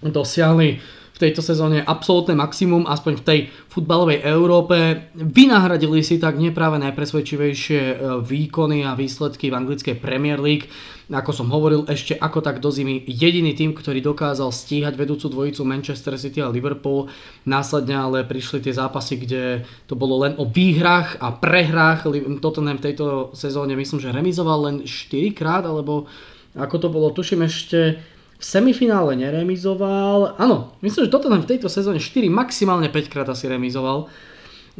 dosiahli 0.00 0.80
tejto 1.20 1.44
sezóne 1.44 1.84
absolútne 1.84 2.32
maximum, 2.32 2.88
aspoň 2.88 3.12
v 3.20 3.26
tej 3.26 3.38
futbalovej 3.68 4.24
Európe. 4.24 5.08
Vynahradili 5.12 6.00
si 6.00 6.16
tak 6.16 6.40
nepráve 6.40 6.80
najpresvedčivejšie 6.80 7.82
uh, 7.82 7.94
výkony 8.24 8.88
a 8.88 8.96
výsledky 8.96 9.52
v 9.52 9.58
anglickej 9.60 9.96
Premier 10.00 10.40
League 10.40 10.66
ako 11.10 11.34
som 11.34 11.50
hovoril, 11.50 11.90
ešte 11.90 12.14
ako 12.14 12.38
tak 12.38 12.62
do 12.62 12.70
zimy 12.70 13.02
jediný 13.02 13.50
tým, 13.58 13.74
ktorý 13.74 13.98
dokázal 13.98 14.54
stíhať 14.54 14.94
vedúcu 14.94 15.26
dvojicu 15.26 15.66
Manchester 15.66 16.14
City 16.14 16.38
a 16.38 16.46
Liverpool. 16.46 17.10
Následne 17.42 17.98
ale 17.98 18.18
prišli 18.22 18.62
tie 18.62 18.70
zápasy, 18.70 19.18
kde 19.18 19.66
to 19.90 19.98
bolo 19.98 20.22
len 20.22 20.38
o 20.38 20.46
výhrách 20.46 21.18
a 21.18 21.34
prehrách. 21.34 22.06
Tottenham 22.38 22.78
v 22.78 22.86
tejto 22.94 23.34
sezóne 23.34 23.74
myslím, 23.74 23.98
že 23.98 24.14
remizoval 24.14 24.58
len 24.70 24.76
4 24.86 25.34
krát, 25.34 25.66
alebo 25.66 26.06
ako 26.54 26.76
to 26.78 26.88
bolo, 26.90 27.10
tuším 27.10 27.42
ešte 27.42 27.98
v 28.40 28.44
semifinále 28.44 29.12
neremizoval. 29.20 30.40
Áno, 30.40 30.72
myslím, 30.80 31.04
že 31.06 31.12
Tottenham 31.12 31.44
v 31.44 31.50
tejto 31.52 31.68
sezóne 31.68 32.00
4, 32.00 32.24
maximálne 32.32 32.88
5 32.88 33.12
krát 33.12 33.28
asi 33.28 33.52
remizoval. 33.52 34.08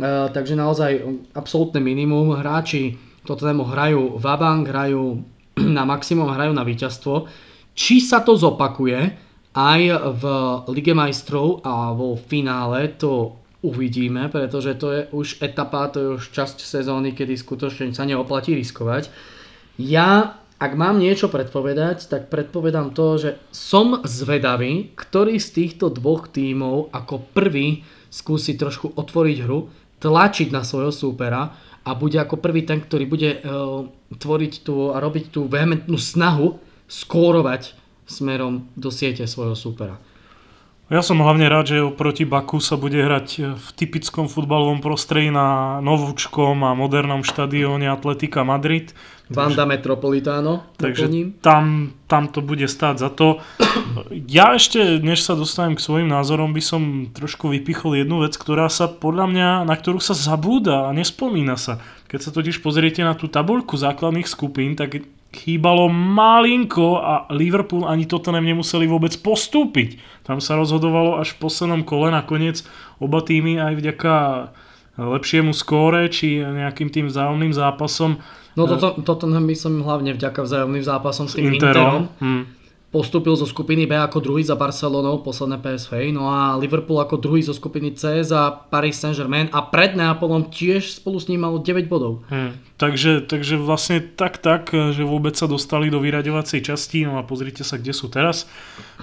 Uh, 0.01 0.33
takže 0.33 0.57
naozaj 0.57 1.05
absolútne 1.37 1.85
minimum. 1.85 2.41
Hráči 2.41 2.97
Tottenhamu 3.29 3.69
hrajú 3.69 4.17
vabank, 4.17 4.73
hrajú 4.73 5.21
na 5.77 5.85
maximum 5.85 6.33
hrajú 6.33 6.57
na 6.57 6.65
víťazstvo. 6.65 7.29
Či 7.77 8.01
sa 8.01 8.25
to 8.25 8.33
zopakuje 8.33 9.29
aj 9.53 9.81
v 10.17 10.25
Lige 10.73 10.97
majstrov 10.97 11.61
a 11.61 11.93
vo 11.93 12.17
finále, 12.17 12.97
to 12.97 13.37
uvidíme, 13.61 14.33
pretože 14.33 14.73
to 14.81 14.89
je 14.89 15.03
už 15.13 15.45
etapa, 15.45 15.93
to 15.93 15.99
je 16.01 16.09
už 16.17 16.25
časť 16.33 16.65
sezóny, 16.65 17.13
kedy 17.13 17.37
skutočne 17.37 17.93
sa 17.93 18.09
neoplatí 18.09 18.57
riskovať. 18.57 19.13
Ja, 19.77 20.40
ak 20.61 20.77
mám 20.77 21.01
niečo 21.01 21.33
predpovedať, 21.33 22.13
tak 22.13 22.29
predpovedám 22.29 22.93
to, 22.93 23.17
že 23.17 23.31
som 23.49 24.05
zvedavý, 24.05 24.93
ktorý 24.93 25.41
z 25.41 25.49
týchto 25.57 25.89
dvoch 25.89 26.29
tímov 26.29 26.93
ako 26.93 27.33
prvý 27.33 27.81
skúsi 28.13 28.61
trošku 28.61 28.93
otvoriť 28.93 29.39
hru, 29.49 29.73
tlačiť 30.05 30.53
na 30.53 30.61
svojho 30.61 30.93
súpera 30.93 31.57
a 31.81 31.91
bude 31.97 32.21
ako 32.21 32.37
prvý 32.37 32.69
ten, 32.69 32.85
ktorý 32.85 33.05
bude 33.09 33.41
uh, 33.41 33.89
tvoriť 34.13 34.53
tú 34.61 34.93
a 34.93 35.01
robiť 35.01 35.33
tú 35.33 35.49
vehementnú 35.49 35.97
snahu 35.97 36.61
skórovať 36.93 37.73
smerom 38.05 38.69
do 38.77 38.93
siete 38.93 39.25
svojho 39.25 39.57
supera. 39.57 39.97
Ja 40.91 41.07
som 41.07 41.23
hlavne 41.23 41.47
rád, 41.47 41.71
že 41.71 41.87
oproti 41.87 42.27
Baku 42.27 42.59
sa 42.59 42.75
bude 42.75 42.99
hrať 42.99 43.55
v 43.55 43.67
typickom 43.79 44.27
futbalovom 44.27 44.83
prostredí 44.83 45.31
na 45.31 45.79
novúčkom 45.79 46.67
a 46.67 46.75
modernom 46.75 47.23
štadióne 47.23 47.87
Atletika 47.87 48.43
Madrid. 48.43 48.91
Vanda 49.31 49.63
Metropolitano. 49.71 50.67
Takže 50.75 51.39
tam, 51.39 51.95
tam 52.11 52.27
to 52.27 52.43
bude 52.43 52.67
stáť 52.67 53.07
za 53.07 53.11
to. 53.15 53.39
Ja 54.27 54.59
ešte, 54.59 54.99
než 54.99 55.23
sa 55.23 55.39
dostanem 55.39 55.79
k 55.79 55.85
svojim 55.87 56.11
názorom, 56.11 56.51
by 56.51 56.59
som 56.59 56.83
trošku 57.15 57.55
vypichol 57.55 58.03
jednu 58.03 58.27
vec, 58.27 58.35
ktorá 58.35 58.67
sa 58.67 58.91
podľa 58.91 59.31
mňa, 59.31 59.49
na 59.71 59.75
ktorú 59.79 60.03
sa 60.03 60.19
zabúda 60.19 60.91
a 60.91 60.95
nespomína 60.95 61.55
sa. 61.55 61.79
Keď 62.11 62.19
sa 62.19 62.31
totiž 62.35 62.59
pozriete 62.67 63.07
na 63.07 63.15
tú 63.15 63.31
tabuľku 63.31 63.79
základných 63.79 64.27
skupín, 64.27 64.75
tak 64.75 65.07
chýbalo 65.31 65.87
malinko 65.91 66.99
a 66.99 67.31
Liverpool 67.31 67.87
ani 67.87 68.07
Tottenham 68.07 68.43
nemuseli 68.43 68.87
vôbec 68.91 69.15
postúpiť. 69.23 70.03
Tam 70.27 70.43
sa 70.43 70.59
rozhodovalo 70.59 71.19
až 71.23 71.39
v 71.39 71.47
poslednom 71.47 71.83
kole 71.87 72.11
nakoniec 72.11 72.67
oba 72.99 73.23
týmy 73.23 73.63
aj 73.63 73.73
vďaka 73.79 74.15
lepšiemu 75.01 75.55
skóre 75.55 76.11
či 76.11 76.43
nejakým 76.43 76.91
tým 76.91 77.07
vzájomným 77.09 77.55
zápasom. 77.55 78.19
No 78.59 78.67
toto, 78.67 78.99
Tottenham 79.07 79.47
myslím 79.47 79.87
hlavne 79.87 80.13
vďaka 80.13 80.43
vzájomným 80.43 80.85
zápasom 80.85 81.31
s 81.31 81.39
tým 81.39 81.55
Interom. 81.55 81.71
Interom. 81.71 82.03
Hmm 82.19 82.60
postúpil 82.91 83.39
zo 83.39 83.47
skupiny 83.47 83.87
B 83.87 83.95
ako 83.95 84.19
druhý 84.19 84.43
za 84.43 84.59
Barcelonou, 84.59 85.23
posledné 85.23 85.63
PSV, 85.63 86.11
no 86.11 86.27
a 86.27 86.59
Liverpool 86.59 86.99
ako 86.99 87.23
druhý 87.23 87.39
zo 87.39 87.55
skupiny 87.55 87.95
C 87.95 88.27
za 88.27 88.51
Paris 88.51 88.99
Saint-Germain 88.99 89.47
a 89.55 89.63
pred 89.63 89.95
Neapolom 89.95 90.51
tiež 90.51 90.99
spolu 90.99 91.23
s 91.23 91.31
ním 91.31 91.47
malo 91.47 91.63
9 91.63 91.87
bodov. 91.87 92.27
Hmm. 92.27 92.59
Takže, 92.83 93.31
takže 93.31 93.55
vlastne 93.63 94.03
tak 94.03 94.43
tak, 94.43 94.75
že 94.75 95.07
vôbec 95.07 95.39
sa 95.39 95.47
dostali 95.47 95.87
do 95.87 96.03
vyraďovacej 96.03 96.67
časti, 96.67 97.07
no 97.07 97.15
a 97.15 97.23
pozrite 97.23 97.63
sa, 97.63 97.79
kde 97.79 97.95
sú 97.95 98.11
teraz. 98.11 98.51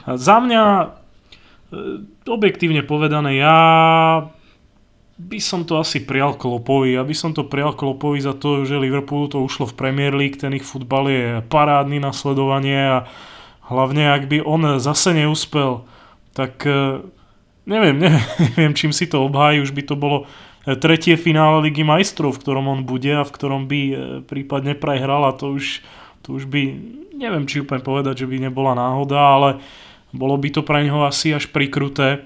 Za 0.03 0.43
mňa, 0.43 0.63
e, 0.67 0.87
objektívne 2.27 2.83
povedané, 2.83 3.39
ja 3.39 3.57
by 5.17 5.39
som 5.39 5.63
to 5.63 5.79
asi 5.79 6.03
prial 6.03 6.35
Klopovi. 6.35 6.93
Ja 6.93 7.07
by 7.07 7.15
som 7.15 7.31
to 7.31 7.47
prial 7.47 7.73
Klopovi 7.73 8.19
za 8.19 8.35
to, 8.35 8.67
že 8.67 8.77
Liverpool 8.77 9.31
to 9.31 9.41
ušlo 9.41 9.65
v 9.71 9.77
Premier 9.79 10.11
League, 10.11 10.37
ten 10.37 10.53
ich 10.53 10.67
futbal 10.67 11.07
je 11.07 11.25
parádny 11.47 11.97
na 11.97 12.11
sledovanie 12.13 12.77
a 12.77 12.97
Hlavne 13.67 14.15
ak 14.15 14.31
by 14.31 14.39
on 14.47 14.79
zase 14.79 15.11
neúspel, 15.11 15.83
tak 16.31 16.63
e, 16.63 17.03
neviem, 17.73 17.99
neviem, 17.99 18.73
čím 18.73 18.95
si 18.95 19.07
to 19.07 19.27
obhájí, 19.27 19.59
už 19.59 19.75
by 19.75 19.83
to 19.83 19.95
bolo 19.99 20.23
e, 20.63 20.75
tretie 20.79 21.19
finále 21.19 21.67
Ligy 21.67 21.83
majstrov, 21.83 22.35
v 22.35 22.41
ktorom 22.41 22.65
on 22.71 22.79
bude 22.87 23.11
a 23.11 23.27
v 23.27 23.33
ktorom 23.35 23.67
by 23.67 23.81
e, 23.83 23.95
prípadne 24.23 24.73
prehral 24.75 25.27
a 25.27 25.35
to 25.35 25.59
už, 25.59 25.83
to 26.23 26.39
už 26.39 26.47
by, 26.47 26.79
neviem 27.15 27.43
či 27.43 27.59
úplne 27.59 27.83
povedať, 27.83 28.23
že 28.23 28.29
by 28.29 28.47
nebola 28.47 28.71
náhoda, 28.71 29.19
ale 29.19 29.49
bolo 30.15 30.39
by 30.39 30.49
to 30.49 30.61
pre 30.63 30.87
neho 30.87 31.03
asi 31.03 31.35
až 31.35 31.51
prikruté. 31.51 32.23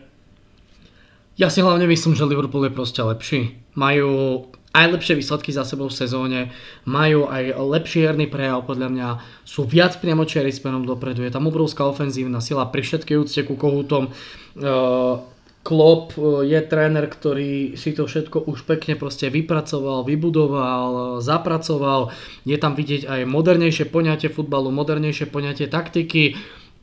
Ja 1.41 1.49
si 1.49 1.65
hlavne 1.65 1.89
myslím, 1.89 2.13
že 2.13 2.27
Liverpool 2.27 2.69
je 2.69 2.75
proste 2.75 3.01
lepší. 3.01 3.57
Majú 3.73 4.45
aj 4.71 4.85
lepšie 4.87 5.19
výsledky 5.19 5.51
za 5.51 5.67
sebou 5.67 5.91
v 5.91 5.99
sezóne, 5.99 6.39
majú 6.87 7.27
aj 7.27 7.59
lepší 7.59 8.07
herný 8.07 8.31
prejav, 8.31 8.63
podľa 8.63 8.87
mňa 8.87 9.07
sú 9.43 9.67
viac 9.67 9.99
priamočiari 9.99 10.51
smerom 10.51 10.87
dopredu, 10.87 11.27
je 11.27 11.33
tam 11.33 11.51
obrovská 11.51 11.83
ofenzívna 11.83 12.39
sila 12.39 12.67
pri 12.71 12.81
všetkej 12.81 13.17
úcte 13.19 13.41
ku 13.43 13.59
Kohutom. 13.59 14.15
Uh, 14.55 15.19
Klopp 15.61 16.17
je 16.41 16.57
tréner, 16.65 17.05
ktorý 17.05 17.77
si 17.77 17.93
to 17.93 18.09
všetko 18.09 18.49
už 18.49 18.65
pekne 18.65 18.97
proste 18.97 19.29
vypracoval, 19.29 20.01
vybudoval, 20.09 21.21
zapracoval. 21.21 22.09
Je 22.49 22.57
tam 22.57 22.73
vidieť 22.73 23.05
aj 23.05 23.29
modernejšie 23.29 23.85
poňatie 23.93 24.33
futbalu, 24.33 24.73
modernejšie 24.73 25.29
poňatie 25.29 25.69
taktiky 25.69 26.33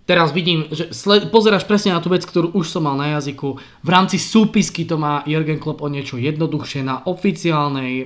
teraz 0.09 0.33
vidím, 0.33 0.65
že 0.73 0.89
sled, 0.97 1.29
pozeráš 1.29 1.69
presne 1.69 1.93
na 1.93 2.01
tú 2.01 2.09
vec, 2.09 2.25
ktorú 2.25 2.57
už 2.57 2.73
som 2.73 2.89
mal 2.89 2.97
na 2.97 3.21
jazyku. 3.21 3.61
V 3.85 3.89
rámci 3.93 4.17
súpisky 4.17 4.89
to 4.89 4.97
má 4.97 5.21
Jürgen 5.29 5.61
Klopp 5.61 5.85
o 5.85 5.93
niečo 5.93 6.17
jednoduchšie. 6.17 6.81
Na 6.81 7.05
oficiálnej 7.05 7.93
e, 8.01 8.05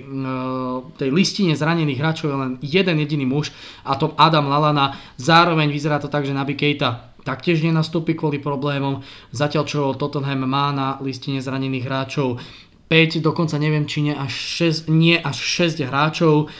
tej 0.98 1.14
listine 1.14 1.54
zranených 1.54 2.02
hráčov 2.02 2.34
je 2.34 2.36
len 2.36 2.52
jeden 2.58 2.98
jediný 2.98 3.30
muž 3.30 3.54
a 3.86 3.94
to 3.94 4.18
Adam 4.18 4.50
Lalana. 4.50 4.98
Zároveň 5.14 5.70
vyzerá 5.70 6.02
to 6.02 6.10
tak, 6.10 6.26
že 6.26 6.34
Naby 6.34 6.58
Keita 6.58 7.14
taktiež 7.22 7.62
nenastúpi 7.62 8.18
kvôli 8.18 8.42
problémom. 8.42 8.98
Zatiaľ 9.30 9.64
čo 9.64 9.80
Tottenham 9.94 10.42
má 10.42 10.74
na 10.74 10.98
listine 10.98 11.38
zranených 11.38 11.86
hráčov 11.86 12.42
5, 12.90 13.24
dokonca 13.24 13.56
neviem, 13.62 13.86
či 13.86 14.04
nie 14.04 14.12
až 14.12 14.34
6, 14.68 14.90
nie 14.90 15.16
až 15.16 15.38
6 15.38 15.86
hráčov, 15.86 16.50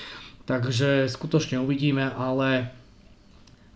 takže 0.47 1.11
skutočne 1.11 1.61
uvidíme, 1.61 2.09
ale 2.15 2.73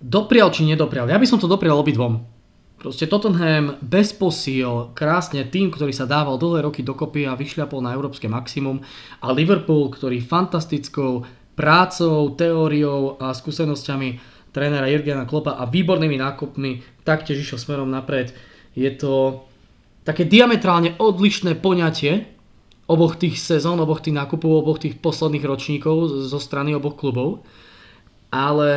doprial 0.00 0.52
či 0.52 0.68
nedoprial. 0.68 1.09
Ja 1.09 1.20
by 1.20 1.26
som 1.28 1.40
to 1.40 1.50
doprial 1.50 1.80
obidvom. 1.80 2.24
Proste 2.76 3.09
Tottenham 3.09 3.80
bez 3.80 4.12
posíl, 4.12 4.92
krásne 4.92 5.48
tým, 5.48 5.72
ktorý 5.72 5.96
sa 5.96 6.04
dával 6.04 6.37
dlhé 6.37 6.68
roky 6.68 6.85
dokopy 6.85 7.24
a 7.24 7.32
vyšľapol 7.32 7.80
na 7.80 7.96
európske 7.96 8.28
maximum 8.28 8.85
a 9.24 9.32
Liverpool, 9.32 9.88
ktorý 9.88 10.20
fantastickou 10.20 11.24
prácou, 11.56 12.37
teóriou 12.37 13.16
a 13.16 13.32
skúsenosťami 13.32 14.20
trénera 14.52 14.92
Jurgena 14.92 15.24
Klopa 15.24 15.56
a 15.56 15.64
výbornými 15.64 16.20
nákupmi 16.20 17.04
taktiež 17.04 17.40
išiel 17.40 17.56
smerom 17.56 17.88
napred. 17.88 18.37
Je 18.76 18.92
to 18.92 19.44
také 20.04 20.28
diametrálne 20.28 21.00
odlišné 21.00 21.56
poňatie 21.64 22.28
oboch 22.87 23.16
tých 23.16 23.40
sezón, 23.40 23.80
oboch 23.80 24.04
tých 24.04 24.14
nákupov, 24.14 24.62
oboch 24.62 24.78
tých 24.78 25.00
posledných 25.00 25.48
ročníkov 25.48 26.28
zo 26.28 26.38
strany 26.38 26.76
oboch 26.76 26.94
klubov. 26.94 27.42
Ale 28.30 28.70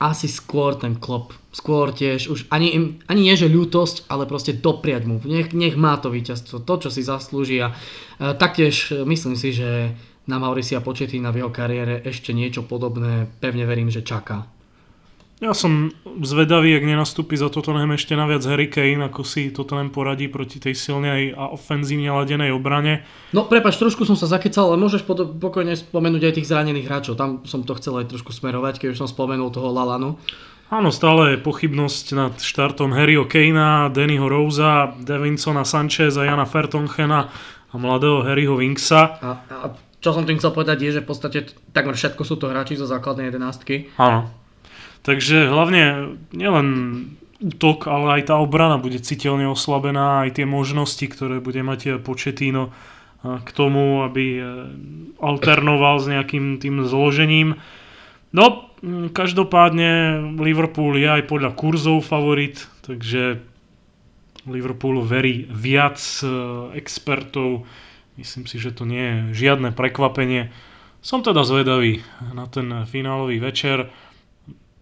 asi 0.00 0.32
skôr 0.32 0.80
ten 0.80 0.96
klop. 0.96 1.36
Skôr 1.52 1.92
tiež, 1.92 2.32
už 2.32 2.48
ani, 2.48 2.96
ani 3.04 3.20
nie 3.20 3.36
že 3.36 3.52
ľútosť, 3.52 4.08
ale 4.08 4.24
proste 4.24 4.56
dopriať 4.56 5.02
mu. 5.04 5.20
Nech, 5.28 5.52
nech 5.52 5.76
má 5.76 6.00
to 6.00 6.08
víťazstvo, 6.08 6.64
to, 6.64 6.74
čo 6.80 6.88
si 6.88 7.04
zaslúži. 7.04 7.60
A 7.60 7.68
e, 7.70 7.74
taktiež 8.32 8.88
e, 8.88 9.04
myslím 9.04 9.36
si, 9.36 9.52
že 9.52 9.92
na 10.24 10.40
Maurisia 10.40 10.80
Početina 10.80 11.28
v 11.28 11.44
jeho 11.44 11.52
kariére 11.52 12.00
ešte 12.00 12.32
niečo 12.32 12.64
podobné, 12.64 13.28
pevne 13.44 13.68
verím, 13.68 13.92
že 13.92 14.00
čaká. 14.00 14.48
Ja 15.40 15.56
som 15.56 15.88
zvedavý, 16.20 16.76
ak 16.76 16.84
nenastúpi 16.84 17.32
za 17.32 17.48
Tottenham 17.48 17.96
ešte 17.96 18.12
naviac 18.12 18.44
Harry 18.44 18.68
Kane, 18.68 19.08
ako 19.08 19.24
si 19.24 19.48
Tottenham 19.48 19.88
poradí 19.88 20.28
proti 20.28 20.60
tej 20.60 20.76
silnej 20.76 21.32
a 21.32 21.48
ofenzívne 21.48 22.12
ladenej 22.12 22.52
obrane. 22.52 23.08
No 23.32 23.48
prepač, 23.48 23.80
trošku 23.80 24.04
som 24.04 24.20
sa 24.20 24.28
zakecal, 24.28 24.68
ale 24.68 24.76
môžeš 24.76 25.08
pokojne 25.40 25.72
spomenúť 25.80 26.28
aj 26.28 26.34
tých 26.36 26.48
zranených 26.52 26.84
hráčov. 26.84 27.16
Tam 27.16 27.40
som 27.48 27.64
to 27.64 27.72
chcel 27.80 27.96
aj 28.04 28.12
trošku 28.12 28.36
smerovať, 28.36 28.84
keď 28.84 28.88
už 28.92 29.00
som 29.00 29.08
spomenul 29.08 29.48
toho 29.48 29.72
Lalanu. 29.72 30.20
Áno, 30.68 30.92
stále 30.92 31.34
je 31.34 31.42
pochybnosť 31.42 32.06
nad 32.12 32.36
štartom 32.36 32.92
Harryho 32.92 33.24
Kanea, 33.24 33.88
Dannyho 33.88 34.28
Rosa, 34.28 34.92
Davinsona 34.92 35.64
Sancheza, 35.64 36.20
Jana 36.20 36.44
Fertonchena 36.44 37.32
a 37.72 37.74
mladého 37.80 38.28
Harryho 38.28 38.60
Winksa. 38.60 39.16
A, 39.24 39.30
a 39.48 39.66
čo 40.04 40.12
som 40.12 40.28
tým 40.28 40.36
chcel 40.36 40.52
povedať 40.52 40.84
je, 40.84 41.00
že 41.00 41.04
v 41.04 41.08
podstate 41.08 41.38
takmer 41.72 41.96
všetko 41.96 42.22
sú 42.28 42.36
to 42.36 42.52
hráči 42.52 42.76
zo 42.76 42.84
základnej 42.84 43.32
jedenástky. 43.32 43.92
Áno, 43.98 44.39
Takže 45.00 45.48
hlavne 45.48 46.14
nielen 46.36 46.68
útok, 47.40 47.88
ale 47.88 48.20
aj 48.20 48.32
tá 48.32 48.36
obrana 48.36 48.76
bude 48.76 49.00
citeľne 49.00 49.48
oslabená, 49.48 50.28
aj 50.28 50.40
tie 50.40 50.46
možnosti, 50.46 51.02
ktoré 51.02 51.40
bude 51.40 51.64
mať 51.64 52.04
Početíno 52.04 52.68
k 53.20 53.48
tomu, 53.52 54.04
aby 54.04 54.40
e, 54.40 54.42
alternoval 55.20 56.00
s 56.00 56.06
nejakým 56.08 56.56
tým 56.56 56.84
zložením. 56.88 57.60
No, 58.32 58.68
každopádne 59.12 60.20
Liverpool 60.40 60.96
je 60.96 61.08
aj 61.08 61.28
podľa 61.28 61.52
kurzov 61.52 62.00
favorit, 62.00 62.64
takže 62.80 63.44
Liverpool 64.48 65.04
verí 65.04 65.44
viac 65.52 66.00
expertov. 66.72 67.68
Myslím 68.16 68.48
si, 68.48 68.56
že 68.56 68.72
to 68.72 68.88
nie 68.88 69.04
je 69.04 69.16
žiadne 69.44 69.76
prekvapenie. 69.76 70.48
Som 71.04 71.20
teda 71.20 71.44
zvedavý 71.44 72.00
na 72.32 72.48
ten 72.48 72.72
finálový 72.88 73.40
večer. 73.40 73.92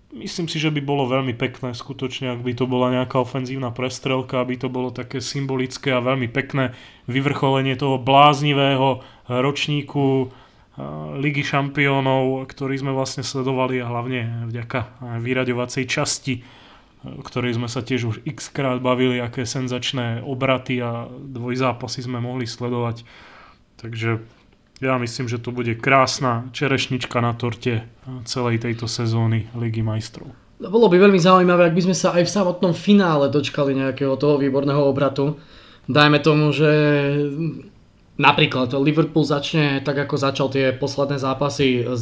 Myslím 0.08 0.48
si, 0.48 0.56
že 0.56 0.72
by 0.72 0.80
bolo 0.80 1.04
veľmi 1.04 1.36
pekné 1.36 1.76
skutočne, 1.76 2.32
ak 2.32 2.40
by 2.40 2.56
to 2.56 2.64
bola 2.64 2.88
nejaká 2.88 3.20
ofenzívna 3.20 3.68
prestrelka, 3.68 4.40
aby 4.40 4.56
to 4.56 4.72
bolo 4.72 4.88
také 4.88 5.20
symbolické 5.20 5.92
a 5.92 6.00
veľmi 6.00 6.32
pekné 6.32 6.72
vyvrcholenie 7.04 7.76
toho 7.76 8.00
bláznivého 8.00 9.04
ročníku 9.28 10.32
Ligy 11.18 11.42
šampiónov, 11.44 12.46
ktorý 12.48 12.80
sme 12.80 12.96
vlastne 12.96 13.26
sledovali 13.26 13.82
a 13.82 13.90
hlavne 13.90 14.48
vďaka 14.48 15.02
vyraďovacej 15.20 15.84
časti, 15.84 16.40
o 17.04 17.20
ktorej 17.20 17.60
sme 17.60 17.68
sa 17.68 17.84
tiež 17.84 18.00
už 18.08 18.16
x 18.24 18.48
krát 18.48 18.80
bavili, 18.80 19.20
aké 19.20 19.44
senzačné 19.44 20.24
obraty 20.24 20.80
a 20.80 21.04
dvojzápasy 21.10 22.06
sme 22.06 22.22
mohli 22.22 22.46
sledovať. 22.48 23.04
Takže 23.76 24.24
ja 24.78 24.94
myslím, 24.98 25.26
že 25.26 25.42
to 25.42 25.50
bude 25.50 25.74
krásna 25.74 26.46
čerešnička 26.54 27.18
na 27.18 27.34
torte 27.34 27.86
celej 28.24 28.62
tejto 28.62 28.86
sezóny 28.86 29.50
Ligy 29.58 29.82
majstrov. 29.82 30.30
Bolo 30.58 30.90
by 30.90 30.98
veľmi 30.98 31.22
zaujímavé, 31.22 31.70
ak 31.70 31.76
by 31.78 31.82
sme 31.90 31.96
sa 31.96 32.18
aj 32.18 32.26
v 32.26 32.34
samotnom 32.34 32.74
finále 32.74 33.30
dočkali 33.30 33.78
nejakého 33.78 34.18
toho 34.18 34.42
výborného 34.42 34.82
obratu. 34.82 35.38
Dajme 35.86 36.18
tomu, 36.18 36.50
že 36.50 36.70
napríklad 38.18 38.74
Liverpool 38.82 39.22
začne 39.22 39.78
tak, 39.86 40.02
ako 40.02 40.14
začal 40.18 40.50
tie 40.50 40.74
posledné 40.74 41.22
zápasy, 41.22 41.86
e, 41.86 41.94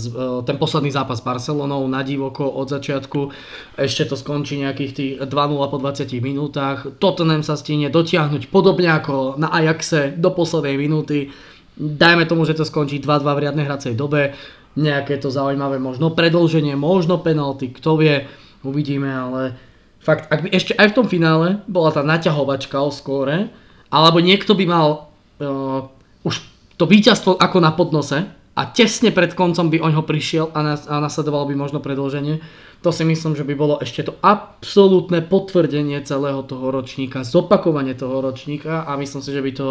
ten 0.48 0.56
posledný 0.56 0.88
zápas 0.88 1.20
s 1.20 1.26
Barcelonou 1.28 1.84
na 1.84 2.00
divoko 2.00 2.48
od 2.48 2.72
začiatku, 2.72 3.30
ešte 3.76 4.08
to 4.08 4.16
skončí 4.16 4.56
nejakých 4.64 4.92
tých 4.96 5.12
2-0 5.28 5.68
po 5.68 5.76
20 5.76 6.08
minútach, 6.24 6.88
Tottenham 6.96 7.44
sa 7.44 7.60
stíne 7.60 7.92
dotiahnuť 7.92 8.48
podobne 8.48 8.88
ako 8.96 9.36
na 9.36 9.52
Ajaxe 9.52 10.16
do 10.16 10.32
poslednej 10.32 10.80
minúty, 10.80 11.28
dajme 11.76 12.24
tomu, 12.24 12.48
že 12.48 12.56
to 12.56 12.64
skončí 12.64 12.98
2-2 12.98 13.22
v 13.22 13.42
riadnej 13.46 13.68
hracej 13.68 13.94
dobe, 13.94 14.32
nejaké 14.76 15.16
to 15.16 15.32
zaujímavé 15.32 15.80
možno 15.80 16.12
predlženie, 16.12 16.76
možno 16.76 17.20
penalty, 17.20 17.72
kto 17.72 17.96
vie, 18.00 18.28
uvidíme, 18.60 19.08
ale 19.08 19.56
fakt, 20.00 20.28
ak 20.28 20.44
by 20.44 20.48
ešte 20.52 20.76
aj 20.76 20.92
v 20.92 20.96
tom 20.96 21.06
finále 21.08 21.64
bola 21.64 21.92
tá 21.92 22.04
naťahovačka 22.04 22.76
o 22.80 22.92
skóre, 22.92 23.48
alebo 23.88 24.20
niekto 24.20 24.52
by 24.52 24.64
mal 24.68 25.08
uh, 25.40 25.88
už 26.26 26.44
to 26.76 26.84
víťazstvo 26.84 27.40
ako 27.40 27.58
na 27.62 27.72
podnose 27.72 28.28
a 28.56 28.62
tesne 28.68 29.12
pred 29.12 29.32
koncom 29.32 29.72
by 29.72 29.80
oňho 29.80 30.04
prišiel 30.04 30.52
a, 30.52 30.60
nas, 30.60 30.84
a 30.84 31.00
nasledovalo 31.00 31.48
by 31.48 31.54
možno 31.56 31.80
predlženie, 31.80 32.44
to 32.84 32.92
si 32.92 33.04
myslím, 33.08 33.32
že 33.32 33.44
by 33.44 33.54
bolo 33.56 33.80
ešte 33.80 34.04
to 34.04 34.12
absolútne 34.20 35.24
potvrdenie 35.24 35.96
celého 36.04 36.44
toho 36.44 36.68
ročníka, 36.68 37.24
zopakovanie 37.24 37.96
toho 37.96 38.20
ročníka 38.20 38.84
a 38.84 39.00
myslím 39.00 39.24
si, 39.24 39.30
že 39.32 39.40
by 39.40 39.50
to 39.56 39.68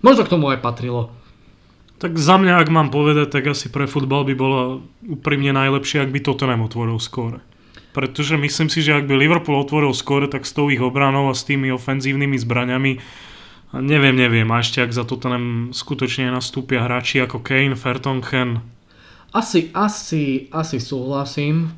možno 0.00 0.24
k 0.24 0.32
tomu 0.32 0.48
aj 0.48 0.64
patrilo. 0.64 1.12
Tak 2.02 2.18
za 2.18 2.34
mňa, 2.34 2.58
ak 2.58 2.68
mám 2.74 2.90
povedať, 2.90 3.30
tak 3.30 3.46
asi 3.46 3.70
pre 3.70 3.86
futbal 3.86 4.26
by 4.26 4.34
bolo 4.34 4.82
úprimne 5.06 5.54
najlepšie, 5.54 6.02
ak 6.02 6.10
by 6.10 6.18
Tottenham 6.18 6.66
otvoril 6.66 6.98
skóre. 6.98 7.38
Pretože 7.94 8.34
myslím 8.34 8.66
si, 8.66 8.82
že 8.82 8.98
ak 8.98 9.06
by 9.06 9.14
Liverpool 9.14 9.54
otvoril 9.54 9.94
skóre, 9.94 10.26
tak 10.26 10.42
s 10.42 10.50
tou 10.50 10.66
ich 10.66 10.82
obranou 10.82 11.30
a 11.30 11.38
s 11.38 11.46
tými 11.46 11.70
ofenzívnymi 11.70 12.34
zbraňami 12.42 12.98
neviem, 13.80 14.12
neviem. 14.12 14.48
A 14.52 14.60
ešte 14.60 14.84
ak 14.84 14.92
za 14.92 15.08
Tottenham 15.08 15.72
skutočne 15.72 16.28
nastúpia 16.28 16.84
hráči 16.84 17.24
ako 17.24 17.40
Kane, 17.40 17.72
Fertonchen. 17.72 18.60
Asi, 19.32 19.72
asi, 19.72 20.52
asi 20.52 20.76
súhlasím. 20.76 21.72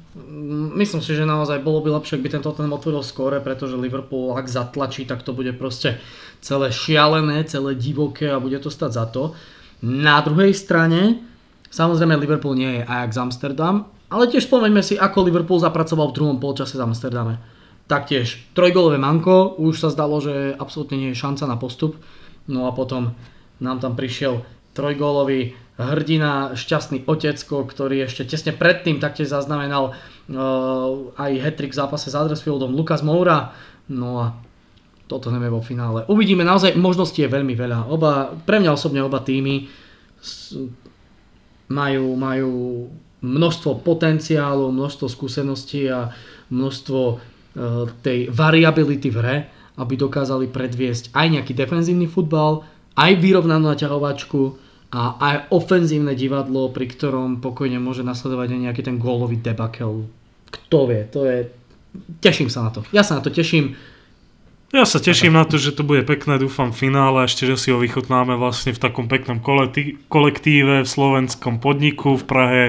Myslím 0.74 0.98
si, 0.98 1.14
že 1.14 1.22
naozaj 1.22 1.62
bolo 1.62 1.86
by 1.86 2.02
lepšie, 2.02 2.18
ak 2.18 2.24
by 2.26 2.30
tento 2.34 2.50
Tottenham 2.50 2.74
otvoril 2.74 3.06
skóre, 3.06 3.38
pretože 3.38 3.78
Liverpool 3.78 4.34
ak 4.34 4.50
zatlačí, 4.50 5.06
tak 5.06 5.22
to 5.22 5.30
bude 5.30 5.54
proste 5.54 6.02
celé 6.42 6.74
šialené, 6.74 7.46
celé 7.46 7.78
divoké 7.78 8.26
a 8.26 8.42
bude 8.42 8.58
to 8.58 8.74
stať 8.74 8.90
za 8.90 9.06
to. 9.06 9.38
Na 9.84 10.24
druhej 10.24 10.56
strane, 10.56 11.20
samozrejme 11.68 12.16
Liverpool 12.16 12.56
nie 12.56 12.80
je 12.80 12.88
Ajax 12.88 13.20
Amsterdam, 13.20 13.92
ale 14.08 14.32
tiež 14.32 14.48
spomeňme 14.48 14.80
si, 14.80 14.96
ako 14.96 15.28
Liverpool 15.28 15.60
zapracoval 15.60 16.08
v 16.08 16.16
druhom 16.16 16.38
polčase 16.40 16.80
v 16.80 16.88
Amsterdame. 16.88 17.36
Taktiež 17.84 18.40
trojgolové 18.56 18.96
manko, 18.96 19.52
už 19.60 19.84
sa 19.84 19.92
zdalo, 19.92 20.24
že 20.24 20.56
absolútne 20.56 20.96
nie 20.96 21.12
je 21.12 21.20
šanca 21.20 21.44
na 21.44 21.60
postup. 21.60 22.00
No 22.48 22.64
a 22.64 22.72
potom 22.72 23.12
nám 23.60 23.84
tam 23.84 23.92
prišiel 23.92 24.40
trojgólový 24.72 25.52
hrdina, 25.76 26.56
šťastný 26.56 27.04
otecko, 27.04 27.68
ktorý 27.68 28.08
ešte 28.08 28.24
tesne 28.24 28.56
predtým 28.56 29.04
taktiež 29.04 29.28
zaznamenal 29.28 29.92
uh, 29.92 31.12
aj 31.18 31.32
hetrik 31.44 31.76
v 31.76 31.80
zápase 31.84 32.08
s 32.08 32.16
Adresfieldom 32.16 32.72
Lukas 32.72 33.04
Moura. 33.04 33.52
No 33.92 34.08
a 34.16 34.26
toto 35.04 35.28
nevie 35.28 35.52
vo 35.52 35.60
finále. 35.60 36.08
Uvidíme, 36.08 36.44
naozaj 36.44 36.76
možností 36.80 37.24
je 37.24 37.32
veľmi 37.32 37.52
veľa. 37.52 37.92
Oba, 37.92 38.32
pre 38.48 38.60
mňa 38.60 38.72
osobne 38.72 39.04
oba 39.04 39.20
týmy 39.20 39.68
majú, 41.68 42.06
majú 42.16 42.52
množstvo 43.24 43.84
potenciálu, 43.84 44.72
množstvo 44.72 45.06
skúseností 45.08 45.88
a 45.88 46.12
množstvo 46.52 47.00
e, 47.08 47.14
tej 48.04 48.18
variability 48.28 49.08
v 49.12 49.16
hre, 49.20 49.36
aby 49.80 49.94
dokázali 49.96 50.48
predviesť 50.48 51.12
aj 51.16 51.26
nejaký 51.40 51.52
defenzívny 51.56 52.08
futbal, 52.08 52.64
aj 52.94 53.12
vyrovnanú 53.18 53.74
naťahovačku 53.74 54.42
a 54.94 55.18
aj 55.18 55.36
ofenzívne 55.50 56.14
divadlo, 56.14 56.70
pri 56.70 56.86
ktorom 56.86 57.42
pokojne 57.42 57.82
môže 57.82 58.06
nasledovať 58.06 58.54
aj 58.54 58.60
nejaký 58.70 58.82
ten 58.86 58.96
gólový 58.96 59.42
debakel. 59.42 60.06
Kto 60.48 60.78
vie, 60.86 61.02
to 61.10 61.26
je... 61.26 61.50
Teším 62.22 62.46
sa 62.46 62.62
na 62.62 62.70
to. 62.70 62.86
Ja 62.94 63.02
sa 63.02 63.18
na 63.18 63.22
to 63.22 63.34
teším. 63.34 63.74
Ja 64.74 64.82
sa 64.82 64.98
teším 64.98 65.38
na 65.38 65.46
to, 65.46 65.54
že 65.54 65.70
to 65.70 65.86
bude 65.86 66.02
pekné, 66.02 66.34
dúfam 66.42 66.74
v 66.74 66.90
finále, 66.90 67.30
ešte, 67.30 67.46
že 67.46 67.54
si 67.54 67.70
ho 67.70 67.78
vychutnáme 67.78 68.34
vlastne 68.34 68.74
v 68.74 68.82
takom 68.82 69.06
peknom 69.06 69.38
kolektíve 70.10 70.82
v 70.82 70.88
slovenskom 70.88 71.62
podniku 71.62 72.18
v 72.18 72.24
Prahe 72.26 72.64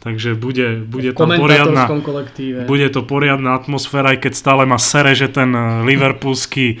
takže 0.00 0.34
bude, 0.34 0.80
bude 0.80 1.12
tam 1.12 1.28
poriadna, 1.36 1.84
kolektíve. 1.86 2.64
bude 2.64 2.88
to 2.88 3.04
poriadna 3.04 3.54
atmosféra, 3.54 4.16
aj 4.16 4.24
keď 4.24 4.32
stále 4.32 4.62
ma 4.64 4.80
sere, 4.80 5.12
že 5.12 5.28
ten 5.28 5.52
eh, 5.52 5.84
liverpoolský 5.84 6.66
eh, 6.74 6.80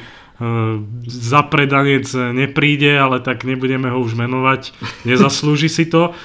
zapredanec 1.04 2.08
nepríde, 2.32 2.96
ale 2.96 3.20
tak 3.20 3.44
nebudeme 3.44 3.92
ho 3.92 4.00
už 4.00 4.16
menovať, 4.16 4.72
nezaslúži 5.04 5.68
si 5.68 5.84
to. 5.86 6.16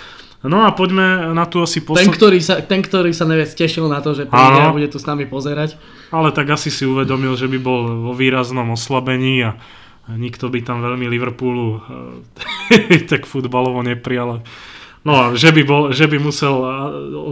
No 0.45 0.61
a 0.65 0.69
poďme 0.71 1.33
na 1.33 1.49
tu 1.49 1.57
asi 1.59 1.81
Ten, 1.81 1.89
posledný... 1.89 2.13
ktorý 2.13 2.39
sa, 2.39 2.61
ten, 2.61 2.81
ktorý 2.85 3.11
sa 3.11 3.25
nevie, 3.25 3.49
tešil 3.49 3.89
na 3.89 3.99
to, 3.99 4.13
že 4.13 4.29
príde 4.29 4.61
a 4.61 4.69
bude 4.69 4.87
tu 4.87 5.01
s 5.01 5.09
nami 5.09 5.25
pozerať. 5.25 5.75
Ale 6.13 6.29
tak 6.29 6.53
asi 6.53 6.69
si 6.69 6.85
uvedomil, 6.85 7.33
že 7.33 7.49
by 7.49 7.57
bol 7.57 7.81
vo 8.09 8.13
výraznom 8.13 8.69
oslabení 8.69 9.41
a 9.41 9.57
nikto 10.13 10.53
by 10.53 10.61
tam 10.61 10.85
veľmi 10.85 11.09
Liverpoolu 11.09 11.65
eh, 12.69 13.01
tak 13.09 13.25
futbalovo 13.25 13.81
neprijal. 13.81 14.45
No 15.05 15.13
a 15.13 15.23
že 15.37 15.53
by, 15.53 15.61
bol, 15.65 15.83
že 15.93 16.05
by 16.05 16.17
musel 16.21 16.55
eh, 16.61 16.69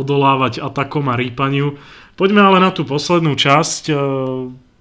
odolávať 0.01 0.57
atakom 0.61 1.05
a 1.09 1.17
rýpaniu. 1.17 1.77
Poďme 2.17 2.41
ale 2.41 2.57
na 2.61 2.73
tú 2.73 2.81
poslednú 2.85 3.37
časť. 3.37 3.93
eh, 3.93 3.97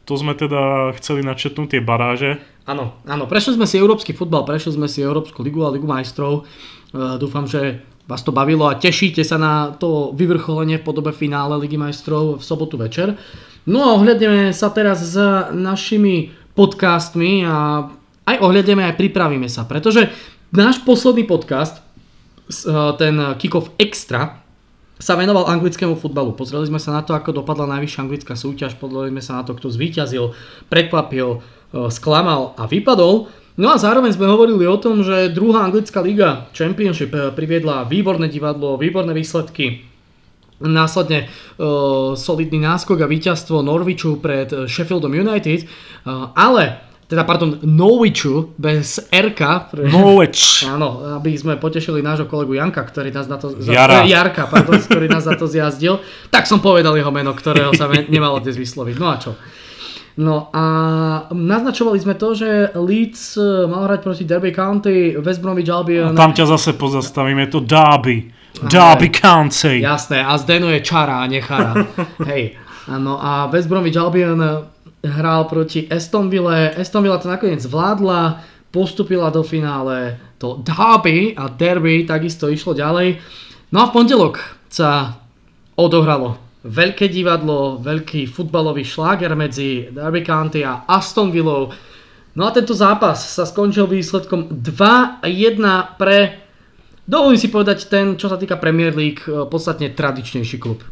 To 0.02 0.14
sme 0.18 0.34
teda 0.34 0.90
chceli 0.98 1.22
načetnúť 1.22 1.78
tie 1.78 1.82
baráže. 1.84 2.42
Áno, 2.66 2.98
áno, 3.06 3.26
prešli 3.26 3.54
sme 3.54 3.66
si 3.70 3.78
európsky 3.78 4.14
futbal, 4.14 4.42
prešli 4.46 4.74
sme 4.74 4.86
si 4.90 5.02
Európsku 5.02 5.42
ligu 5.42 5.62
a 5.62 5.70
Ligu 5.70 5.86
majstrov. 5.86 6.46
Dúfam, 6.92 7.46
že 7.46 7.82
vás 8.06 8.22
to 8.22 8.34
bavilo 8.34 8.66
a 8.66 8.78
tešíte 8.78 9.22
sa 9.22 9.38
na 9.38 9.74
to 9.74 10.10
vyvrcholenie 10.12 10.82
v 10.82 10.86
podobe 10.86 11.14
finále 11.14 11.54
Ligy 11.62 11.78
majstrov 11.78 12.38
v 12.38 12.42
sobotu 12.42 12.74
večer. 12.76 13.14
No 13.62 13.86
a 13.86 13.94
ohľadneme 13.94 14.50
sa 14.50 14.74
teraz 14.74 15.14
s 15.14 15.16
našimi 15.54 16.34
podcastmi 16.58 17.46
a 17.46 17.86
aj 18.26 18.36
ohľademe, 18.42 18.82
aj 18.82 18.98
pripravíme 18.98 19.46
sa, 19.46 19.66
pretože 19.66 20.10
náš 20.50 20.82
posledný 20.82 21.26
podcast, 21.26 21.78
e, 21.78 22.62
ten 22.98 23.14
Kickoff 23.38 23.70
Extra, 23.78 24.42
sa 25.02 25.18
venoval 25.18 25.50
anglickému 25.50 25.98
futbalu. 25.98 26.30
Pozreli 26.38 26.70
sme 26.70 26.78
sa 26.78 26.94
na 26.94 27.02
to, 27.02 27.10
ako 27.18 27.42
dopadla 27.42 27.66
najvyššia 27.66 28.00
anglická 28.06 28.38
súťaž, 28.38 28.78
pozreli 28.78 29.10
sme 29.10 29.18
sa 29.18 29.42
na 29.42 29.42
to, 29.42 29.58
kto 29.58 29.66
zvíťazil, 29.66 30.30
prekvapil, 30.70 31.42
e, 31.74 31.90
sklamal 31.90 32.54
a 32.54 32.70
vypadol. 32.70 33.26
No 33.60 33.68
a 33.72 33.76
zároveň 33.76 34.16
sme 34.16 34.24
hovorili 34.32 34.64
o 34.64 34.80
tom, 34.80 35.04
že 35.04 35.28
druhá 35.28 35.68
anglická 35.68 36.00
liga 36.00 36.48
Championship 36.56 37.12
e, 37.12 37.28
priviedla 37.36 37.84
výborné 37.84 38.32
divadlo, 38.32 38.80
výborné 38.80 39.12
výsledky. 39.12 39.84
Následne 40.62 41.26
e, 41.26 41.66
solidný 42.16 42.64
náskok 42.64 43.04
a 43.04 43.10
víťazstvo 43.10 43.60
Norwichu 43.60 44.16
pred 44.24 44.48
e, 44.48 44.64
Sheffieldom 44.64 45.12
United, 45.12 45.60
e, 45.60 45.66
ale 46.32 46.92
teda 47.12 47.28
pardon, 47.28 47.60
Norwichu 47.60 48.56
bez 48.56 48.96
RK, 49.12 49.40
pre, 49.68 49.84
Norwich. 49.92 50.64
Áno, 50.72 51.20
aby 51.20 51.36
sme 51.36 51.60
potešili 51.60 52.00
nášho 52.00 52.24
kolegu 52.24 52.56
Janka, 52.56 52.80
ktorý 52.80 53.12
nás 53.12 53.28
na 53.28 53.36
to... 53.36 53.52
Jara. 53.60 54.00
eh, 54.08 54.16
Jarka, 54.16 54.48
pardon, 54.48 54.80
ktorý 54.80 55.12
nás 55.12 55.28
za 55.28 55.36
to 55.36 55.44
zjazdil. 55.44 56.00
Tak 56.32 56.48
som 56.48 56.64
povedal 56.64 56.96
jeho 56.96 57.12
meno, 57.12 57.36
ktorého 57.36 57.76
sa 57.76 57.84
nemalo 58.08 58.40
dnes 58.40 58.56
vysloviť. 58.56 58.96
No 58.96 59.12
a 59.12 59.20
čo? 59.20 59.36
No 60.20 60.52
a 60.52 60.64
naznačovali 61.32 61.96
sme 61.96 62.14
to, 62.20 62.36
že 62.36 62.76
Leeds 62.76 63.40
eh, 63.40 63.64
mal 63.64 63.88
hrať 63.88 64.00
proti 64.04 64.24
Derby 64.28 64.52
County, 64.52 65.16
West 65.16 65.40
Bromwich 65.40 65.72
A 65.72 65.80
Albion. 65.80 66.12
tam 66.12 66.36
ťa 66.36 66.52
zase 66.52 66.76
pozastavíme, 66.76 67.48
to 67.48 67.64
Derby. 67.64 68.28
Derby 68.60 69.08
County. 69.08 69.80
Jasné, 69.80 70.20
a 70.20 70.36
Zdeno 70.36 70.68
je 70.68 70.84
čara 70.84 71.24
a 71.24 71.26
nechara. 71.26 71.72
Hej. 72.28 72.60
Áno, 72.92 73.16
a 73.16 73.48
West 73.48 73.72
Bromwich 73.72 73.96
Albion 73.96 74.36
eh, 74.36 74.68
hral 75.08 75.48
proti 75.48 75.88
Aston 75.88 76.28
Ville. 76.28 76.76
Aston 76.76 77.02
Villa 77.02 77.16
to 77.16 77.32
nakoniec 77.32 77.64
zvládla, 77.64 78.44
postupila 78.68 79.32
do 79.32 79.40
finále. 79.40 80.20
To 80.44 80.60
Derby 80.60 81.32
a 81.32 81.48
Derby 81.48 82.04
takisto 82.04 82.52
išlo 82.52 82.76
ďalej. 82.76 83.16
No 83.72 83.80
a 83.80 83.88
v 83.88 83.94
pondelok 83.96 84.44
sa 84.68 85.16
odohralo 85.72 86.51
veľké 86.62 87.10
divadlo, 87.10 87.82
veľký 87.82 88.30
futbalový 88.30 88.86
šláger 88.86 89.34
medzi 89.34 89.90
Derby 89.90 90.22
County 90.22 90.62
a 90.62 90.86
Aston 90.86 91.34
Villou. 91.34 91.74
No 92.32 92.42
a 92.48 92.50
tento 92.54 92.72
zápas 92.72 93.18
sa 93.18 93.44
skončil 93.44 93.90
výsledkom 93.90 94.48
2-1 94.62 95.20
pre 96.00 96.42
Dovolím 97.02 97.34
si 97.34 97.50
povedať 97.50 97.90
ten, 97.90 98.14
čo 98.14 98.30
sa 98.30 98.38
týka 98.38 98.54
Premier 98.62 98.94
League, 98.94 99.26
eh, 99.26 99.42
podstatne 99.50 99.90
tradičnejší 99.90 100.56
klub. 100.62 100.86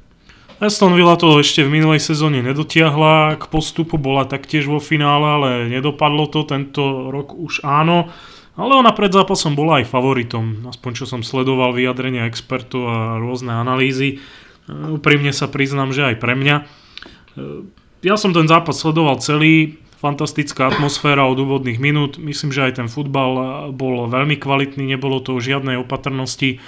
Aston 0.60 0.92
Villa 0.92 1.16
to 1.16 1.40
ešte 1.40 1.64
v 1.64 1.72
minulej 1.72 2.04
sezóne 2.04 2.44
nedotiahla 2.44 3.40
k 3.40 3.48
postupu, 3.48 3.96
bola 3.96 4.28
taktiež 4.28 4.68
vo 4.68 4.76
finále, 4.76 5.24
ale 5.24 5.50
nedopadlo 5.72 6.28
to, 6.28 6.44
tento 6.44 7.08
rok 7.08 7.32
už 7.32 7.64
áno. 7.64 8.12
Ale 8.60 8.76
ona 8.76 8.92
pred 8.92 9.08
zápasom 9.08 9.56
bola 9.56 9.80
aj 9.80 9.88
favoritom, 9.88 10.68
aspoň 10.68 10.90
čo 10.92 11.04
som 11.08 11.24
sledoval 11.24 11.72
vyjadrenia 11.72 12.28
expertov 12.28 12.84
a 12.84 13.16
rôzne 13.16 13.56
analýzy. 13.56 14.20
E, 14.66 14.96
Úprimne 14.96 15.30
sa 15.30 15.46
priznám, 15.46 15.94
že 15.94 16.12
aj 16.12 16.16
pre 16.18 16.34
mňa. 16.36 16.56
E, 16.60 16.64
Ja 18.00 18.16
som 18.16 18.32
ten 18.32 18.48
zápas 18.48 18.80
sledoval 18.80 19.20
celý, 19.20 19.80
fantastická 20.00 20.72
atmosféra 20.72 21.28
od 21.28 21.36
úvodných 21.36 21.76
minút. 21.76 22.16
Myslím, 22.16 22.56
že 22.56 22.64
aj 22.64 22.80
ten 22.80 22.88
futbal 22.88 23.32
e, 23.36 23.44
bol 23.76 24.08
veľmi 24.08 24.40
kvalitný, 24.40 24.96
nebolo 24.96 25.20
to 25.20 25.36
o 25.36 25.44
žiadnej 25.44 25.76
opatrnosti, 25.80 26.60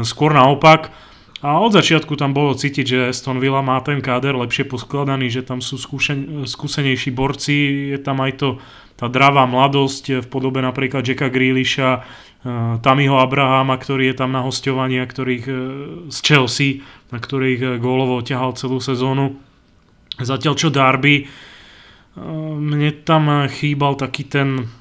skôr 0.00 0.32
naopak. 0.32 0.92
A 1.38 1.62
od 1.62 1.70
začiatku 1.70 2.18
tam 2.18 2.34
bolo 2.34 2.50
cítiť, 2.50 2.84
že 2.84 3.08
Aston 3.14 3.38
Villa 3.38 3.62
má 3.62 3.78
ten 3.78 4.02
káder 4.02 4.34
lepšie 4.34 4.66
poskladaný, 4.66 5.30
že 5.30 5.46
tam 5.46 5.62
sú 5.62 5.78
skúšen, 5.78 6.42
skúsenejší 6.42 7.14
borci, 7.14 7.94
je 7.94 7.98
tam 8.02 8.18
aj 8.18 8.32
to, 8.42 8.48
tá 8.98 9.06
dravá 9.06 9.46
mladosť 9.46 10.26
v 10.26 10.26
podobe 10.26 10.58
napríklad 10.58 11.06
Jacka 11.06 11.30
Grealisha, 11.30 12.02
eh, 12.02 12.82
Tamiho 12.82 13.22
Abrahama, 13.22 13.78
ktorý 13.78 14.10
je 14.10 14.16
tam 14.18 14.34
na 14.34 14.42
hostovaní 14.42 14.98
a 14.98 15.06
ktorých 15.06 15.44
eh, 15.46 15.56
z 16.10 16.18
Chelsea, 16.26 16.82
na 17.10 17.18
ktorých 17.18 17.60
eh, 17.60 17.70
gólovo 17.80 18.24
ťahal 18.24 18.56
celú 18.58 18.78
sezónu. 18.80 19.36
Zatiaľ 20.18 20.54
čo 20.58 20.68
Darby, 20.72 21.24
eh, 21.24 21.28
mne 22.58 23.04
tam 23.04 23.48
chýbal 23.48 23.94
taký 23.96 24.26
ten 24.26 24.78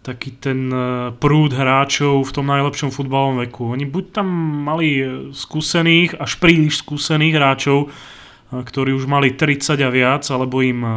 taký 0.00 0.30
ten 0.40 0.72
eh, 0.72 0.82
prúd 1.12 1.52
hráčov 1.52 2.24
v 2.24 2.34
tom 2.34 2.48
najlepšom 2.48 2.90
futbalovom 2.90 3.44
veku. 3.44 3.76
Oni 3.76 3.84
buď 3.84 4.04
tam 4.20 4.28
mali 4.64 4.88
eh, 5.00 5.08
skúsených, 5.32 6.16
až 6.16 6.40
príliš 6.40 6.80
skúsených 6.80 7.36
hráčov, 7.36 7.78
eh, 7.86 8.62
ktorí 8.64 8.96
už 8.96 9.04
mali 9.04 9.36
30 9.36 9.76
a 9.84 9.90
viac, 9.92 10.24
alebo 10.32 10.64
im 10.64 10.80
eh, 10.80 10.92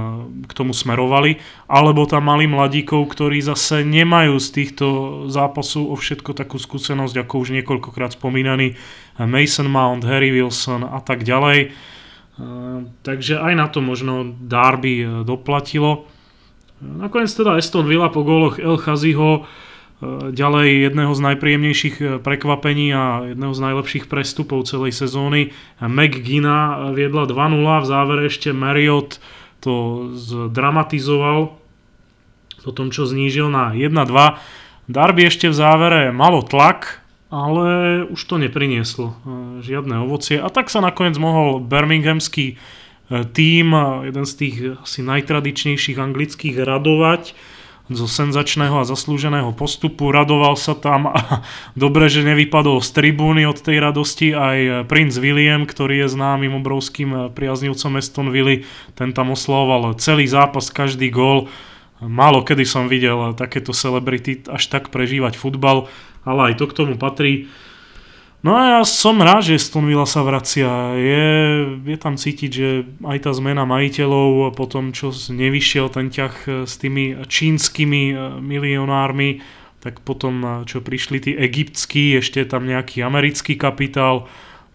k 0.48 0.52
tomu 0.56 0.72
smerovali, 0.72 1.38
alebo 1.68 2.08
tam 2.08 2.32
mali 2.32 2.48
mladíkov, 2.48 3.12
ktorí 3.12 3.44
zase 3.44 3.84
nemajú 3.84 4.40
z 4.40 4.48
týchto 4.56 4.86
zápasov 5.28 5.92
o 5.92 5.96
všetko 6.00 6.32
takú 6.32 6.56
skúsenosť, 6.56 7.28
ako 7.28 7.34
už 7.44 7.50
niekoľkokrát 7.60 8.16
spomínaný 8.16 8.74
eh, 8.74 9.03
Mason 9.20 9.70
Mount, 9.70 10.02
Harry 10.08 10.34
Wilson 10.34 10.88
a 10.88 11.02
tak 11.02 11.22
ďalej. 11.22 11.70
Eh, 11.70 12.80
Takže 13.06 13.38
aj 13.38 13.54
na 13.54 13.68
to 13.70 13.84
možno 13.84 14.26
Darby 14.26 15.06
eh, 15.06 15.08
doplatilo. 15.22 16.10
Nakoniec 16.84 17.32
teda 17.32 17.56
Aston 17.56 17.88
Villa 17.88 18.12
po 18.12 18.28
góloch 18.28 18.60
El 18.60 18.76
Chaziho 18.76 19.32
e, 19.40 19.42
ďalej 20.36 20.92
jedného 20.92 21.16
z 21.16 21.22
najpríjemnejších 21.32 21.96
e, 22.04 22.06
prekvapení 22.20 22.92
a 22.92 23.32
jedného 23.32 23.54
z 23.56 23.64
najlepších 23.64 24.06
prestupov 24.12 24.68
celej 24.68 24.92
sezóny. 24.92 25.56
McGina 25.80 26.92
viedla 26.92 27.24
2-0, 27.24 27.64
v 27.64 27.88
závere 27.88 28.22
ešte 28.28 28.52
Marriott 28.52 29.24
to 29.64 30.12
zdramatizoval 30.20 31.56
po 32.64 32.72
tom, 32.76 32.92
čo 32.92 33.08
znížil 33.08 33.48
na 33.48 33.72
1-2. 33.72 34.40
Darby 34.92 35.32
ešte 35.32 35.48
v 35.48 35.56
závere 35.56 36.12
malo 36.12 36.44
tlak, 36.44 37.03
ale 37.34 38.06
už 38.06 38.22
to 38.30 38.38
neprinieslo 38.38 39.18
e, 39.18 39.66
žiadne 39.66 40.06
ovocie 40.06 40.38
a 40.38 40.54
tak 40.54 40.70
sa 40.70 40.86
nakoniec 40.86 41.18
mohol 41.18 41.58
birminghamský 41.58 42.62
tým, 43.12 43.68
jeden 44.08 44.26
z 44.26 44.34
tých 44.34 44.56
asi 44.80 45.04
najtradičnejších 45.04 46.00
anglických 46.00 46.56
radovať 46.56 47.36
zo 47.92 48.08
senzačného 48.08 48.80
a 48.80 48.88
zaslúženého 48.88 49.52
postupu. 49.52 50.08
Radoval 50.08 50.56
sa 50.56 50.72
tam 50.72 51.12
a 51.12 51.44
dobre, 51.76 52.08
že 52.08 52.24
nevypadol 52.24 52.80
z 52.80 52.90
tribúny 52.96 53.44
od 53.44 53.60
tej 53.60 53.84
radosti 53.84 54.32
aj 54.32 54.88
princ 54.88 55.20
William, 55.20 55.68
ktorý 55.68 56.08
je 56.08 56.16
známym 56.16 56.64
obrovským 56.64 57.36
priaznivcom 57.36 58.00
Aston 58.00 58.32
Villa. 58.32 58.64
Ten 58.96 59.12
tam 59.12 59.36
oslavoval 59.36 60.00
celý 60.00 60.26
zápas, 60.26 60.72
každý 60.72 61.12
gól. 61.12 61.52
Málo 62.04 62.44
kedy 62.44 62.68
som 62.68 62.92
videl 62.92 63.32
takéto 63.36 63.72
celebrity 63.72 64.44
až 64.52 64.68
tak 64.68 64.92
prežívať 64.92 65.40
futbal, 65.40 65.88
ale 66.24 66.52
aj 66.52 66.54
to 66.60 66.66
k 66.68 66.78
tomu 66.78 66.96
patrí. 67.00 67.52
No 68.44 68.60
a 68.60 68.80
ja 68.80 68.82
som 68.84 69.24
rád, 69.24 69.48
že 69.48 69.56
Aston 69.56 69.88
Villa 69.88 70.04
sa 70.04 70.20
vracia. 70.20 70.68
Je, 71.00 71.28
je 71.80 71.98
tam 72.00 72.20
cítiť, 72.20 72.52
že 72.52 72.84
aj 73.08 73.24
tá 73.24 73.32
zmena 73.32 73.64
majiteľov 73.64 74.52
po 74.52 74.68
tom, 74.68 74.92
čo 74.92 75.16
nevyšiel 75.16 75.88
ten 75.88 76.12
ťah 76.12 76.68
s 76.68 76.76
tými 76.76 77.24
čínskymi 77.24 78.12
milionármi, 78.44 79.40
tak 79.80 80.04
potom, 80.04 80.68
čo 80.68 80.84
prišli 80.84 81.18
tí 81.24 81.32
egyptskí, 81.40 82.20
ešte 82.20 82.44
tam 82.44 82.68
nejaký 82.68 83.00
americký 83.00 83.56
kapitál, 83.56 84.28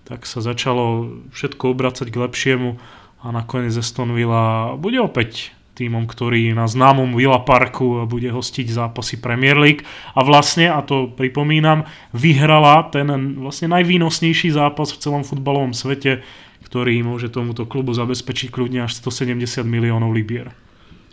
tak 0.09 0.25
sa 0.25 0.41
začalo 0.41 1.21
všetko 1.37 1.77
obracať 1.77 2.09
k 2.09 2.21
lepšiemu 2.25 2.81
a 3.21 3.27
nakoniec 3.29 3.77
Aston 3.77 4.17
Villa 4.17 4.73
bude 4.81 4.97
opäť 4.97 5.53
týmom, 5.79 6.11
ktorý 6.11 6.51
na 6.59 6.67
známom 6.67 7.15
Villa 7.15 7.39
Parku 7.47 8.03
bude 8.11 8.35
hostiť 8.35 8.67
zápasy 8.67 9.23
Premier 9.23 9.55
League 9.55 9.87
a 10.19 10.27
vlastne, 10.27 10.67
a 10.67 10.83
to 10.83 11.07
pripomínam, 11.15 11.87
vyhrala 12.11 12.91
ten 12.91 13.07
vlastne 13.39 13.71
najvýnosnejší 13.71 14.51
zápas 14.51 14.91
v 14.91 15.01
celom 15.01 15.23
futbalovom 15.23 15.71
svete, 15.71 16.27
ktorý 16.67 17.01
môže 17.07 17.31
tomuto 17.31 17.65
klubu 17.65 17.95
zabezpečiť 17.95 18.51
kľudne 18.51 18.91
až 18.91 18.99
170 18.99 19.63
miliónov 19.63 20.11
libier. 20.11 20.51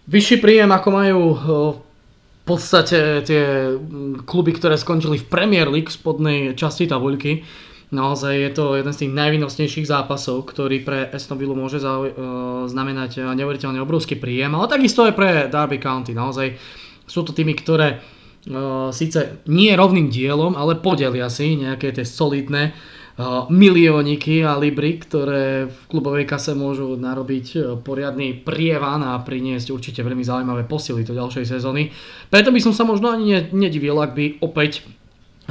Vyšší 0.09 0.37
príjem, 0.41 0.69
ako 0.73 0.89
majú 0.89 1.21
eh, 1.31 1.37
v 1.79 2.43
podstate 2.45 3.25
tie 3.25 3.73
kluby, 4.25 4.53
ktoré 4.53 4.77
skončili 4.77 5.17
v 5.17 5.29
Premier 5.29 5.65
League 5.65 5.89
v 5.89 5.97
spodnej 5.97 6.39
časti 6.53 6.85
tabuľky, 6.85 7.41
Naozaj 7.93 8.33
je 8.33 8.51
to 8.53 8.77
jeden 8.77 8.93
z 8.93 8.99
tých 9.05 9.11
najvýnosnejších 9.13 9.85
zápasov, 9.85 10.49
ktorý 10.49 10.81
pre 10.81 11.05
Aston 11.13 11.37
Villa 11.37 11.53
môže 11.53 11.77
zau- 11.77 12.09
e, 12.09 12.13
znamenať 12.65 13.21
neuveriteľne 13.37 13.77
obrovský 13.81 14.17
príjem, 14.17 14.57
ale 14.57 14.65
takisto 14.65 15.05
aj 15.05 15.13
pre 15.13 15.29
Derby 15.49 15.77
County. 15.77 16.17
Naozaj 16.17 16.57
sú 17.05 17.21
to 17.21 17.37
týmy, 17.37 17.53
ktoré 17.53 18.01
uh, 18.01 18.89
síce 18.89 19.45
nie 19.45 19.69
rovným 19.77 20.09
dielom, 20.09 20.57
ale 20.57 20.81
podelia 20.81 21.29
si 21.29 21.53
nejaké 21.53 21.93
tie 21.93 22.01
solidné 22.01 22.73
milióniky 23.47 24.43
a 24.43 24.59
libry, 24.59 24.99
ktoré 24.99 25.71
v 25.71 25.77
klubovej 25.87 26.27
kase 26.27 26.51
môžu 26.51 26.99
narobiť 26.99 27.79
poriadny 27.79 28.43
prievan 28.43 29.07
a 29.07 29.15
priniesť 29.23 29.71
určite 29.71 30.03
veľmi 30.03 30.19
zaujímavé 30.19 30.67
posily 30.67 31.07
do 31.07 31.15
ďalšej 31.15 31.47
sezóny. 31.47 31.95
Preto 32.27 32.51
by 32.51 32.59
som 32.59 32.75
sa 32.75 32.83
možno 32.83 33.15
ani 33.15 33.55
nedivil, 33.55 33.95
ak 34.03 34.11
by 34.19 34.43
opäť 34.43 34.83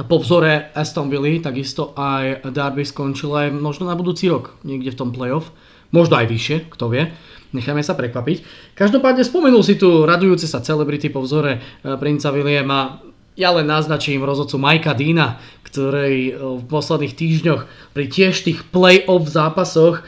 po 0.03 0.19
vzore 0.19 0.75
Aston 0.75 1.07
Villa, 1.07 1.39
takisto 1.39 1.95
aj 1.95 2.43
Derby 2.51 2.83
skončil 2.83 3.31
aj 3.31 3.47
možno 3.55 3.87
na 3.87 3.95
budúci 3.95 4.27
rok 4.27 4.59
niekde 4.67 4.91
v 4.91 4.99
tom 4.99 5.09
playoff. 5.15 5.55
Možno 5.95 6.19
aj 6.19 6.27
vyššie, 6.27 6.57
kto 6.67 6.91
vie. 6.91 7.15
Necháme 7.55 7.79
sa 7.79 7.95
prekvapiť. 7.95 8.43
Každopádne 8.75 9.23
spomenul 9.23 9.63
si 9.63 9.79
tu 9.79 10.03
radujúce 10.03 10.43
sa 10.43 10.59
celebrity 10.59 11.07
po 11.07 11.23
vzore 11.23 11.55
eh, 11.55 11.95
princa 11.95 12.35
Williama. 12.35 12.99
Ja 13.39 13.55
len 13.55 13.67
naznačím 13.71 14.27
rozhodcu 14.27 14.59
Majka 14.59 14.91
Dina, 14.91 15.39
ktorý 15.63 16.15
eh, 16.27 16.35
v 16.35 16.63
posledných 16.67 17.15
týždňoch 17.15 17.95
pri 17.95 18.05
tiež 18.11 18.43
tých 18.43 18.67
play-off 18.75 19.31
zápasoch 19.31 20.03
eh, 20.03 20.05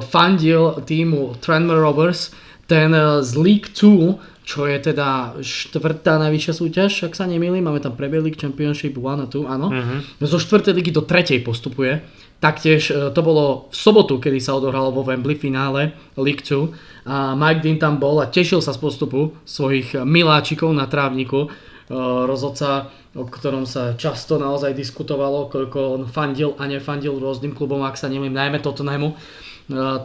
fandil 0.00 0.80
týmu 0.80 1.36
Tranmere 1.44 1.84
Rovers. 1.84 2.32
Ten 2.68 2.92
z 3.24 3.32
League 3.36 3.72
2 3.72 4.37
čo 4.48 4.64
je 4.64 4.80
teda 4.80 5.36
štvrtá 5.44 6.16
najvyššia 6.24 6.54
súťaž, 6.56 6.92
ak 7.04 7.12
sa 7.12 7.28
nemýlim, 7.28 7.60
máme 7.60 7.84
tam 7.84 7.92
Premier 7.92 8.24
League, 8.24 8.40
Championship 8.40 8.96
1 8.96 9.04
a 9.04 9.26
2, 9.28 9.44
áno. 9.44 9.68
Uh-huh. 9.68 10.00
Zo 10.24 10.40
štvrtej 10.40 10.72
ligy 10.72 10.88
do 10.88 11.04
tretej 11.04 11.44
postupuje. 11.44 12.00
Taktiež 12.40 12.88
e, 12.88 13.12
to 13.12 13.20
bolo 13.20 13.68
v 13.68 13.76
sobotu, 13.76 14.16
kedy 14.16 14.40
sa 14.40 14.56
odohralo 14.56 14.88
vo 14.88 15.04
Wembley 15.04 15.36
finále 15.36 15.92
League 16.16 16.40
2 16.40 16.64
a 17.04 17.36
Mike 17.36 17.60
Dean 17.60 17.76
tam 17.76 18.00
bol 18.00 18.24
a 18.24 18.32
tešil 18.32 18.64
sa 18.64 18.72
z 18.72 18.80
postupu 18.80 19.36
svojich 19.44 19.92
miláčikov 20.00 20.72
na 20.72 20.88
trávniku. 20.88 21.44
E, 21.44 21.48
rozhodca, 22.24 22.88
o 23.20 23.28
ktorom 23.28 23.68
sa 23.68 24.00
často 24.00 24.40
naozaj 24.40 24.72
diskutovalo, 24.72 25.52
koľko 25.52 25.78
on 25.92 26.02
fandil 26.08 26.56
a 26.56 26.64
nefandil 26.64 27.20
rôznym 27.20 27.52
klubom, 27.52 27.84
ak 27.84 28.00
sa 28.00 28.08
nemým, 28.08 28.32
najmä 28.32 28.64
Tottenhamu. 28.64 29.12
E, 29.12 29.16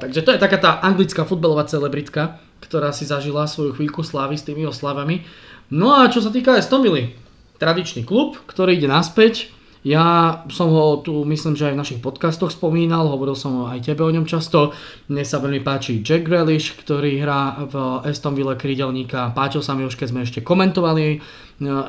takže 0.03 0.19
to 0.19 0.35
je 0.35 0.43
taká 0.43 0.59
tá 0.59 0.83
anglická 0.83 1.23
futbalová 1.23 1.63
celebritka, 1.63 2.42
ktorá 2.63 2.95
si 2.95 3.03
zažila 3.03 3.43
svoju 3.43 3.75
chvíľku 3.75 3.99
slávy 4.07 4.39
s 4.39 4.47
tými 4.47 4.63
oslavami. 4.63 5.27
No 5.67 5.91
a 5.91 6.07
čo 6.07 6.23
sa 6.23 6.31
týka 6.31 6.55
Estomily, 6.55 7.19
tradičný 7.59 8.07
klub, 8.07 8.39
ktorý 8.47 8.79
ide 8.79 8.87
naspäť. 8.87 9.51
Ja 9.83 10.39
som 10.47 10.71
ho 10.71 11.03
tu, 11.03 11.27
myslím, 11.27 11.59
že 11.59 11.67
aj 11.67 11.75
v 11.75 11.81
našich 11.83 11.99
podcastoch 11.99 12.55
spomínal, 12.55 13.11
hovoril 13.11 13.35
som 13.35 13.67
aj 13.67 13.83
tebe 13.83 14.07
o 14.07 14.15
ňom 14.15 14.23
často. 14.23 14.71
Mne 15.11 15.27
sa 15.27 15.43
veľmi 15.43 15.59
páči 15.59 15.99
Jack 15.99 16.23
Grealish, 16.23 16.79
ktorý 16.79 17.19
hrá 17.19 17.67
v 17.67 17.99
Aston 18.07 18.31
Ville 18.31 18.55
krídelníka. 18.55 19.35
Páčil 19.35 19.59
sa 19.59 19.75
mi 19.75 19.83
už, 19.83 19.99
keď 19.99 20.07
sme 20.07 20.23
ešte 20.23 20.39
komentovali 20.39 21.19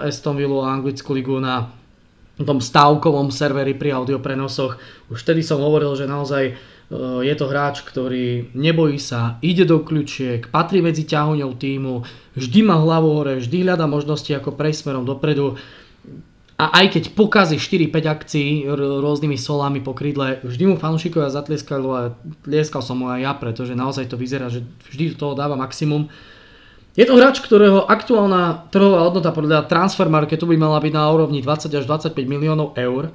Aston 0.03 0.35
Villa 0.35 0.67
a 0.67 0.75
anglickú 0.75 1.15
ligu 1.15 1.39
na 1.39 1.71
tom 2.42 2.59
stávkovom 2.59 3.31
serveri 3.31 3.79
pri 3.79 3.94
audioprenosoch. 3.94 4.75
Už 5.07 5.18
vtedy 5.23 5.47
som 5.47 5.62
hovoril, 5.62 5.94
že 5.94 6.11
naozaj 6.11 6.59
je 7.25 7.35
to 7.35 7.49
hráč, 7.49 7.81
ktorý 7.81 8.53
nebojí 8.53 9.01
sa, 9.01 9.40
ide 9.40 9.64
do 9.64 9.81
kľúčiek, 9.81 10.53
patrí 10.53 10.85
medzi 10.85 11.09
ťahuňou 11.09 11.57
týmu, 11.57 12.05
vždy 12.37 12.61
má 12.61 12.77
hlavu 12.77 13.09
hore, 13.09 13.40
vždy 13.40 13.64
hľada 13.64 13.88
možnosti 13.88 14.29
ako 14.29 14.53
prejsť 14.53 14.85
smerom 14.85 15.09
dopredu. 15.09 15.57
A 16.55 16.70
aj 16.85 16.94
keď 16.94 17.05
pokazí 17.18 17.59
4-5 17.59 17.90
akcií 18.05 18.51
rôznymi 18.79 19.35
solami 19.35 19.83
po 19.83 19.90
krídle, 19.90 20.38
vždy 20.44 20.70
mu 20.70 20.77
fanúšikovia 20.79 21.33
zatlieskali 21.33 21.87
a 21.88 22.14
tlieskal 22.47 22.79
som 22.79 23.03
mu 23.03 23.11
aj 23.11 23.20
ja, 23.27 23.33
pretože 23.35 23.75
naozaj 23.75 24.07
to 24.12 24.20
vyzerá, 24.20 24.47
že 24.53 24.62
vždy 24.92 25.16
do 25.16 25.16
toho 25.18 25.33
dáva 25.35 25.59
maximum. 25.59 26.12
Je 26.95 27.03
to 27.03 27.19
hráč, 27.19 27.43
ktorého 27.43 27.91
aktuálna 27.91 28.71
trhová 28.71 29.03
hodnota 29.11 29.35
podľa 29.35 29.67
transfer 29.67 30.07
marketu 30.07 30.47
by 30.47 30.55
mala 30.55 30.79
byť 30.79 30.93
na 30.95 31.11
úrovni 31.11 31.43
20 31.43 31.67
až 31.75 31.85
25 31.91 32.15
miliónov 32.23 32.79
eur. 32.79 33.11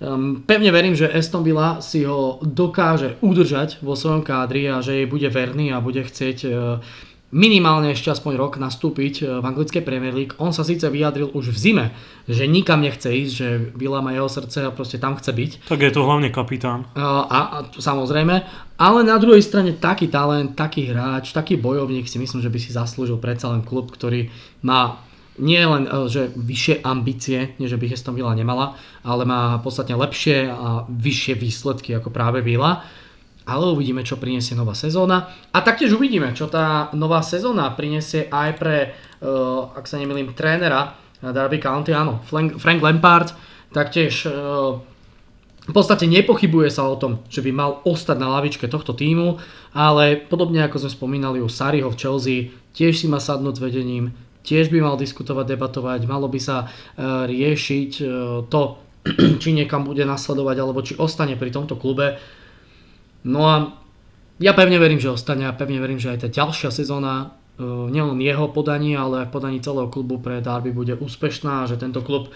Um, 0.00 0.40
pevne 0.48 0.72
verím, 0.72 0.96
že 0.96 1.12
Aston 1.12 1.44
Villa 1.44 1.84
si 1.84 2.08
ho 2.08 2.40
dokáže 2.40 3.20
udržať 3.20 3.84
vo 3.84 3.92
svojom 3.92 4.24
kádri 4.24 4.70
a 4.72 4.80
že 4.80 5.04
jej 5.04 5.06
bude 5.10 5.28
verný 5.28 5.76
a 5.76 5.84
bude 5.84 6.00
chcieť 6.06 6.38
uh, 6.46 6.80
minimálne 7.28 7.92
ešte 7.92 8.08
aspoň 8.12 8.32
rok 8.40 8.52
nastúpiť 8.56 9.14
uh, 9.22 9.26
v 9.40 9.48
anglickej 9.48 9.82
Premier 9.84 10.14
League. 10.14 10.36
On 10.40 10.52
sa 10.52 10.64
síce 10.64 10.88
vyjadril 10.88 11.28
už 11.32 11.52
v 11.52 11.58
zime, 11.58 11.86
že 12.24 12.48
nikam 12.48 12.80
nechce 12.80 13.08
ísť, 13.08 13.32
že 13.32 13.48
má 13.76 14.10
jeho 14.14 14.28
srdce 14.28 14.68
a 14.68 14.74
proste 14.74 14.96
tam 14.96 15.16
chce 15.16 15.32
byť. 15.32 15.50
Tak 15.68 15.80
je 15.80 15.92
to 15.92 16.04
hlavne 16.04 16.28
kapitán. 16.32 16.88
Uh, 16.96 17.24
a, 17.28 17.40
a 17.52 17.58
samozrejme, 17.76 18.34
ale 18.78 19.00
na 19.02 19.18
druhej 19.18 19.42
strane 19.42 19.76
taký 19.76 20.08
talent, 20.08 20.54
taký 20.54 20.88
hráč, 20.88 21.34
taký 21.34 21.58
bojovník 21.58 22.06
si 22.06 22.16
myslím, 22.16 22.40
že 22.40 22.52
by 22.52 22.58
si 22.62 22.70
zaslúžil 22.72 23.20
predsa 23.20 23.50
len 23.52 23.60
klub, 23.60 23.90
ktorý 23.92 24.30
má 24.64 25.08
nie 25.38 25.62
len 25.62 25.86
eh, 25.86 26.06
že 26.10 26.34
vyššie 26.34 26.82
ambície, 26.82 27.54
než 27.62 27.78
by 27.78 27.86
Aston 27.94 28.18
Villa 28.18 28.34
nemala, 28.34 28.74
ale 29.06 29.22
má 29.24 29.56
podstatne 29.62 29.94
lepšie 29.94 30.50
a 30.50 30.84
vyššie 30.90 31.34
výsledky 31.38 31.94
ako 31.94 32.10
práve 32.10 32.42
Villa. 32.42 32.84
Ale 33.48 33.72
uvidíme, 33.72 34.04
čo 34.04 34.20
prinesie 34.20 34.52
nová 34.52 34.76
sezóna. 34.76 35.32
A 35.56 35.64
taktiež 35.64 35.96
uvidíme, 35.96 36.36
čo 36.36 36.52
tá 36.52 36.92
nová 36.92 37.24
sezóna 37.24 37.72
prinesie 37.72 38.28
aj 38.28 38.50
pre, 38.60 38.92
uh, 39.24 39.72
ak 39.72 39.88
sa 39.88 39.96
nemýlim, 39.96 40.36
trénera 40.36 41.00
Derby 41.24 41.56
County, 41.56 41.96
áno, 41.96 42.20
Frank 42.28 42.80
Lampard, 42.84 43.32
taktiež 43.72 44.28
uh, 44.28 44.78
v 45.68 45.72
podstate 45.76 46.08
nepochybuje 46.08 46.72
sa 46.72 46.88
o 46.88 46.96
tom, 46.96 47.20
že 47.28 47.44
by 47.44 47.52
mal 47.52 47.70
ostať 47.84 48.16
na 48.16 48.32
lavičke 48.40 48.72
tohto 48.72 48.96
týmu, 48.96 49.36
ale 49.76 50.16
podobne 50.16 50.64
ako 50.64 50.80
sme 50.80 50.90
spomínali 50.96 51.44
u 51.44 51.48
Sariho 51.52 51.92
v 51.92 52.00
Chelsea, 52.00 52.38
tiež 52.72 53.04
si 53.04 53.06
má 53.06 53.20
sadnúť 53.20 53.60
s 53.60 53.64
vedením, 53.68 54.16
tiež 54.48 54.72
by 54.72 54.80
mal 54.80 54.96
diskutovať, 54.96 55.44
debatovať, 55.44 56.00
malo 56.08 56.24
by 56.24 56.40
sa 56.40 56.64
e, 56.64 56.66
riešiť 57.04 57.90
e, 58.00 58.04
to, 58.48 58.62
či 59.44 59.48
niekam 59.52 59.84
bude 59.84 60.08
nasledovať, 60.08 60.56
alebo 60.56 60.80
či 60.80 60.96
ostane 60.96 61.36
pri 61.36 61.52
tomto 61.52 61.76
klube. 61.76 62.16
No 63.26 63.40
a 63.48 63.54
ja 64.38 64.54
pevne 64.54 64.78
verím, 64.78 65.02
že 65.02 65.10
ostane 65.10 65.48
a 65.48 65.56
pevne 65.56 65.82
verím, 65.82 65.98
že 65.98 66.14
aj 66.14 66.26
tá 66.26 66.28
ďalšia 66.30 66.70
sezóna 66.70 67.34
e, 67.58 67.64
nielen 67.66 68.22
jeho 68.22 68.50
podaní, 68.54 68.94
ale 68.94 69.26
aj 69.26 69.34
podaní 69.34 69.58
celého 69.58 69.90
klubu 69.90 70.22
pre 70.22 70.38
Darby 70.38 70.70
bude 70.70 70.94
úspešná 70.94 71.64
a 71.64 71.68
že 71.68 71.80
tento 71.80 72.04
klub 72.04 72.30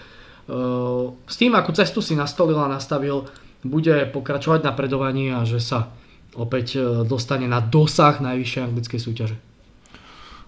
s 1.23 1.35
tým, 1.39 1.55
akú 1.55 1.71
cestu 1.71 2.03
si 2.03 2.19
nastolil 2.19 2.59
a 2.59 2.67
nastavil, 2.67 3.31
bude 3.63 4.11
pokračovať 4.11 4.67
na 4.67 4.75
predovaní 4.75 5.31
a 5.31 5.47
že 5.47 5.63
sa 5.63 5.87
opäť 6.35 6.83
dostane 7.07 7.47
na 7.47 7.63
dosah 7.63 8.19
najvyššej 8.19 8.63
anglickej 8.67 8.99
súťaže. 8.99 9.37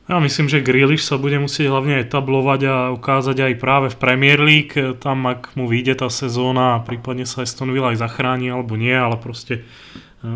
Ja 0.06 0.22
myslím, 0.22 0.46
že 0.46 0.62
Grealish 0.62 1.02
sa 1.02 1.18
bude 1.18 1.42
musieť 1.42 1.66
hlavne 1.66 2.06
etablovať 2.06 2.62
a 2.70 2.76
ukázať 2.94 3.42
aj 3.42 3.54
práve 3.58 3.88
v 3.90 3.98
Premier 3.98 4.38
League. 4.38 4.78
Tam, 5.02 5.26
ak 5.26 5.58
mu 5.58 5.66
vyjde 5.66 6.06
tá 6.06 6.14
sezóna 6.14 6.78
a 6.78 6.84
prípadne 6.86 7.26
sa 7.26 7.42
Aston 7.42 7.74
Villa 7.74 7.90
aj 7.90 8.06
zachráni 8.06 8.54
alebo 8.54 8.78
nie, 8.78 8.94
ale 8.94 9.18
proste 9.18 9.64
e, 9.64 9.64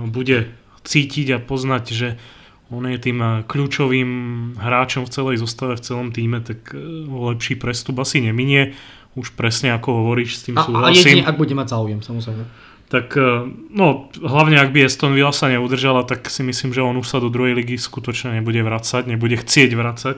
bude 0.09 0.51
cítiť 0.85 1.27
a 1.35 1.43
poznať, 1.43 1.83
že 1.91 2.07
on 2.69 2.85
je 2.85 3.01
tým 3.01 3.19
e, 3.19 3.27
kľúčovým 3.49 4.09
hráčom 4.61 5.03
v 5.05 5.13
celej 5.13 5.41
zostave, 5.41 5.73
v 5.77 5.83
celom 5.83 6.09
týme, 6.13 6.39
tak 6.45 6.69
e, 6.71 6.77
lepší 7.09 7.57
prestup 7.57 7.97
asi 7.97 8.21
neminie. 8.21 8.77
Už 9.17 9.33
presne 9.33 9.73
ako 9.73 10.05
hovoríš, 10.05 10.37
s 10.37 10.41
tým 10.45 10.55
a, 10.55 10.63
súhlasím. 10.63 10.85
A 10.85 10.93
jedine, 10.93 11.25
ak 11.25 11.37
bude 11.37 11.53
mať 11.57 11.67
záujem, 11.73 11.99
samozrejme 12.05 12.45
tak 12.89 13.13
no, 13.69 14.09
hlavne 14.17 14.57
ak 14.57 14.73
by 14.73 14.89
Aston 14.89 15.13
Villa 15.13 15.29
sa 15.29 15.45
neudržala, 15.45 16.09
tak 16.09 16.25
si 16.25 16.41
myslím, 16.41 16.73
že 16.73 16.81
on 16.81 16.97
už 16.97 17.05
sa 17.05 17.21
do 17.21 17.29
druhej 17.29 17.53
ligy 17.53 17.77
skutočne 17.77 18.41
nebude 18.41 18.65
vracať, 18.65 19.05
nebude 19.05 19.37
chcieť 19.37 19.77
vracať. 19.77 20.17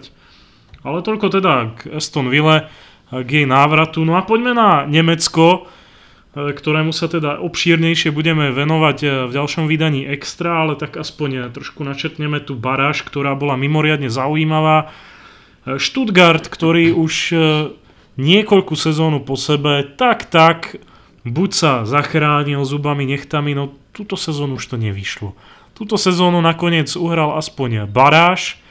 Ale 0.79 1.03
toľko 1.03 1.27
teda 1.35 1.75
k 1.75 1.99
Aston 1.99 2.31
Ville, 2.31 2.71
k 3.11 3.27
jej 3.27 3.43
návratu. 3.43 4.07
No 4.07 4.15
a 4.15 4.23
poďme 4.23 4.55
na 4.55 4.87
Nemecko, 4.87 5.67
ktorému 6.31 6.95
sa 6.95 7.11
teda 7.11 7.43
obšírnejšie 7.43 8.15
budeme 8.15 8.55
venovať 8.55 8.97
e, 9.03 9.07
v 9.27 9.31
ďalšom 9.35 9.67
vydaní 9.67 10.07
extra, 10.07 10.63
ale 10.63 10.79
tak 10.79 10.95
aspoň 10.95 11.51
trošku 11.51 11.83
načetneme 11.83 12.39
tú 12.39 12.55
baráž, 12.55 13.03
ktorá 13.03 13.35
bola 13.35 13.59
mimoriadne 13.59 14.07
zaujímavá. 14.07 14.91
Stuttgart, 15.61 16.49
ktorý 16.49 16.89
už 16.89 17.37
niekoľku 18.17 18.73
sezónu 18.73 19.21
po 19.21 19.37
sebe 19.37 19.85
tak 19.85 20.25
tak 20.25 20.81
buď 21.25 21.49
sa 21.53 21.71
zachránil 21.85 22.65
zubami, 22.65 23.05
nechtami, 23.05 23.53
no 23.53 23.77
túto 23.93 24.17
sezónu 24.17 24.57
už 24.57 24.65
to 24.73 24.77
nevyšlo. 24.79 25.37
Túto 25.77 25.97
sezónu 25.97 26.41
nakoniec 26.41 26.89
uhral 26.97 27.37
aspoň 27.37 27.89
baráž 27.89 28.61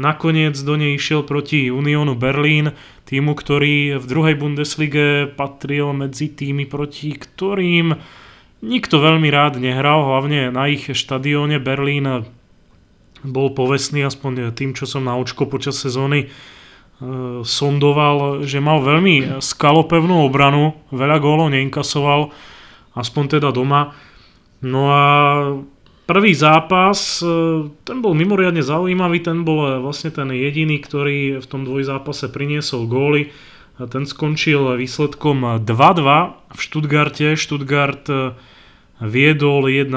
nakoniec 0.00 0.52
do 0.60 0.74
nej 0.76 1.00
išiel 1.00 1.24
proti 1.24 1.72
Unionu 1.72 2.12
Berlín, 2.12 2.76
týmu, 3.08 3.32
ktorý 3.32 3.96
v 3.96 4.04
druhej 4.04 4.34
Bundeslige 4.36 5.30
patril 5.32 5.96
medzi 5.96 6.28
tými, 6.28 6.68
proti 6.68 7.16
ktorým 7.16 7.96
nikto 8.60 8.96
veľmi 9.00 9.28
rád 9.32 9.60
nehral, 9.62 10.04
hlavne 10.04 10.52
na 10.52 10.68
ich 10.68 10.90
štadióne 10.90 11.56
Berlín 11.62 12.28
bol 13.24 13.48
povestný 13.56 14.04
aspoň 14.04 14.52
tým, 14.52 14.76
čo 14.76 14.84
som 14.84 15.08
na 15.08 15.16
očko 15.16 15.48
počas 15.48 15.80
sezóny 15.80 16.28
sondoval, 17.44 18.48
že 18.48 18.56
mal 18.56 18.80
veľmi 18.80 19.40
skalopevnú 19.44 20.24
obranu, 20.24 20.76
veľa 20.88 21.20
gólov 21.20 21.52
neinkasoval, 21.52 22.32
aspoň 22.96 23.36
teda 23.36 23.52
doma. 23.52 23.92
No 24.64 24.88
a 24.88 25.02
prvý 26.06 26.32
zápas, 26.32 27.20
e, 27.20 27.26
ten 27.82 27.98
bol 27.98 28.14
mimoriadne 28.14 28.62
zaujímavý, 28.62 29.20
ten 29.20 29.42
bol 29.42 29.66
e, 29.66 29.70
vlastne 29.82 30.14
ten 30.14 30.30
jediný, 30.30 30.78
ktorý 30.78 31.42
v 31.42 31.46
tom 31.46 31.66
dvojzápase 31.66 32.30
priniesol 32.30 32.86
góly. 32.86 33.34
Ten 33.76 34.08
skončil 34.08 34.80
výsledkom 34.80 35.60
2-2 35.60 36.48
v 36.48 36.60
Stuttgarte. 36.62 37.36
Stuttgart 37.36 38.06
e, 38.08 38.32
viedol 39.04 39.68
1-0, 39.68 39.92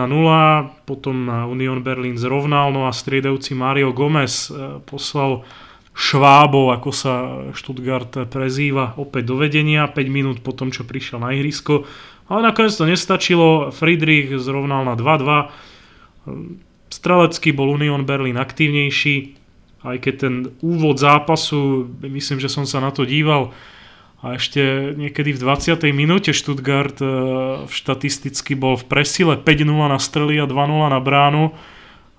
potom 0.84 1.16
Union 1.48 1.80
Berlin 1.80 2.20
zrovnal, 2.20 2.76
no 2.76 2.84
a 2.84 2.92
striedajúci 2.92 3.56
Mario 3.56 3.96
Gomez 3.96 4.52
poslal 4.84 5.48
Švábov, 5.96 6.76
ako 6.76 6.92
sa 6.92 7.14
Stuttgart 7.56 8.28
prezýva, 8.28 9.00
opäť 9.00 9.32
do 9.32 9.40
vedenia, 9.40 9.88
5 9.88 9.96
minút 10.12 10.38
po 10.44 10.52
tom, 10.52 10.76
čo 10.76 10.84
prišiel 10.84 11.24
na 11.24 11.32
ihrisko. 11.32 11.88
Ale 12.28 12.44
nakoniec 12.44 12.76
to 12.76 12.84
nestačilo, 12.84 13.72
Friedrich 13.72 14.36
zrovnal 14.36 14.84
na 14.84 15.00
2-2. 15.00 15.69
Strelecký 16.90 17.54
bol 17.54 17.70
Union 17.70 18.02
Berlin 18.02 18.38
aktívnejší, 18.42 19.38
aj 19.86 19.98
keď 20.02 20.14
ten 20.18 20.36
úvod 20.60 20.98
zápasu, 20.98 21.88
myslím, 22.02 22.42
že 22.42 22.50
som 22.50 22.66
sa 22.66 22.82
na 22.82 22.90
to 22.90 23.06
díval, 23.06 23.54
a 24.20 24.36
ešte 24.36 24.92
niekedy 25.00 25.32
v 25.32 25.40
20. 25.40 25.80
minúte 25.96 26.36
Stuttgart 26.36 27.00
e, 27.00 27.08
štatisticky 27.72 28.52
bol 28.52 28.76
v 28.76 28.84
presile 28.84 29.40
5-0 29.40 29.64
na 29.72 29.96
strely 29.96 30.36
a 30.44 30.46
2-0 30.46 30.92
na 30.92 31.00
bránu, 31.00 31.56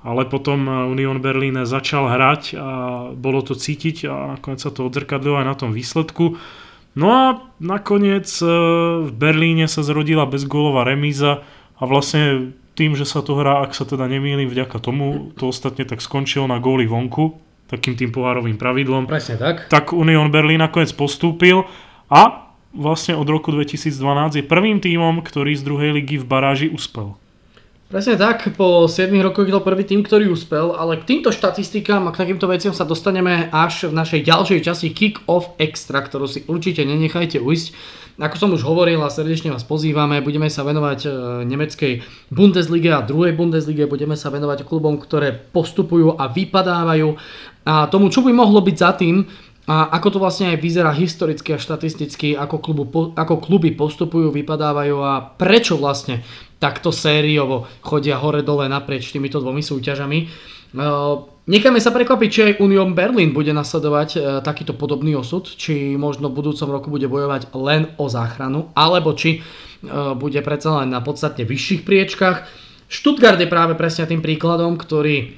ale 0.01 0.25
potom 0.25 0.65
Union 0.89 1.21
Berlin 1.21 1.69
začal 1.69 2.09
hrať 2.09 2.57
a 2.57 2.69
bolo 3.13 3.45
to 3.45 3.53
cítiť 3.53 4.09
a 4.09 4.33
nakoniec 4.37 4.65
sa 4.65 4.73
to 4.73 4.89
odzrkadlilo 4.89 5.45
aj 5.45 5.47
na 5.53 5.57
tom 5.61 5.77
výsledku. 5.77 6.41
No 6.97 7.07
a 7.13 7.25
nakoniec 7.61 8.33
v 8.41 9.13
Berlíne 9.13 9.69
sa 9.69 9.85
zrodila 9.85 10.25
bezgólová 10.25 10.89
remíza 10.89 11.45
a 11.77 11.83
vlastne 11.85 12.57
tým, 12.75 12.95
že 12.95 13.05
sa 13.05 13.21
to 13.21 13.37
hrá, 13.37 13.63
ak 13.67 13.75
sa 13.75 13.85
teda 13.85 14.07
nemýlim, 14.07 14.47
vďaka 14.47 14.79
tomu, 14.79 15.35
to 15.37 15.51
ostatne 15.51 15.85
tak 15.85 16.01
skončilo 16.01 16.47
na 16.47 16.63
góly 16.63 16.87
vonku, 16.87 17.37
takým 17.71 17.95
tým 17.95 18.11
pohárovým 18.11 18.59
pravidlom. 18.59 19.07
Presne 19.07 19.39
tak. 19.39 19.71
Tak 19.71 19.95
Union 19.95 20.31
Berlin 20.31 20.63
nakoniec 20.63 20.91
postúpil 20.95 21.67
a 22.11 22.51
vlastne 22.75 23.19
od 23.19 23.27
roku 23.27 23.51
2012 23.51 24.43
je 24.43 24.45
prvým 24.47 24.79
tímom, 24.79 25.23
ktorý 25.23 25.55
z 25.59 25.63
druhej 25.67 25.91
ligy 26.03 26.19
v 26.19 26.27
baráži 26.27 26.67
uspel. 26.71 27.19
Presne 27.91 28.15
tak, 28.15 28.55
po 28.55 28.87
7 28.87 29.11
rokoch 29.19 29.51
je 29.51 29.55
to 29.55 29.67
prvý 29.67 29.83
tým, 29.83 30.07
ktorý 30.07 30.31
uspel, 30.31 30.79
ale 30.79 31.03
k 31.03 31.11
týmto 31.11 31.35
štatistikám 31.35 32.07
a 32.07 32.15
k 32.15 32.23
takýmto 32.23 32.47
veciam 32.47 32.71
sa 32.71 32.87
dostaneme 32.87 33.51
až 33.51 33.91
v 33.91 33.99
našej 33.99 34.31
ďalšej 34.31 34.61
časti 34.63 34.89
Kick-Off 34.95 35.59
Extra, 35.59 35.99
ktorú 35.99 36.31
si 36.31 36.47
určite 36.47 36.87
nenechajte 36.87 37.43
ujsť. 37.43 37.99
Ako 38.17 38.37
som 38.41 38.51
už 38.51 38.67
hovoril 38.67 38.99
a 39.05 39.13
srdečne 39.13 39.55
vás 39.55 39.63
pozývame, 39.63 40.25
budeme 40.25 40.51
sa 40.51 40.67
venovať 40.67 41.01
e, 41.07 41.11
nemeckej 41.47 41.93
Bundeslige 42.33 42.91
a 42.91 43.05
druhej 43.05 43.37
Bundeslige, 43.37 43.87
budeme 43.87 44.19
sa 44.19 44.33
venovať 44.33 44.67
klubom, 44.67 44.99
ktoré 44.99 45.31
postupujú 45.31 46.19
a 46.19 46.27
vypadávajú 46.27 47.15
a 47.69 47.87
tomu, 47.93 48.09
čo 48.09 48.25
by 48.25 48.33
mohlo 48.33 48.65
byť 48.65 48.77
za 48.77 48.91
tým, 48.97 49.29
a 49.71 49.95
ako 49.95 50.17
to 50.17 50.19
vlastne 50.19 50.51
aj 50.51 50.59
vyzerá 50.59 50.91
historicky 50.91 51.55
a 51.55 51.63
štatisticky, 51.63 52.35
ako, 52.35 52.59
klubu, 52.59 52.85
ako 53.15 53.39
kluby 53.39 53.71
postupujú, 53.71 54.35
vypadávajú 54.35 54.97
a 54.99 55.23
prečo 55.23 55.79
vlastne 55.79 56.27
takto 56.59 56.91
sériovo 56.91 57.71
chodia 57.79 58.19
hore-dole 58.19 58.67
naprieč 58.67 59.15
týmito 59.15 59.39
dvomi 59.39 59.63
súťažami. 59.63 60.19
Necháme 61.51 61.83
sa 61.83 61.91
prekvapiť, 61.91 62.29
či 62.31 62.41
aj 62.47 62.59
Union 62.63 62.95
Berlin 62.95 63.35
bude 63.35 63.51
nasledovať 63.51 64.09
e, 64.15 64.19
takýto 64.39 64.71
podobný 64.79 65.19
osud, 65.19 65.51
či 65.51 65.99
možno 65.99 66.31
v 66.31 66.39
budúcom 66.39 66.69
roku 66.71 66.95
bude 66.95 67.11
bojovať 67.11 67.51
len 67.59 67.91
o 67.99 68.07
záchranu, 68.07 68.71
alebo 68.79 69.11
či 69.19 69.39
e, 69.39 69.39
bude 70.15 70.39
predsa 70.47 70.79
len 70.79 70.95
na 70.95 71.03
podstatne 71.03 71.43
vyšších 71.43 71.83
priečkách. 71.83 72.47
Stuttgart 72.87 73.43
je 73.43 73.51
práve 73.51 73.75
presne 73.75 74.07
tým 74.07 74.23
príkladom, 74.23 74.79
ktorý 74.79 75.35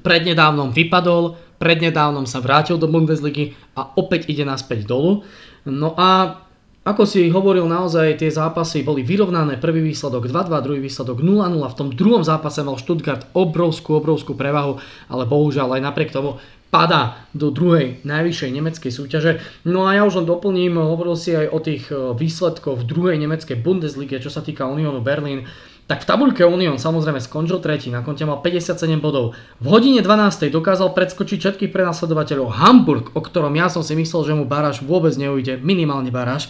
prednedávnom 0.00 0.72
vypadol, 0.72 1.36
prednedávnom 1.60 2.24
sa 2.24 2.40
vrátil 2.40 2.80
do 2.80 2.88
Bundesligy 2.88 3.52
a 3.76 3.84
opäť 4.00 4.32
ide 4.32 4.48
naspäť 4.48 4.88
dolu. 4.88 5.28
No 5.68 5.92
a 5.92 6.40
ako 6.80 7.04
si 7.04 7.28
hovoril, 7.28 7.68
naozaj 7.68 8.24
tie 8.24 8.32
zápasy 8.32 8.80
boli 8.80 9.04
vyrovnané. 9.04 9.60
Prvý 9.60 9.84
výsledok 9.84 10.32
2-2, 10.32 10.64
druhý 10.64 10.80
výsledok 10.80 11.20
0-0. 11.20 11.60
V 11.60 11.76
tom 11.76 11.88
druhom 11.92 12.24
zápase 12.24 12.64
mal 12.64 12.80
Stuttgart 12.80 13.28
obrovskú, 13.36 14.00
obrovskú 14.00 14.32
prevahu, 14.32 14.80
ale 15.12 15.28
bohužiaľ 15.28 15.76
aj 15.76 15.82
napriek 15.84 16.08
tomu 16.08 16.40
padá 16.72 17.26
do 17.36 17.52
druhej 17.52 18.00
najvyššej 18.06 18.50
nemeckej 18.54 18.92
súťaže. 18.94 19.32
No 19.66 19.90
a 19.90 19.98
ja 19.98 20.06
už 20.06 20.22
len 20.22 20.26
doplním, 20.30 20.78
hovoril 20.78 21.18
si 21.18 21.34
aj 21.34 21.46
o 21.50 21.58
tých 21.58 21.90
e, 21.90 22.16
výsledkoch 22.16 22.80
v 22.80 22.88
druhej 22.88 23.16
nemeckej 23.18 23.58
Bundeslige, 23.58 24.22
čo 24.22 24.30
sa 24.30 24.40
týka 24.40 24.70
Unionu 24.70 25.02
Berlin. 25.02 25.50
Tak 25.90 26.06
v 26.06 26.10
tabuľke 26.14 26.46
Union 26.46 26.78
samozrejme 26.78 27.18
skončil 27.18 27.58
tretí, 27.58 27.90
na 27.90 28.06
konte 28.06 28.22
mal 28.22 28.38
57 28.38 28.78
bodov. 29.02 29.34
V 29.58 29.66
hodine 29.74 29.98
12. 29.98 30.46
dokázal 30.46 30.94
predskočiť 30.94 31.42
všetkých 31.42 31.74
prenasledovateľov 31.74 32.62
Hamburg, 32.62 33.10
o 33.10 33.18
ktorom 33.18 33.50
ja 33.58 33.66
som 33.66 33.82
si 33.82 33.98
myslel, 33.98 34.22
že 34.22 34.36
mu 34.38 34.46
Baráš 34.46 34.86
vôbec 34.86 35.10
neujde, 35.18 35.58
minimálne 35.58 36.14
Baráš. 36.14 36.46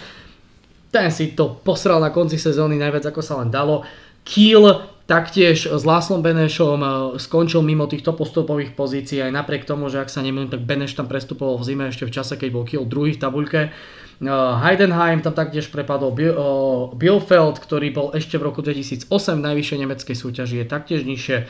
Ten 0.93 1.09
si 1.09 1.33
to 1.33 1.57
posral 1.65 2.05
na 2.05 2.13
konci 2.13 2.37
sezóny 2.37 2.77
najviac 2.77 3.09
ako 3.09 3.25
sa 3.25 3.41
len 3.41 3.49
dalo. 3.49 3.81
Kiel 4.29 4.85
taktiež 5.09 5.73
s 5.73 5.83
Láslom 5.89 6.21
Benešom 6.21 6.81
e, 6.85 6.89
skončil 7.17 7.65
mimo 7.65 7.89
týchto 7.89 8.13
postupových 8.13 8.77
pozícií 8.77 9.25
aj 9.25 9.33
napriek 9.33 9.65
tomu, 9.65 9.89
že 9.89 10.05
ak 10.05 10.13
sa 10.13 10.21
nemýlim, 10.21 10.53
tak 10.53 10.69
Beneš 10.69 11.01
tam 11.01 11.09
prestupoval 11.09 11.57
v 11.57 11.65
zime 11.65 11.85
ešte 11.89 12.05
v 12.05 12.13
čase, 12.13 12.37
keď 12.37 12.49
bol 12.53 12.69
Kiel 12.69 12.85
druhý 12.85 13.17
v 13.17 13.23
tabuľke. 13.25 13.73
Uh, 14.21 14.61
Heidenheim 14.61 15.25
tam 15.25 15.33
taktiež 15.33 15.73
prepadol 15.73 16.13
uh, 16.13 16.93
Bielfeld, 16.93 17.57
ktorý 17.57 17.89
bol 17.89 18.09
ešte 18.13 18.37
v 18.37 18.53
roku 18.53 18.61
2008 18.61 19.09
v 19.09 19.45
najvyššej 19.49 19.79
nemeckej 19.81 20.17
súťaži, 20.17 20.61
je 20.61 20.67
taktiež 20.69 21.09
nižšie. 21.09 21.49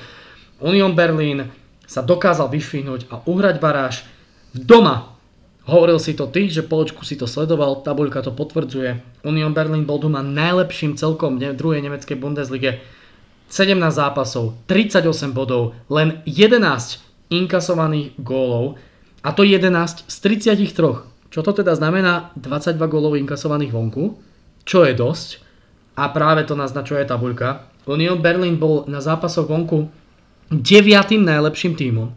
Union 0.63 0.95
Berlin 0.95 1.51
sa 1.91 2.07
dokázal 2.07 2.47
vyšvihnúť 2.47 3.11
a 3.11 3.27
uhrať 3.27 3.59
baráž. 3.59 4.07
Doma 4.55 5.21
Hovoril 5.71 6.01
si 6.01 6.17
to 6.17 6.27
ty, 6.27 6.49
že 6.49 6.65
poločku 6.67 7.05
si 7.07 7.21
to 7.21 7.29
sledoval, 7.29 7.87
tabuľka 7.87 8.25
to 8.25 8.33
potvrdzuje. 8.33 9.23
Union 9.29 9.53
Berlin 9.53 9.85
bol 9.85 10.01
doma 10.01 10.19
najlepším 10.25 10.97
celkom 10.97 11.37
v 11.37 11.53
druhej 11.53 11.85
nemeckej 11.85 12.17
Bundeslige. 12.17 12.81
17 13.53 13.79
zápasov, 13.79 14.59
38 14.67 15.31
bodov, 15.31 15.75
len 15.87 16.23
11 16.27 17.03
inkasovaných 17.35 18.15
gólov 18.19 18.79
a 19.23 19.35
to 19.35 19.43
11 19.43 20.07
z 20.07 20.17
33. 20.23 21.10
Čo 21.31 21.47
to 21.47 21.63
teda 21.63 21.79
znamená? 21.79 22.35
22 22.35 22.75
gólov 22.91 23.15
inkasovaných 23.15 23.71
vonku, 23.71 24.19
čo 24.67 24.83
je 24.83 24.99
dosť. 24.99 25.29
A 25.95 26.11
práve 26.11 26.43
to 26.43 26.59
naznačuje 26.59 27.07
tabuľka. 27.07 27.71
Union 27.87 28.19
Berlin 28.19 28.59
bol 28.59 28.83
na 28.91 28.99
zápasoch 28.99 29.47
vonku 29.47 29.87
9. 30.51 30.59
najlepším 31.23 31.79
tímom. 31.79 32.11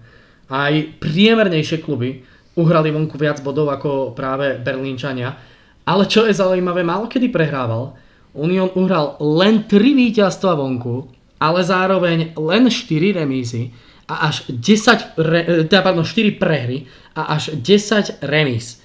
Aj 0.49 0.74
priemernejšie 0.97 1.86
kluby 1.86 2.26
uhrali 2.57 2.89
vonku 2.89 3.14
viac 3.22 3.41
bodov 3.45 3.70
ako 3.70 4.18
práve 4.18 4.57
Berlínčania. 4.57 5.38
Ale 5.86 6.09
čo 6.09 6.26
je 6.26 6.34
zaujímavé, 6.34 6.82
málo 6.82 7.05
kedy 7.05 7.30
prehrával. 7.30 7.93
Union 8.34 8.74
uhral 8.74 9.22
len 9.22 9.70
3 9.70 9.78
víťazstva 9.78 10.57
vonku, 10.57 11.05
ale 11.38 11.61
zároveň 11.61 12.34
len 12.34 12.66
4 12.66 13.22
remízy 13.22 13.70
a 14.09 14.26
až 14.32 14.49
10, 14.49 15.22
re, 15.22 15.39
teda 15.70 15.86
pardon, 15.86 16.01
4 16.01 16.41
prehry 16.41 16.89
a 17.14 17.38
až 17.38 17.53
10 17.61 18.26
remíz. 18.26 18.82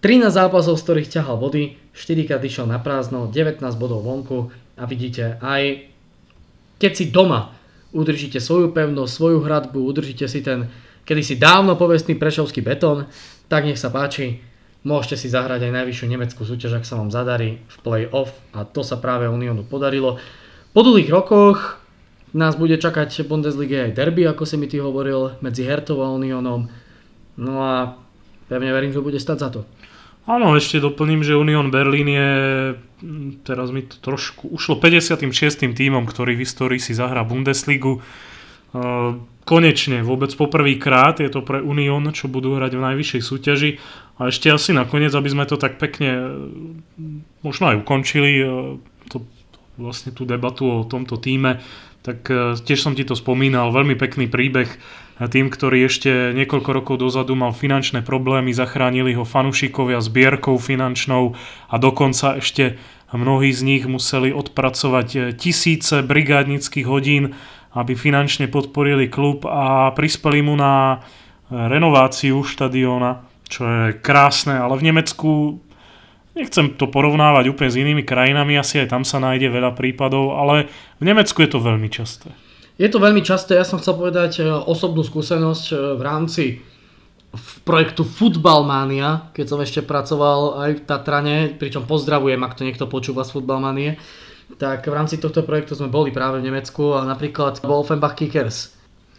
13 0.00 0.32
zápasov, 0.32 0.80
z 0.80 0.84
ktorých 0.84 1.12
ťahal 1.12 1.36
body, 1.36 1.76
4 1.92 2.28
krát 2.28 2.40
išiel 2.40 2.64
na 2.64 2.80
prázdno, 2.80 3.28
19 3.28 3.60
bodov 3.76 4.00
vonku 4.04 4.48
a 4.80 4.84
vidíte, 4.88 5.36
aj 5.44 5.84
keď 6.80 6.92
si 6.96 7.04
doma 7.12 7.52
udržíte 7.90 8.38
svoju 8.38 8.70
pevnosť, 8.70 9.12
svoju 9.12 9.38
hradbu, 9.42 9.82
udržíte 9.82 10.24
si 10.30 10.40
ten 10.40 10.70
kedy 11.10 11.22
si 11.26 11.34
dávno 11.42 11.74
povestný 11.74 12.14
prešovský 12.14 12.62
betón, 12.62 13.10
tak 13.50 13.66
nech 13.66 13.82
sa 13.82 13.90
páči, 13.90 14.38
môžete 14.86 15.18
si 15.18 15.26
zahrať 15.26 15.66
aj 15.66 15.74
najvyššiu 15.82 16.06
nemeckú 16.06 16.46
súťaž, 16.46 16.78
ak 16.78 16.86
sa 16.86 17.02
vám 17.02 17.10
zadarí 17.10 17.58
v 17.66 17.76
play-off 17.82 18.30
a 18.54 18.62
to 18.62 18.86
sa 18.86 18.94
práve 18.94 19.26
Unionu 19.26 19.66
podarilo. 19.66 20.22
Po 20.70 20.86
dlhých 20.86 21.10
rokoch 21.10 21.82
nás 22.30 22.54
bude 22.54 22.78
čakať 22.78 23.26
Bundesliga 23.26 23.90
aj 23.90 23.98
derby, 23.98 24.22
ako 24.22 24.46
si 24.46 24.54
mi 24.54 24.70
ty 24.70 24.78
hovoril, 24.78 25.34
medzi 25.42 25.66
Hertou 25.66 25.98
a 26.06 26.14
Unionom. 26.14 26.70
No 27.34 27.54
a 27.58 27.98
pevne 28.46 28.70
verím, 28.70 28.94
že 28.94 29.02
bude 29.02 29.18
stať 29.18 29.38
za 29.42 29.48
to. 29.50 29.60
Áno, 30.28 30.52
ešte 30.52 30.84
doplním, 30.84 31.24
že 31.24 31.38
Union 31.38 31.72
Berlin 31.72 32.08
je, 32.08 32.30
teraz 33.44 33.72
mi 33.72 33.84
to 33.84 33.96
trošku 34.00 34.52
ušlo, 34.52 34.76
56. 34.76 35.32
tímom, 35.72 36.04
ktorý 36.04 36.36
v 36.36 36.44
histórii 36.44 36.80
si 36.80 36.92
zahrá 36.92 37.24
Bundesligu. 37.24 38.04
konečne, 39.50 40.06
vôbec 40.06 40.30
poprvýkrát, 40.36 41.18
je 41.18 41.26
to 41.32 41.42
pre 41.42 41.58
Unión, 41.58 42.06
čo 42.14 42.30
budú 42.30 42.54
hrať 42.54 42.78
v 42.78 42.84
najvyššej 42.86 43.22
súťaži. 43.24 43.70
A 44.20 44.28
ešte 44.28 44.52
asi 44.52 44.76
nakoniec, 44.76 45.10
aby 45.16 45.32
sme 45.32 45.48
to 45.48 45.56
tak 45.56 45.80
pekne 45.80 46.10
e, 46.12 46.24
možno 47.40 47.72
aj 47.72 47.80
ukončili, 47.80 48.30
e, 48.36 48.44
to, 49.08 49.24
vlastne 49.80 50.12
tú 50.12 50.28
debatu 50.28 50.68
o 50.68 50.86
tomto 50.86 51.16
týme, 51.16 51.64
tak 52.04 52.28
e, 52.28 52.52
tiež 52.60 52.84
som 52.84 52.92
ti 52.92 53.02
to 53.08 53.16
spomínal, 53.16 53.72
veľmi 53.72 53.96
pekný 53.96 54.28
príbeh. 54.28 54.68
Tým, 55.20 55.52
ktorý 55.52 55.84
ešte 55.84 56.32
niekoľko 56.32 56.70
rokov 56.72 56.96
dozadu 56.96 57.36
mal 57.36 57.52
finančné 57.52 58.00
problémy, 58.00 58.56
zachránili 58.56 59.12
ho 59.12 59.28
fanušikovia 59.28 60.00
zbierkou 60.00 60.56
finančnou 60.56 61.36
a 61.68 61.76
dokonca 61.76 62.40
ešte 62.40 62.80
mnohí 63.12 63.52
z 63.52 63.60
nich 63.66 63.84
museli 63.84 64.32
odpracovať 64.32 65.36
tisíce 65.36 66.00
brigádnických 66.00 66.86
hodín 66.88 67.36
aby 67.70 67.94
finančne 67.94 68.50
podporili 68.50 69.06
klub 69.06 69.46
a 69.46 69.94
prispeli 69.94 70.42
mu 70.42 70.58
na 70.58 71.02
renováciu 71.50 72.42
štadióna, 72.42 73.22
čo 73.46 73.62
je 73.66 73.84
krásne, 73.98 74.58
ale 74.58 74.74
v 74.78 74.86
Nemecku 74.90 75.30
nechcem 76.34 76.74
to 76.74 76.90
porovnávať 76.90 77.50
úplne 77.50 77.70
s 77.70 77.78
inými 77.78 78.02
krajinami, 78.02 78.58
asi 78.58 78.82
aj 78.82 78.90
tam 78.90 79.02
sa 79.06 79.22
nájde 79.22 79.50
veľa 79.50 79.74
prípadov, 79.74 80.34
ale 80.38 80.70
v 80.98 81.04
Nemecku 81.06 81.42
je 81.42 81.50
to 81.50 81.62
veľmi 81.62 81.90
časté. 81.90 82.30
Je 82.80 82.88
to 82.88 82.96
veľmi 82.96 83.20
časté, 83.20 83.60
ja 83.60 83.68
som 83.68 83.76
chcel 83.76 84.00
povedať 84.00 84.40
e, 84.40 84.48
osobnú 84.48 85.04
skúsenosť 85.04 85.64
e, 85.68 85.74
v 86.00 86.02
rámci 86.02 86.44
projektu 87.68 88.08
Footballmania, 88.08 89.28
keď 89.36 89.46
som 89.46 89.60
ešte 89.60 89.84
pracoval 89.84 90.64
aj 90.64 90.70
v 90.80 90.84
Tatrane, 90.88 91.36
pričom 91.60 91.84
pozdravujem, 91.84 92.40
ak 92.40 92.56
to 92.56 92.64
niekto 92.64 92.88
počúva 92.88 93.22
z 93.28 93.36
Footballmanie 93.36 94.00
tak 94.58 94.86
v 94.86 94.96
rámci 94.96 95.20
tohto 95.20 95.46
projektu 95.46 95.78
sme 95.78 95.92
boli 95.92 96.10
práve 96.10 96.42
v 96.42 96.46
Nemecku 96.50 96.96
a 96.96 97.06
napríklad 97.06 97.62
bol 97.62 97.84
Offenbach 97.84 98.18
Kickers. 98.18 98.74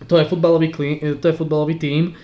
To 0.10 0.18
je 0.18 0.26
futbalový, 0.26 0.74
to 1.22 1.26
je 1.30 1.38
futbalový 1.38 1.78
tím, 1.78 2.18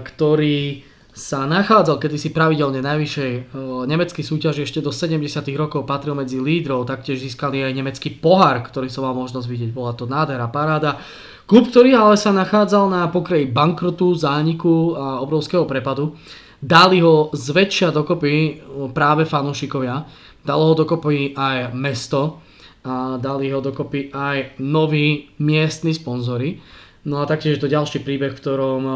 ktorý 0.00 0.82
sa 1.14 1.46
nachádzal 1.46 2.02
kedysi 2.02 2.34
pravidelne 2.34 2.82
najvyššej 2.82 3.54
nemeckej 3.86 4.24
súťaži 4.26 4.66
ešte 4.66 4.82
do 4.82 4.90
70. 4.90 5.22
rokov, 5.54 5.86
patril 5.86 6.18
medzi 6.18 6.42
lídrov, 6.42 6.90
taktiež 6.90 7.22
získali 7.22 7.62
aj 7.62 7.70
nemecký 7.70 8.18
pohár, 8.18 8.66
ktorý 8.66 8.90
som 8.90 9.06
mal 9.06 9.14
možnosť 9.14 9.46
vidieť, 9.46 9.70
bola 9.70 9.94
to 9.94 10.10
nádhera, 10.10 10.50
paráda. 10.50 10.98
Klub, 11.46 11.70
ktorý 11.70 11.94
ale 11.94 12.18
sa 12.18 12.34
nachádzal 12.34 12.90
na 12.90 13.06
pokraji 13.06 13.46
bankrotu, 13.46 14.10
zániku 14.18 14.98
a 14.98 15.06
obrovského 15.22 15.62
prepadu, 15.70 16.18
dali 16.58 16.98
ho 16.98 17.30
zväčšia 17.30 17.94
dokopy 17.94 18.64
práve 18.90 19.22
fanúšikovia 19.22 20.02
Dalo 20.44 20.64
ho 20.70 20.74
dokopy 20.76 21.32
aj 21.32 21.72
mesto 21.72 22.44
a 22.84 23.16
dali 23.16 23.48
ho 23.48 23.64
dokopy 23.64 24.12
aj 24.12 24.60
noví 24.60 25.32
miestni 25.40 25.96
sponzory. 25.96 26.60
No 27.08 27.24
a 27.24 27.24
taktiež 27.24 27.56
to 27.56 27.68
ďalší 27.68 28.04
príbeh, 28.04 28.36
v 28.36 28.40
ktorom, 28.44 28.82
e, 28.84 28.94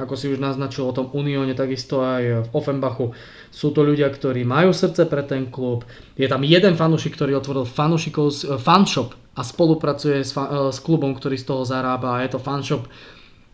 ako 0.00 0.16
si 0.16 0.32
už 0.32 0.40
naznačil 0.40 0.88
o 0.88 0.96
tom 0.96 1.12
Unióne, 1.12 1.52
takisto 1.52 2.00
aj 2.00 2.22
v 2.44 2.48
Offenbachu, 2.56 3.12
sú 3.52 3.70
to 3.70 3.84
ľudia, 3.84 4.08
ktorí 4.08 4.42
majú 4.48 4.72
srdce 4.72 5.04
pre 5.06 5.22
ten 5.22 5.52
klub. 5.52 5.84
Je 6.16 6.24
tam 6.26 6.40
jeden 6.42 6.74
fanúšik, 6.74 7.14
ktorý 7.14 7.36
otvoril 7.36 7.68
fanúšikov 7.68 8.26
e, 8.32 8.34
fanshop 8.56 9.12
a 9.36 9.44
spolupracuje 9.44 10.24
s, 10.24 10.32
fa- 10.32 10.48
e, 10.48 10.58
s 10.72 10.78
klubom, 10.80 11.12
ktorý 11.12 11.36
z 11.36 11.46
toho 11.46 11.62
zarába. 11.68 12.18
A 12.18 12.22
je 12.24 12.34
to 12.34 12.40
fanshop, 12.40 12.88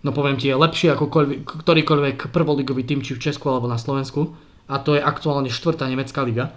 no 0.06 0.10
poviem 0.14 0.38
ti, 0.38 0.48
je 0.48 0.56
lepší 0.56 0.94
ako 0.94 1.10
ktorýkoľvek 1.66 2.30
prvoligový 2.30 2.86
tým, 2.86 3.02
či 3.02 3.18
v 3.18 3.22
Česku 3.26 3.50
alebo 3.50 3.66
na 3.66 3.76
Slovensku. 3.76 4.32
A 4.66 4.82
to 4.82 4.98
je 4.98 5.02
aktuálne 5.02 5.50
štvrtá 5.50 5.86
nemecká 5.86 6.26
liga. 6.26 6.54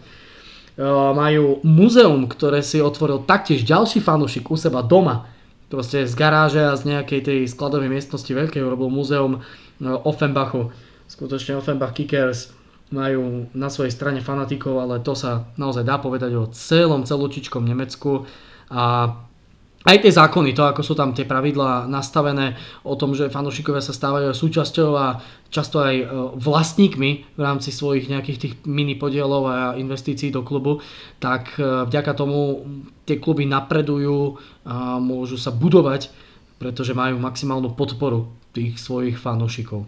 Eh, 0.80 1.12
majú 1.12 1.60
muzeum, 1.68 2.24
ktoré 2.24 2.64
si 2.64 2.80
otvoril 2.80 3.28
taktiež 3.28 3.68
ďalší 3.68 4.00
fanúšik 4.00 4.48
u 4.48 4.56
seba 4.56 4.80
doma. 4.80 5.28
Proste 5.70 6.10
z 6.10 6.14
garáže 6.18 6.66
a 6.66 6.74
z 6.74 6.98
nejakej 6.98 7.22
tej 7.22 7.40
skladovej 7.46 7.94
miestnosti 7.94 8.30
veľkej 8.30 8.66
urobil 8.66 8.90
muzeum 8.90 9.40
eh, 9.40 9.86
Offenbachu. 9.86 10.74
Skutočne 11.06 11.58
Offenbach 11.58 11.94
Kickers 11.94 12.54
majú 12.90 13.46
na 13.54 13.70
svojej 13.70 13.94
strane 13.94 14.22
fanatikov, 14.22 14.82
ale 14.82 15.02
to 15.06 15.14
sa 15.14 15.46
naozaj 15.62 15.86
dá 15.86 16.02
povedať 16.02 16.34
o 16.34 16.50
celom 16.50 17.06
celúčičkom 17.06 17.62
Nemecku. 17.62 18.26
A 18.70 19.14
aj 19.88 20.04
tie 20.04 20.12
zákony, 20.12 20.52
to 20.52 20.68
ako 20.68 20.84
sú 20.84 20.92
tam 20.92 21.16
tie 21.16 21.24
pravidlá 21.24 21.88
nastavené 21.88 22.60
o 22.84 23.00
tom, 23.00 23.16
že 23.16 23.32
fanúšikovia 23.32 23.80
sa 23.80 23.96
stávajú 23.96 24.36
súčasťou 24.36 24.90
a 25.00 25.24
často 25.48 25.80
aj 25.80 25.96
e, 25.96 26.06
vlastníkmi 26.36 27.40
v 27.40 27.42
rámci 27.42 27.72
svojich 27.72 28.12
nejakých 28.12 28.40
tých 28.44 28.54
mini 28.68 29.00
podielov 29.00 29.48
a 29.48 29.58
investícií 29.80 30.36
do 30.36 30.44
klubu, 30.44 30.84
tak 31.24 31.56
e, 31.56 31.88
vďaka 31.88 32.12
tomu 32.12 32.68
tie 33.08 33.24
kluby 33.24 33.48
napredujú 33.48 34.36
a 34.68 35.00
môžu 35.00 35.40
sa 35.40 35.56
budovať, 35.56 36.12
pretože 36.60 36.92
majú 36.92 37.16
maximálnu 37.24 37.72
podporu 37.72 38.28
tých 38.52 38.76
svojich 38.84 39.16
fanúšikov. 39.16 39.88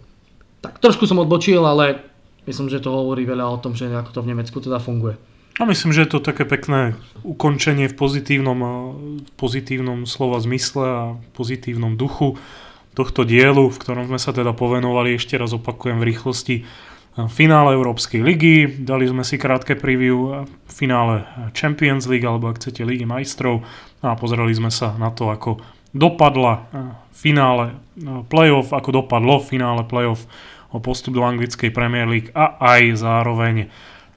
Tak 0.63 0.79
trošku 0.79 1.03
som 1.03 1.19
odbočil, 1.19 1.59
ale 1.59 1.99
myslím, 2.47 2.71
že 2.71 2.79
to 2.79 2.95
hovorí 2.95 3.27
veľa 3.27 3.43
o 3.43 3.59
tom, 3.59 3.75
že 3.75 3.91
ako 3.91 4.15
to 4.15 4.23
v 4.23 4.29
Nemecku 4.31 4.57
teda 4.63 4.79
funguje. 4.79 5.19
A 5.61 5.69
myslím, 5.69 5.93
že 5.93 6.09
je 6.09 6.17
to 6.17 6.25
také 6.25 6.41
pekné 6.41 6.97
ukončenie 7.21 7.85
v 7.85 7.93
pozitívnom, 7.93 8.59
pozitívnom 9.37 10.09
slova 10.09 10.41
zmysle 10.41 10.85
a 10.89 11.01
pozitívnom 11.37 12.01
duchu 12.01 12.41
tohto 12.97 13.21
dielu, 13.21 13.69
v 13.69 13.77
ktorom 13.77 14.09
sme 14.09 14.17
sa 14.17 14.33
teda 14.33 14.57
povenovali, 14.57 15.13
ešte 15.13 15.37
raz 15.37 15.53
opakujem 15.53 16.01
v 16.01 16.07
rýchlosti, 16.09 16.55
finále 17.29 17.77
Európskej 17.77 18.25
ligy, 18.25 18.73
dali 18.81 19.05
sme 19.05 19.21
si 19.21 19.37
krátke 19.37 19.77
preview 19.77 20.49
v 20.49 20.71
finále 20.73 21.29
Champions 21.53 22.09
League, 22.09 22.25
alebo 22.25 22.49
ak 22.49 22.57
chcete 22.57 22.81
Ligy 22.81 23.05
majstrov. 23.05 23.61
A 24.01 24.17
pozreli 24.17 24.57
sme 24.57 24.73
sa 24.73 24.97
na 24.97 25.13
to, 25.13 25.29
ako 25.29 25.61
dopadla 25.93 26.65
finále 27.13 27.77
playoff, 28.33 28.73
ako 28.73 29.05
dopadlo 29.05 29.37
finále 29.37 29.85
playoff 29.85 30.25
o 30.73 30.81
postup 30.81 31.13
do 31.13 31.21
anglickej 31.21 31.69
Premier 31.69 32.09
League 32.09 32.33
a 32.33 32.57
aj 32.57 32.97
zároveň 32.97 33.69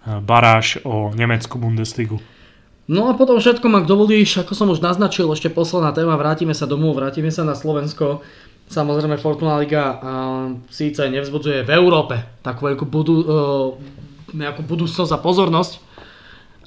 baráž 0.05 0.85
o 0.85 1.11
Nemeckú 1.17 1.57
Bundesligu. 1.57 2.21
No 2.85 3.09
a 3.09 3.17
potom 3.17 3.41
všetko, 3.41 3.65
ak 3.65 3.89
dovolíš, 3.89 4.45
ako 4.45 4.53
som 4.53 4.69
už 4.69 4.85
naznačil, 4.85 5.25
ešte 5.33 5.49
posledná 5.49 5.97
téma, 5.97 6.21
vrátime 6.21 6.53
sa 6.53 6.69
domov, 6.69 7.01
vrátime 7.01 7.33
sa 7.33 7.41
na 7.41 7.57
Slovensko. 7.57 8.21
Samozrejme 8.69 9.17
Fortuna 9.17 9.57
Liga 9.57 10.01
síce 10.69 11.09
nevzbudzuje 11.09 11.65
v 11.65 11.71
Európe 11.73 12.21
takú 12.45 12.69
veľkú 12.69 12.85
budú, 12.85 13.15
uh, 13.17 13.25
nejakú 14.37 14.65
budúcnosť 14.65 15.13
a 15.17 15.21
pozornosť, 15.21 15.73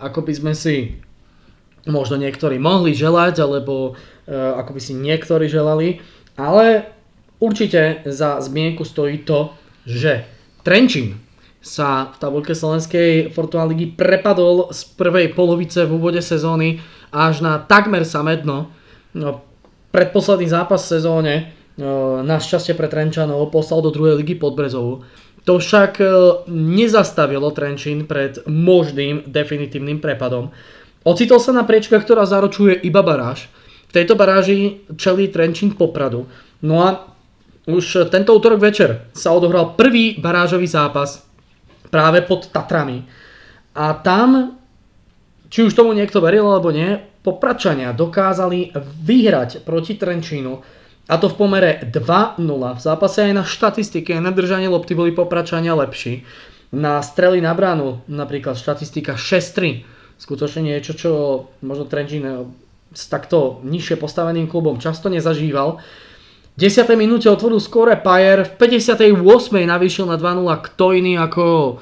ako 0.01 0.25
by 0.25 0.33
sme 0.33 0.53
si 0.57 0.97
možno 1.85 2.17
niektorí 2.17 2.57
mohli 2.57 2.97
želať, 2.97 3.41
alebo 3.45 3.93
uh, 3.93 4.57
ako 4.57 4.77
by 4.77 4.81
si 4.81 4.93
niektorí 4.97 5.45
želali, 5.45 6.01
ale 6.33 6.89
určite 7.37 8.01
za 8.09 8.41
zmienku 8.41 8.81
stojí 8.85 9.21
to, 9.21 9.53
že 9.85 10.25
Trenčín 10.65 11.26
sa 11.67 12.15
v 12.15 12.17
tabulke 12.17 12.55
slovenskej 12.55 13.35
Fortuna 13.35 13.67
ligy 13.67 13.91
prepadol 13.91 14.71
z 14.71 14.87
prvej 14.95 15.35
polovice 15.35 15.83
v 15.83 15.99
úvode 15.99 16.23
sezóny 16.23 16.79
až 17.11 17.43
na 17.43 17.59
takmer 17.59 18.07
samedno. 18.07 18.71
No, 19.11 19.43
predposledný 19.91 20.47
zápas 20.47 20.87
v 20.87 20.91
sezóne 20.95 21.33
no, 21.75 22.23
šťastie 22.23 22.71
pre 22.71 22.87
Trenčanov 22.87 23.51
poslal 23.51 23.83
do 23.83 23.91
druhej 23.91 24.23
ligy 24.23 24.39
pod 24.39 24.55
Brezovu. 24.55 25.03
To 25.43 25.59
však 25.59 25.91
e, 25.99 26.07
nezastavilo 26.51 27.51
Trenčín 27.55 28.07
pred 28.07 28.39
možným 28.47 29.27
definitívnym 29.27 29.99
prepadom. 30.03 30.51
Ocitol 31.07 31.39
sa 31.39 31.55
na 31.55 31.63
priečkach, 31.63 32.03
ktorá 32.03 32.27
zaručuje 32.27 32.75
iba 32.83 32.99
baráž. 32.99 33.47
V 33.87 33.95
tejto 33.95 34.19
baráži 34.19 34.83
čelí 34.99 35.31
Trenčín 35.31 35.71
Popradu. 35.75 36.27
No 36.59 36.83
a 36.83 37.07
už 37.67 38.07
tento 38.07 38.31
útorok 38.31 38.63
večer 38.63 39.11
sa 39.11 39.35
odohral 39.35 39.75
prvý 39.75 40.19
barážový 40.19 40.67
zápas 40.67 41.26
práve 41.87 42.23
pod 42.23 42.51
Tatrami. 42.51 43.03
A 43.77 43.93
tam, 43.93 44.57
či 45.47 45.63
už 45.63 45.73
tomu 45.73 45.93
niekto 45.93 46.23
veril 46.23 46.47
alebo 46.47 46.73
nie, 46.73 46.97
Popračania 47.21 47.91
dokázali 47.91 48.71
vyhrať 49.03 49.67
proti 49.67 49.99
Trenčínu 49.99 50.63
a 51.07 51.13
to 51.19 51.27
v 51.31 51.35
pomere 51.35 51.71
2-0. 51.83 52.39
V 52.47 52.79
zápase 52.79 53.27
aj 53.27 53.33
na 53.35 53.43
štatistike, 53.43 54.15
na 54.19 54.31
držanie 54.31 54.71
lopty 54.71 54.95
boli 54.95 55.11
Popračania 55.11 55.75
lepší. 55.75 56.23
Na 56.71 56.99
strely 56.99 57.39
na 57.39 57.55
bránu 57.55 58.03
napríklad 58.11 58.59
štatistika 58.59 59.15
6-3. 59.15 59.87
Skutočne 60.19 60.67
niečo, 60.67 60.95
čo 60.95 61.11
možno 61.63 61.87
Trenčín 61.87 62.51
s 62.91 63.03
takto 63.07 63.59
nižšie 63.63 63.99
postaveným 63.99 64.47
klubom 64.51 64.79
často 64.79 65.07
nezažíval. 65.07 65.79
V 66.57 66.65
10. 66.65 66.89
minúte 66.97 67.29
otvoril 67.29 67.61
skore 67.61 67.93
Pajer, 68.01 68.41
v 68.41 68.81
58. 68.81 69.13
navýšil 69.61 70.09
na 70.09 70.17
2-0 70.17 70.41
kto 70.65 70.85
iný 70.89 71.13
ako 71.21 71.77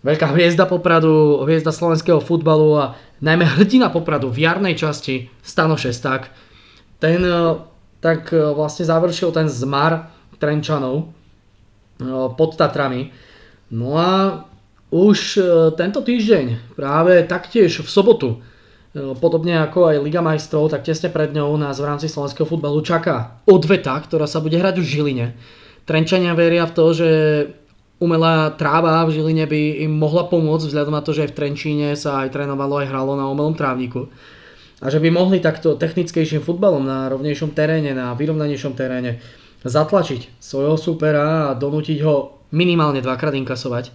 veľká 0.00 0.32
hviezda 0.32 0.64
Popradu, 0.64 1.44
hviezda 1.44 1.68
slovenského 1.68 2.16
futbalu 2.16 2.80
a 2.80 2.96
najmä 3.20 3.44
hrdina 3.44 3.92
Popradu 3.92 4.32
v 4.32 4.48
jarnej 4.48 4.72
časti 4.72 5.28
Stano 5.44 5.76
Šesták. 5.76 6.32
Ten 6.96 7.20
e, 7.20 7.60
tak 8.00 8.32
e, 8.32 8.40
vlastne 8.56 8.88
završil 8.88 9.36
ten 9.36 9.52
zmar 9.52 10.16
Trenčanov 10.40 11.04
e, 11.04 11.04
pod 12.40 12.56
Tatrami. 12.56 13.12
No 13.68 14.00
a 14.00 14.48
už 14.88 15.36
tento 15.76 16.00
týždeň, 16.00 16.72
práve 16.72 17.20
taktiež 17.28 17.84
v 17.84 17.88
sobotu, 17.92 18.40
podobne 18.94 19.60
ako 19.60 19.92
aj 19.92 19.96
Liga 20.00 20.24
majstrov, 20.24 20.72
tak 20.72 20.84
tesne 20.84 21.12
pred 21.12 21.32
ňou 21.32 21.56
nás 21.60 21.76
v 21.76 21.88
rámci 21.88 22.08
slovenského 22.08 22.48
futbalu 22.48 22.80
čaká 22.80 23.40
odveta, 23.44 23.94
ktorá 24.00 24.24
sa 24.24 24.40
bude 24.40 24.56
hrať 24.56 24.80
v 24.80 24.88
Žiline. 24.88 25.26
Trenčania 25.84 26.32
veria 26.36 26.64
v 26.68 26.74
to, 26.76 26.84
že 26.96 27.10
umelá 28.00 28.54
tráva 28.54 29.04
v 29.04 29.18
Žiline 29.18 29.44
by 29.48 29.62
im 29.84 29.92
mohla 29.92 30.28
pomôcť, 30.28 30.70
vzhľadom 30.70 30.94
na 30.94 31.02
to, 31.04 31.12
že 31.12 31.28
aj 31.28 31.30
v 31.32 31.36
Trenčíne 31.36 31.88
sa 31.98 32.24
aj 32.24 32.32
trénovalo, 32.32 32.80
aj 32.80 32.88
hralo 32.88 33.12
na 33.18 33.28
umelom 33.28 33.56
trávniku. 33.58 34.08
A 34.78 34.94
že 34.94 35.02
by 35.02 35.10
mohli 35.10 35.42
takto 35.42 35.74
technickejším 35.74 36.44
futbalom 36.44 36.86
na 36.86 37.10
rovnejšom 37.10 37.50
teréne, 37.50 37.90
na 37.98 38.14
vyrovnanejšom 38.14 38.78
teréne 38.78 39.18
zatlačiť 39.66 40.38
svojho 40.38 40.78
supera 40.78 41.50
a 41.50 41.56
donútiť 41.58 41.98
ho 42.06 42.46
minimálne 42.54 43.02
dvakrát 43.02 43.34
inkasovať. 43.34 43.90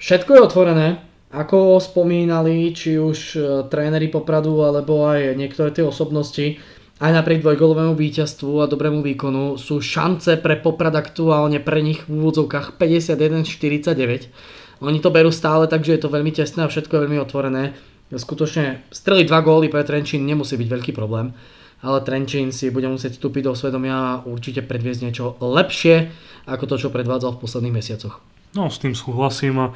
Všetko 0.00 0.30
je 0.32 0.40
otvorené, 0.40 0.88
ako 1.30 1.78
spomínali, 1.78 2.74
či 2.74 2.98
už 2.98 3.18
e, 3.34 3.38
tréneri 3.70 4.10
Popradu 4.10 4.66
alebo 4.66 5.06
aj 5.06 5.38
niektoré 5.38 5.70
tie 5.70 5.86
osobnosti, 5.86 6.58
aj 7.00 7.16
napriek 7.16 7.40
dvojgolovému 7.40 7.94
víťazstvu 7.94 8.60
a 8.60 8.68
dobrému 8.68 9.00
výkonu 9.00 9.56
sú 9.56 9.80
šance 9.80 10.36
pre 10.42 10.58
Poprad 10.58 10.92
aktuálne 10.92 11.62
pre 11.62 11.80
nich 11.80 12.02
v 12.10 12.18
úvodzovkách 12.18 12.76
51-49. 12.76 14.82
Oni 14.82 14.98
to 14.98 15.14
berú 15.14 15.30
stále, 15.30 15.70
takže 15.70 15.96
je 15.96 16.00
to 16.02 16.12
veľmi 16.12 16.34
tesné 16.34 16.66
a 16.66 16.68
všetko 16.68 16.98
je 16.98 17.02
veľmi 17.06 17.18
otvorené. 17.22 17.78
Skutočne 18.10 18.82
streliť 18.90 19.30
dva 19.30 19.40
góly 19.40 19.70
pre 19.70 19.86
Trenčín 19.86 20.26
nemusí 20.26 20.58
byť 20.58 20.66
veľký 20.66 20.92
problém, 20.92 21.30
ale 21.78 22.02
Trenčín 22.02 22.50
si 22.50 22.74
bude 22.74 22.90
musieť 22.90 23.16
vstúpiť 23.16 23.46
do 23.46 23.54
svedomia 23.54 23.96
a 23.96 24.20
určite 24.26 24.66
predviesť 24.66 25.00
niečo 25.06 25.38
lepšie 25.38 26.10
ako 26.50 26.66
to, 26.66 26.76
čo 26.76 26.88
predvádzal 26.90 27.38
v 27.38 27.42
posledných 27.46 27.76
mesiacoch. 27.78 28.18
No, 28.58 28.66
s 28.66 28.82
tým 28.82 28.98
súhlasím 28.98 29.62
a 29.62 29.66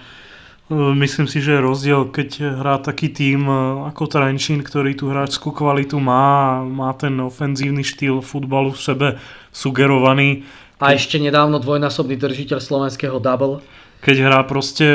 myslím 0.72 1.28
si, 1.28 1.44
že 1.44 1.60
je 1.60 1.66
rozdiel, 1.66 2.08
keď 2.08 2.60
hrá 2.64 2.80
taký 2.80 3.12
tým 3.12 3.44
e, 3.44 3.54
ako 3.92 4.08
Trenčín, 4.08 4.64
ktorý 4.64 4.96
tú 4.96 5.12
hráčskú 5.12 5.52
kvalitu 5.52 6.00
má, 6.00 6.64
má 6.64 6.96
ten 6.96 7.12
ofenzívny 7.20 7.84
štýl 7.84 8.24
futbalu 8.24 8.72
v 8.72 8.80
sebe 8.80 9.08
sugerovaný. 9.52 10.48
A 10.80 10.96
ešte 10.96 11.20
nedávno 11.20 11.60
dvojnásobný 11.60 12.16
držiteľ 12.16 12.64
slovenského 12.64 13.20
double. 13.20 13.60
Keď 14.00 14.16
hrá 14.24 14.40
proste 14.48 14.86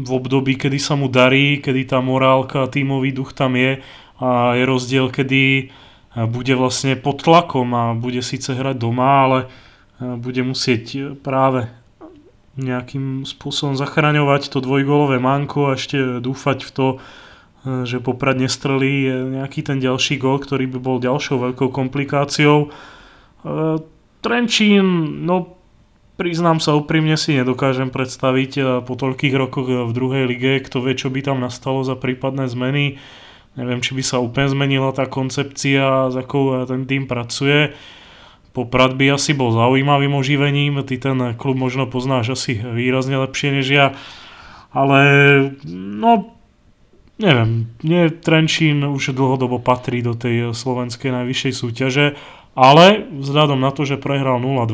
v 0.00 0.10
období, 0.10 0.60
kedy 0.60 0.76
sa 0.76 1.00
mu 1.00 1.08
darí, 1.08 1.64
kedy 1.64 1.88
tá 1.88 2.04
morálka, 2.04 2.68
tímový 2.68 3.16
duch 3.16 3.32
tam 3.32 3.56
je 3.56 3.80
a 4.20 4.52
je 4.52 4.64
rozdiel, 4.68 5.08
kedy 5.08 5.42
e, 5.56 5.64
bude 6.28 6.52
vlastne 6.60 6.92
pod 6.92 7.24
tlakom 7.24 7.72
a 7.72 7.96
bude 7.96 8.20
síce 8.20 8.52
hrať 8.52 8.76
doma, 8.76 9.24
ale 9.24 9.38
bude 10.00 10.40
musieť 10.40 11.16
práve 11.20 11.68
nejakým 12.58 13.22
spôsobom 13.22 13.78
zachraňovať 13.78 14.50
to 14.50 14.58
dvojgolové 14.58 15.22
manko 15.22 15.70
a 15.70 15.78
ešte 15.78 16.18
dúfať 16.18 16.66
v 16.66 16.70
to, 16.70 16.86
e, 16.90 16.96
že 17.86 18.02
Poprad 18.02 18.34
nestrelí 18.40 19.06
nejaký 19.38 19.62
ten 19.62 19.78
ďalší 19.78 20.18
gol, 20.18 20.42
ktorý 20.42 20.66
by 20.66 20.78
bol 20.82 20.96
ďalšou 20.98 21.50
veľkou 21.50 21.70
komplikáciou. 21.70 22.66
E, 22.66 22.68
Trenčín, 24.20 24.84
no 25.24 25.56
priznám 26.18 26.60
sa 26.60 26.76
úprimne 26.76 27.16
si 27.16 27.38
nedokážem 27.38 27.94
predstaviť 27.94 28.52
e, 28.58 28.62
po 28.82 28.98
toľkých 28.98 29.34
rokoch 29.38 29.68
v 29.86 29.92
druhej 29.94 30.26
lige, 30.26 30.66
kto 30.66 30.82
vie, 30.82 30.98
čo 30.98 31.06
by 31.06 31.22
tam 31.22 31.38
nastalo 31.38 31.86
za 31.86 31.94
prípadné 31.94 32.50
zmeny. 32.50 32.98
Neviem, 33.58 33.82
či 33.82 33.94
by 33.98 34.02
sa 34.02 34.22
úplne 34.22 34.46
zmenila 34.46 34.94
tá 34.94 35.10
koncepcia, 35.10 36.10
s 36.10 36.14
akou 36.14 36.54
ten 36.70 36.86
tým 36.86 37.10
pracuje. 37.10 37.74
Poprad 38.50 38.98
by 38.98 39.14
asi 39.14 39.30
bol 39.30 39.54
zaujímavým 39.54 40.10
oživením, 40.18 40.82
ty 40.82 40.98
ten 40.98 41.38
klub 41.38 41.54
možno 41.54 41.86
poznáš 41.86 42.34
asi 42.34 42.58
výrazne 42.58 43.14
lepšie 43.22 43.62
než 43.62 43.66
ja, 43.70 43.86
ale 44.74 45.00
no 45.70 46.34
neviem, 47.20 47.68
nie 47.84 48.08
Trenčín 48.10 48.82
už 48.82 49.12
dlhodobo 49.12 49.60
patrí 49.60 50.00
do 50.00 50.16
tej 50.16 50.56
slovenskej 50.56 51.12
najvyššej 51.12 51.52
súťaže, 51.52 52.06
ale 52.56 53.06
vzhľadom 53.12 53.60
na 53.60 53.70
to, 53.70 53.86
že 53.86 54.00
prehral 54.00 54.40
0-2, 54.42 54.66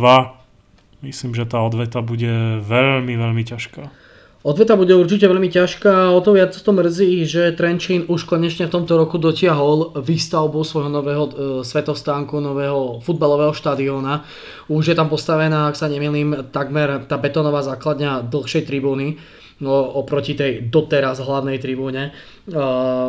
myslím, 1.05 1.35
že 1.35 1.45
tá 1.45 1.61
odveta 1.61 2.01
bude 2.01 2.62
veľmi, 2.64 3.12
veľmi 3.12 3.43
ťažká. 3.45 4.06
Odveta 4.47 4.79
bude 4.79 4.95
určite 4.95 5.27
veľmi 5.27 5.51
ťažká, 5.51 6.15
o 6.15 6.23
to 6.23 6.39
viac 6.39 6.55
to 6.55 6.71
mrzí, 6.71 7.27
že 7.27 7.51
Trenčín 7.59 8.07
už 8.07 8.31
konečne 8.31 8.71
v 8.71 8.79
tomto 8.79 8.95
roku 8.95 9.19
dotiahol 9.19 9.99
výstavbu 9.99 10.63
svojho 10.63 10.87
nového 10.87 11.25
e, 11.27 11.33
svetostánku, 11.67 12.39
nového 12.39 13.03
futbalového 13.03 13.51
štadióna. 13.51 14.23
Už 14.71 14.95
je 14.95 14.95
tam 14.95 15.11
postavená, 15.11 15.67
ak 15.67 15.75
sa 15.75 15.91
nemýlim, 15.91 16.47
takmer 16.55 17.11
tá 17.11 17.19
betónová 17.19 17.67
základňa 17.67 18.31
dlhšej 18.31 18.71
tribúny 18.71 19.19
no, 19.59 19.99
oproti 19.99 20.39
tej 20.39 20.71
doteraz 20.71 21.19
hlavnej 21.19 21.59
tribúne. 21.59 22.15
E, 22.47 22.61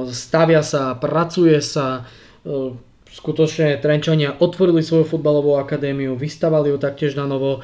stavia 0.10 0.66
sa, 0.66 0.98
pracuje 0.98 1.62
sa, 1.62 2.10
e, 2.42 2.74
skutočne 3.14 3.78
Trenčania 3.78 4.34
otvorili 4.42 4.82
svoju 4.82 5.06
futbalovú 5.06 5.62
akadémiu, 5.62 6.18
vystavali 6.18 6.74
ju 6.74 6.82
taktiež 6.82 7.14
na 7.14 7.30
novo. 7.30 7.62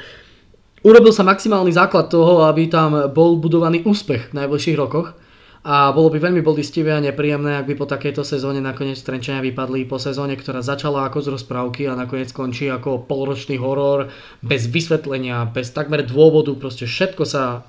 Urobil 0.83 1.15
sa 1.15 1.23
maximálny 1.23 1.71
základ 1.71 2.11
toho, 2.11 2.43
aby 2.43 2.67
tam 2.67 3.07
bol 3.15 3.39
budovaný 3.39 3.87
úspech 3.87 4.35
v 4.35 4.43
najbližších 4.43 4.75
rokoch. 4.75 5.15
A 5.63 5.95
bolo 5.95 6.11
by 6.11 6.19
veľmi 6.19 6.43
bolestivé 6.43 6.91
a 6.91 6.99
nepríjemné, 6.99 7.55
ak 7.55 7.71
by 7.71 7.75
po 7.79 7.87
takejto 7.87 8.27
sezóne 8.27 8.59
nakoniec 8.59 8.99
Trenčania 8.99 9.39
vypadli 9.39 9.87
po 9.87 9.95
sezóne, 9.95 10.35
ktorá 10.35 10.59
začala 10.59 11.07
ako 11.07 11.23
z 11.23 11.27
rozprávky 11.39 11.87
a 11.87 11.95
nakoniec 11.95 12.35
skončí 12.35 12.67
ako 12.67 13.07
polročný 13.07 13.55
horor, 13.55 14.11
bez 14.43 14.67
vysvetlenia, 14.67 15.47
bez 15.47 15.71
takmer 15.71 16.03
dôvodu, 16.03 16.51
proste 16.59 16.83
všetko 16.83 17.23
sa 17.23 17.63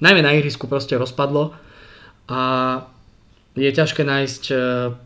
najmä 0.00 0.24
na 0.24 0.32
ihrisku 0.32 0.64
proste 0.72 0.96
rozpadlo. 0.96 1.52
A 2.32 2.40
je 3.60 3.76
ťažké 3.76 4.08
nájsť 4.08 4.42
uh, 4.48 4.96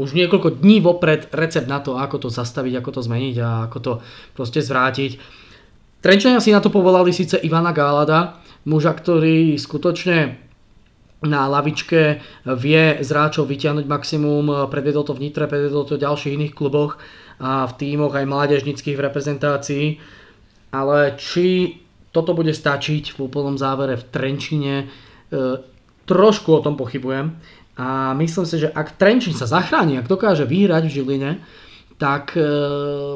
už 0.00 0.16
niekoľko 0.16 0.64
dní 0.64 0.80
vopred 0.80 1.28
recept 1.28 1.68
na 1.68 1.84
to, 1.84 2.00
ako 2.00 2.24
to 2.24 2.28
zastaviť, 2.32 2.80
ako 2.80 2.90
to 2.96 3.00
zmeniť 3.04 3.36
a 3.44 3.68
ako 3.68 3.78
to 3.84 3.92
proste 4.32 4.64
zvrátiť 4.64 5.20
Trenčania 6.00 6.40
si 6.40 6.52
na 6.52 6.64
to 6.64 6.72
povolali 6.72 7.12
síce 7.12 7.36
Ivana 7.44 7.76
Gálada, 7.76 8.40
muža, 8.64 8.96
ktorý 8.96 9.56
skutočne 9.60 10.40
na 11.20 11.44
lavičke 11.44 12.24
vie 12.56 12.84
z 13.04 13.08
hráčov 13.12 13.44
vyťahnuť 13.44 13.84
maximum, 13.84 14.72
predvedol 14.72 15.04
to 15.04 15.12
v 15.12 15.28
Nitre, 15.28 15.44
predvedol 15.44 15.84
to 15.84 16.00
v 16.00 16.04
ďalších 16.08 16.36
iných 16.40 16.56
kluboch 16.56 16.96
a 17.36 17.68
v 17.68 17.76
tímoch 17.76 18.16
aj 18.16 18.24
mládežnických 18.24 18.96
v 18.96 19.04
reprezentácii. 19.04 19.86
Ale 20.72 21.20
či 21.20 21.76
toto 22.08 22.32
bude 22.32 22.56
stačiť 22.56 23.12
v 23.12 23.18
úplnom 23.20 23.60
závere 23.60 24.00
v 24.00 24.08
Trenčine, 24.08 24.74
e, 24.84 24.86
trošku 26.08 26.48
o 26.56 26.64
tom 26.64 26.80
pochybujem. 26.80 27.36
A 27.76 28.16
myslím 28.16 28.44
si, 28.48 28.56
že 28.64 28.72
ak 28.72 28.96
Trenčín 28.96 29.36
sa 29.36 29.44
zachráni, 29.44 30.00
ak 30.00 30.08
dokáže 30.08 30.48
vyhrať 30.48 30.88
v 30.88 30.94
Žiline, 30.94 31.30
tak 32.00 32.32
e, 32.32 32.42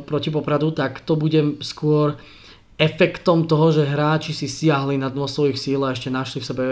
proti 0.05 0.28
Popradu, 0.28 0.76
tak 0.76 1.01
to 1.09 1.16
bude 1.16 1.64
skôr 1.64 2.20
efektom 2.75 3.47
toho, 3.47 3.70
že 3.70 3.87
hráči 3.87 4.35
si 4.35 4.51
siahli 4.51 4.99
na 4.99 5.07
dno 5.07 5.31
svojich 5.31 5.59
síl 5.59 5.81
a 5.87 5.95
ešte 5.95 6.11
našli 6.11 6.43
v 6.43 6.49
sebe 6.49 6.64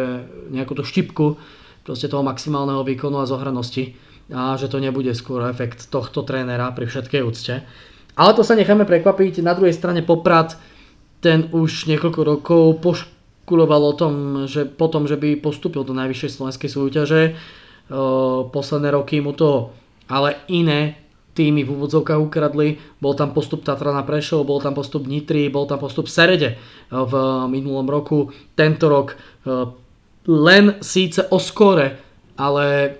nejakú 0.50 0.74
tú 0.74 0.82
štipku 0.82 1.38
proste 1.86 2.10
toho 2.10 2.26
maximálneho 2.26 2.82
výkonu 2.82 3.22
a 3.22 3.26
zohranosti 3.30 3.94
a 4.30 4.54
že 4.58 4.70
to 4.70 4.78
nebude 4.78 5.10
skôr 5.14 5.42
efekt 5.50 5.90
tohto 5.90 6.22
trénera 6.22 6.70
pri 6.74 6.86
všetkej 6.86 7.22
úcte. 7.22 7.54
Ale 8.14 8.30
to 8.34 8.46
sa 8.46 8.54
necháme 8.54 8.86
prekvapiť. 8.86 9.42
Na 9.42 9.54
druhej 9.54 9.74
strane 9.74 10.02
Poprad 10.06 10.54
ten 11.22 11.50
už 11.50 11.86
niekoľko 11.90 12.20
rokov 12.22 12.64
poškuloval 12.82 13.82
o 13.82 13.94
tom, 13.98 14.14
že 14.46 14.66
potom, 14.66 15.06
že 15.06 15.18
by 15.18 15.38
postúpil 15.38 15.86
do 15.86 15.94
najvyššej 15.94 16.30
slovenskej 16.38 16.70
súťaže. 16.70 17.22
Posledné 18.50 18.88
roky 18.94 19.18
mu 19.22 19.34
to 19.34 19.74
ale 20.10 20.38
iné 20.50 21.01
týmy 21.32 21.64
v 21.64 21.72
úvodzovkách 21.72 22.20
ukradli. 22.20 22.76
Bol 23.00 23.16
tam 23.16 23.32
postup 23.32 23.64
Tatra 23.64 23.92
na 23.92 24.04
Prešov, 24.04 24.44
bol 24.44 24.60
tam 24.60 24.76
postup 24.76 25.08
Nitry, 25.08 25.48
bol 25.48 25.64
tam 25.64 25.80
postup 25.80 26.06
Serede 26.08 26.60
v 26.92 27.12
minulom 27.48 27.88
roku. 27.88 28.28
Tento 28.52 28.86
rok 28.88 29.16
eh, 29.16 29.68
len 30.28 30.64
síce 30.84 31.26
o 31.32 31.40
skore, 31.40 31.98
ale 32.36 32.96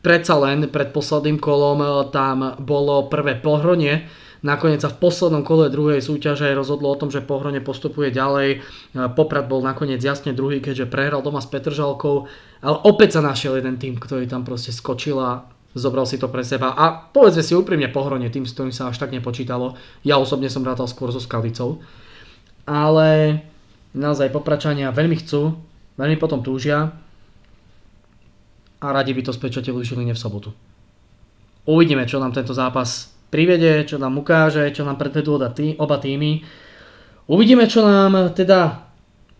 predsa 0.00 0.38
len 0.38 0.70
pred 0.70 0.94
posledným 0.94 1.42
kolom 1.42 1.78
eh, 1.82 1.90
tam 2.14 2.54
bolo 2.62 3.10
prvé 3.10 3.38
pohronie. 3.38 4.06
Nakoniec 4.46 4.78
sa 4.78 4.92
v 4.92 5.02
poslednom 5.02 5.42
kole 5.42 5.72
druhej 5.72 5.98
súťaže 5.98 6.46
rozhodlo 6.54 6.92
o 6.92 7.00
tom, 7.00 7.10
že 7.10 7.24
Pohronie 7.24 7.58
postupuje 7.58 8.14
ďalej. 8.14 8.48
Eh, 8.54 9.10
Poprad 9.10 9.50
bol 9.50 9.66
nakoniec 9.66 9.98
jasne 9.98 10.30
druhý, 10.30 10.62
keďže 10.62 10.86
prehral 10.86 11.26
doma 11.26 11.42
s 11.42 11.50
Petržalkou. 11.50 12.30
Ale 12.62 12.76
opäť 12.86 13.18
sa 13.18 13.26
našiel 13.26 13.58
jeden 13.58 13.82
tým, 13.82 13.98
ktorý 13.98 14.30
tam 14.30 14.46
proste 14.46 14.70
skočil 14.70 15.18
a 15.18 15.55
zobral 15.76 16.08
si 16.08 16.16
to 16.16 16.32
pre 16.32 16.40
seba 16.40 16.72
a 16.72 16.88
povedzme 16.96 17.44
si 17.44 17.52
úprimne 17.52 17.92
pohronie 17.92 18.32
tým, 18.32 18.48
s 18.48 18.56
ktorým 18.56 18.72
sa 18.72 18.88
až 18.88 18.96
tak 18.96 19.12
nepočítalo. 19.12 19.76
Ja 20.00 20.16
osobne 20.16 20.48
som 20.48 20.64
rátal 20.64 20.88
skôr 20.88 21.12
so 21.12 21.20
Skaldicou. 21.20 21.84
Ale 22.64 23.38
naozaj 23.92 24.32
popračania 24.32 24.90
veľmi 24.90 25.20
chcú, 25.20 25.54
veľmi 26.00 26.16
potom 26.16 26.40
túžia 26.40 26.96
a 28.80 28.86
radi 28.88 29.12
by 29.12 29.22
to 29.28 29.36
spečatili 29.36 29.84
Žiline 29.84 30.16
v 30.16 30.18
sobotu. 30.18 30.50
Uvidíme, 31.68 32.08
čo 32.08 32.18
nám 32.18 32.32
tento 32.32 32.56
zápas 32.56 33.12
privede, 33.28 33.84
čo 33.84 34.00
nám 34.00 34.16
ukáže, 34.16 34.72
čo 34.72 34.82
nám 34.82 34.96
predvedú 34.96 35.36
oba 35.36 35.96
týmy. 36.00 36.40
Uvidíme, 37.26 37.66
čo 37.68 37.84
nám 37.84 38.32
teda 38.32 38.86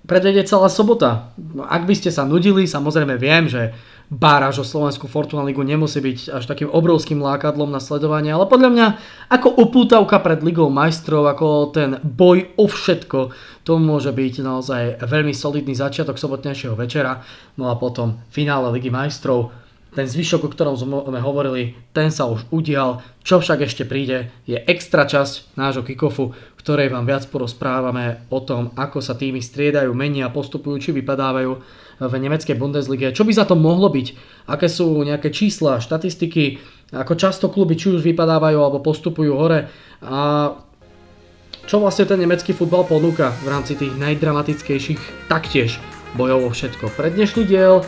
predvedie 0.07 0.43
celá 0.47 0.71
sobota. 0.71 1.35
Ak 1.67 1.87
by 1.87 1.95
ste 1.95 2.11
sa 2.11 2.27
nudili, 2.27 2.67
samozrejme 2.67 3.15
viem, 3.19 3.47
že 3.47 3.75
báraž 4.07 4.63
o 4.63 4.65
Slovenskú 4.65 5.11
Fortuna 5.11 5.43
Ligu 5.43 5.67
nemusí 5.67 5.99
byť 5.99 6.31
až 6.31 6.45
takým 6.47 6.71
obrovským 6.71 7.19
lákadlom 7.19 7.67
na 7.67 7.83
sledovanie, 7.83 8.31
ale 8.31 8.47
podľa 8.47 8.71
mňa 8.71 8.87
ako 9.35 9.49
upútavka 9.59 10.23
pred 10.23 10.39
Ligou 10.47 10.71
majstrov, 10.71 11.27
ako 11.27 11.75
ten 11.75 11.99
boj 12.07 12.55
o 12.55 12.71
všetko, 12.71 13.35
to 13.67 13.83
môže 13.83 14.15
byť 14.15 14.35
naozaj 14.47 14.83
veľmi 15.03 15.35
solidný 15.35 15.75
začiatok 15.75 16.23
sobotnejšieho 16.23 16.79
večera, 16.79 17.27
no 17.59 17.67
a 17.67 17.75
potom 17.75 18.23
finále 18.31 18.71
Ligy 18.79 18.95
majstrov, 18.95 19.51
ten 19.97 20.05
zvyšok, 20.05 20.45
o 20.45 20.53
ktorom 20.53 20.77
sme 20.77 21.21
hovorili, 21.25 21.73
ten 21.97 22.13
sa 22.13 22.29
už 22.29 22.53
udial. 22.53 23.01
Čo 23.25 23.41
však 23.41 23.65
ešte 23.65 23.89
príde, 23.89 24.29
je 24.45 24.61
extra 24.61 25.09
časť 25.09 25.57
nášho 25.57 25.81
kickofu, 25.89 26.37
ktorej 26.61 26.93
vám 26.93 27.09
viac 27.09 27.25
porozprávame 27.33 28.29
o 28.29 28.45
tom, 28.45 28.77
ako 28.77 29.01
sa 29.01 29.17
týmy 29.17 29.41
striedajú, 29.41 29.89
menia, 29.97 30.29
postupujú 30.29 30.77
či 30.77 30.91
vypadávajú 30.93 31.57
v 32.01 32.13
nemeckej 32.13 32.57
Bundeslige. 32.57 33.13
Čo 33.13 33.25
by 33.25 33.33
za 33.33 33.45
to 33.49 33.57
mohlo 33.57 33.89
byť? 33.89 34.07
Aké 34.51 34.69
sú 34.69 35.01
nejaké 35.01 35.33
čísla, 35.33 35.81
štatistiky, 35.81 36.61
ako 36.93 37.19
často 37.19 37.47
kluby 37.49 37.75
či 37.75 37.97
už 37.97 38.05
vypadávajú 38.05 38.59
alebo 38.63 38.85
postupujú 38.85 39.33
hore 39.35 39.67
a 40.05 40.53
čo 41.67 41.83
vlastne 41.83 42.07
ten 42.07 42.23
nemecký 42.23 42.55
futbal 42.55 42.87
ponúka 42.87 43.35
v 43.43 43.51
rámci 43.51 43.75
tých 43.75 43.91
najdramatickejších 43.99 45.27
taktiež 45.27 45.83
bojov 46.15 46.55
všetko. 46.55 46.95
Pre 46.95 47.11
dnešný 47.11 47.43
diel 47.43 47.83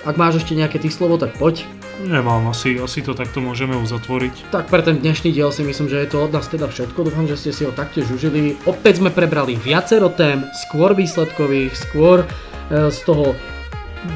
ak 0.00 0.16
máš 0.16 0.40
ešte 0.40 0.56
nejaké 0.56 0.80
tých 0.80 0.96
slovo, 0.96 1.20
tak 1.20 1.36
poď. 1.36 1.68
Nemám, 2.00 2.48
asi, 2.48 2.80
asi 2.80 3.04
to 3.04 3.12
takto 3.12 3.44
môžeme 3.44 3.76
uzatvoriť. 3.76 4.48
Tak 4.48 4.72
pre 4.72 4.80
ten 4.80 5.04
dnešný 5.04 5.36
diel 5.36 5.52
si 5.52 5.60
myslím, 5.60 5.92
že 5.92 6.00
je 6.00 6.08
to 6.08 6.24
od 6.24 6.32
nás 6.32 6.48
teda 6.48 6.64
všetko. 6.64 7.12
Dúfam, 7.12 7.28
že 7.28 7.36
ste 7.36 7.52
si 7.52 7.68
ho 7.68 7.72
taktiež 7.76 8.08
užili. 8.08 8.56
Opäť 8.64 9.04
sme 9.04 9.12
prebrali 9.12 9.52
viacero 9.60 10.08
tém, 10.08 10.48
skôr 10.64 10.96
výsledkových, 10.96 11.76
skôr 11.76 12.24
e, 12.24 12.88
z 12.88 12.98
toho 13.04 13.36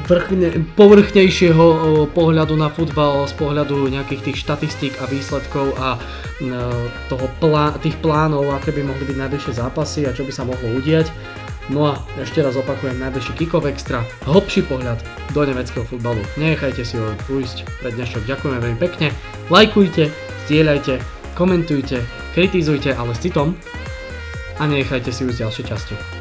vrchne, 0.09 0.65
povrchnejšieho 0.73 1.65
e, 1.65 1.77
pohľadu 2.09 2.57
na 2.57 2.73
futbal, 2.73 3.29
z 3.29 3.37
pohľadu 3.37 3.85
nejakých 3.93 4.33
tých 4.33 4.37
štatistík 4.41 4.93
a 4.97 5.05
výsledkov 5.05 5.77
a 5.77 5.93
e, 5.93 5.99
toho 7.05 7.29
plá, 7.37 7.77
tých 7.77 8.01
plánov, 8.01 8.49
aké 8.57 8.73
by 8.73 8.81
mohli 8.81 9.05
byť 9.05 9.17
najbližšie 9.21 9.53
zápasy 9.61 10.09
a 10.09 10.15
čo 10.15 10.25
by 10.25 10.33
sa 10.33 10.41
mohlo 10.41 10.73
udiať. 10.81 11.05
No 11.65 11.89
a 11.89 11.97
ešte 12.21 12.45
raz 12.45 12.53
opakujem, 12.53 13.01
najbližší 13.01 13.33
Kikov 13.41 13.65
Extra, 13.65 14.05
hlbší 14.29 14.69
pohľad 14.69 15.01
do 15.33 15.41
nemeckého 15.41 15.81
futbalu. 15.81 16.21
Nechajte 16.37 16.85
si 16.85 16.93
ho 16.93 17.09
ujsť 17.25 17.65
pre 17.81 17.89
dnešok. 17.89 18.29
Ďakujeme 18.29 18.61
veľmi 18.61 18.77
pekne. 18.77 19.09
Lajkujte, 19.49 20.13
zdieľajte, 20.45 21.01
komentujte, 21.33 22.05
kritizujte, 22.37 22.93
ale 22.93 23.17
s 23.17 23.21
citom 23.25 23.57
a 24.61 24.63
nechajte 24.69 25.09
si 25.09 25.25
ujsť 25.25 25.41
ďalšie 25.41 25.63
časti. 25.65 26.14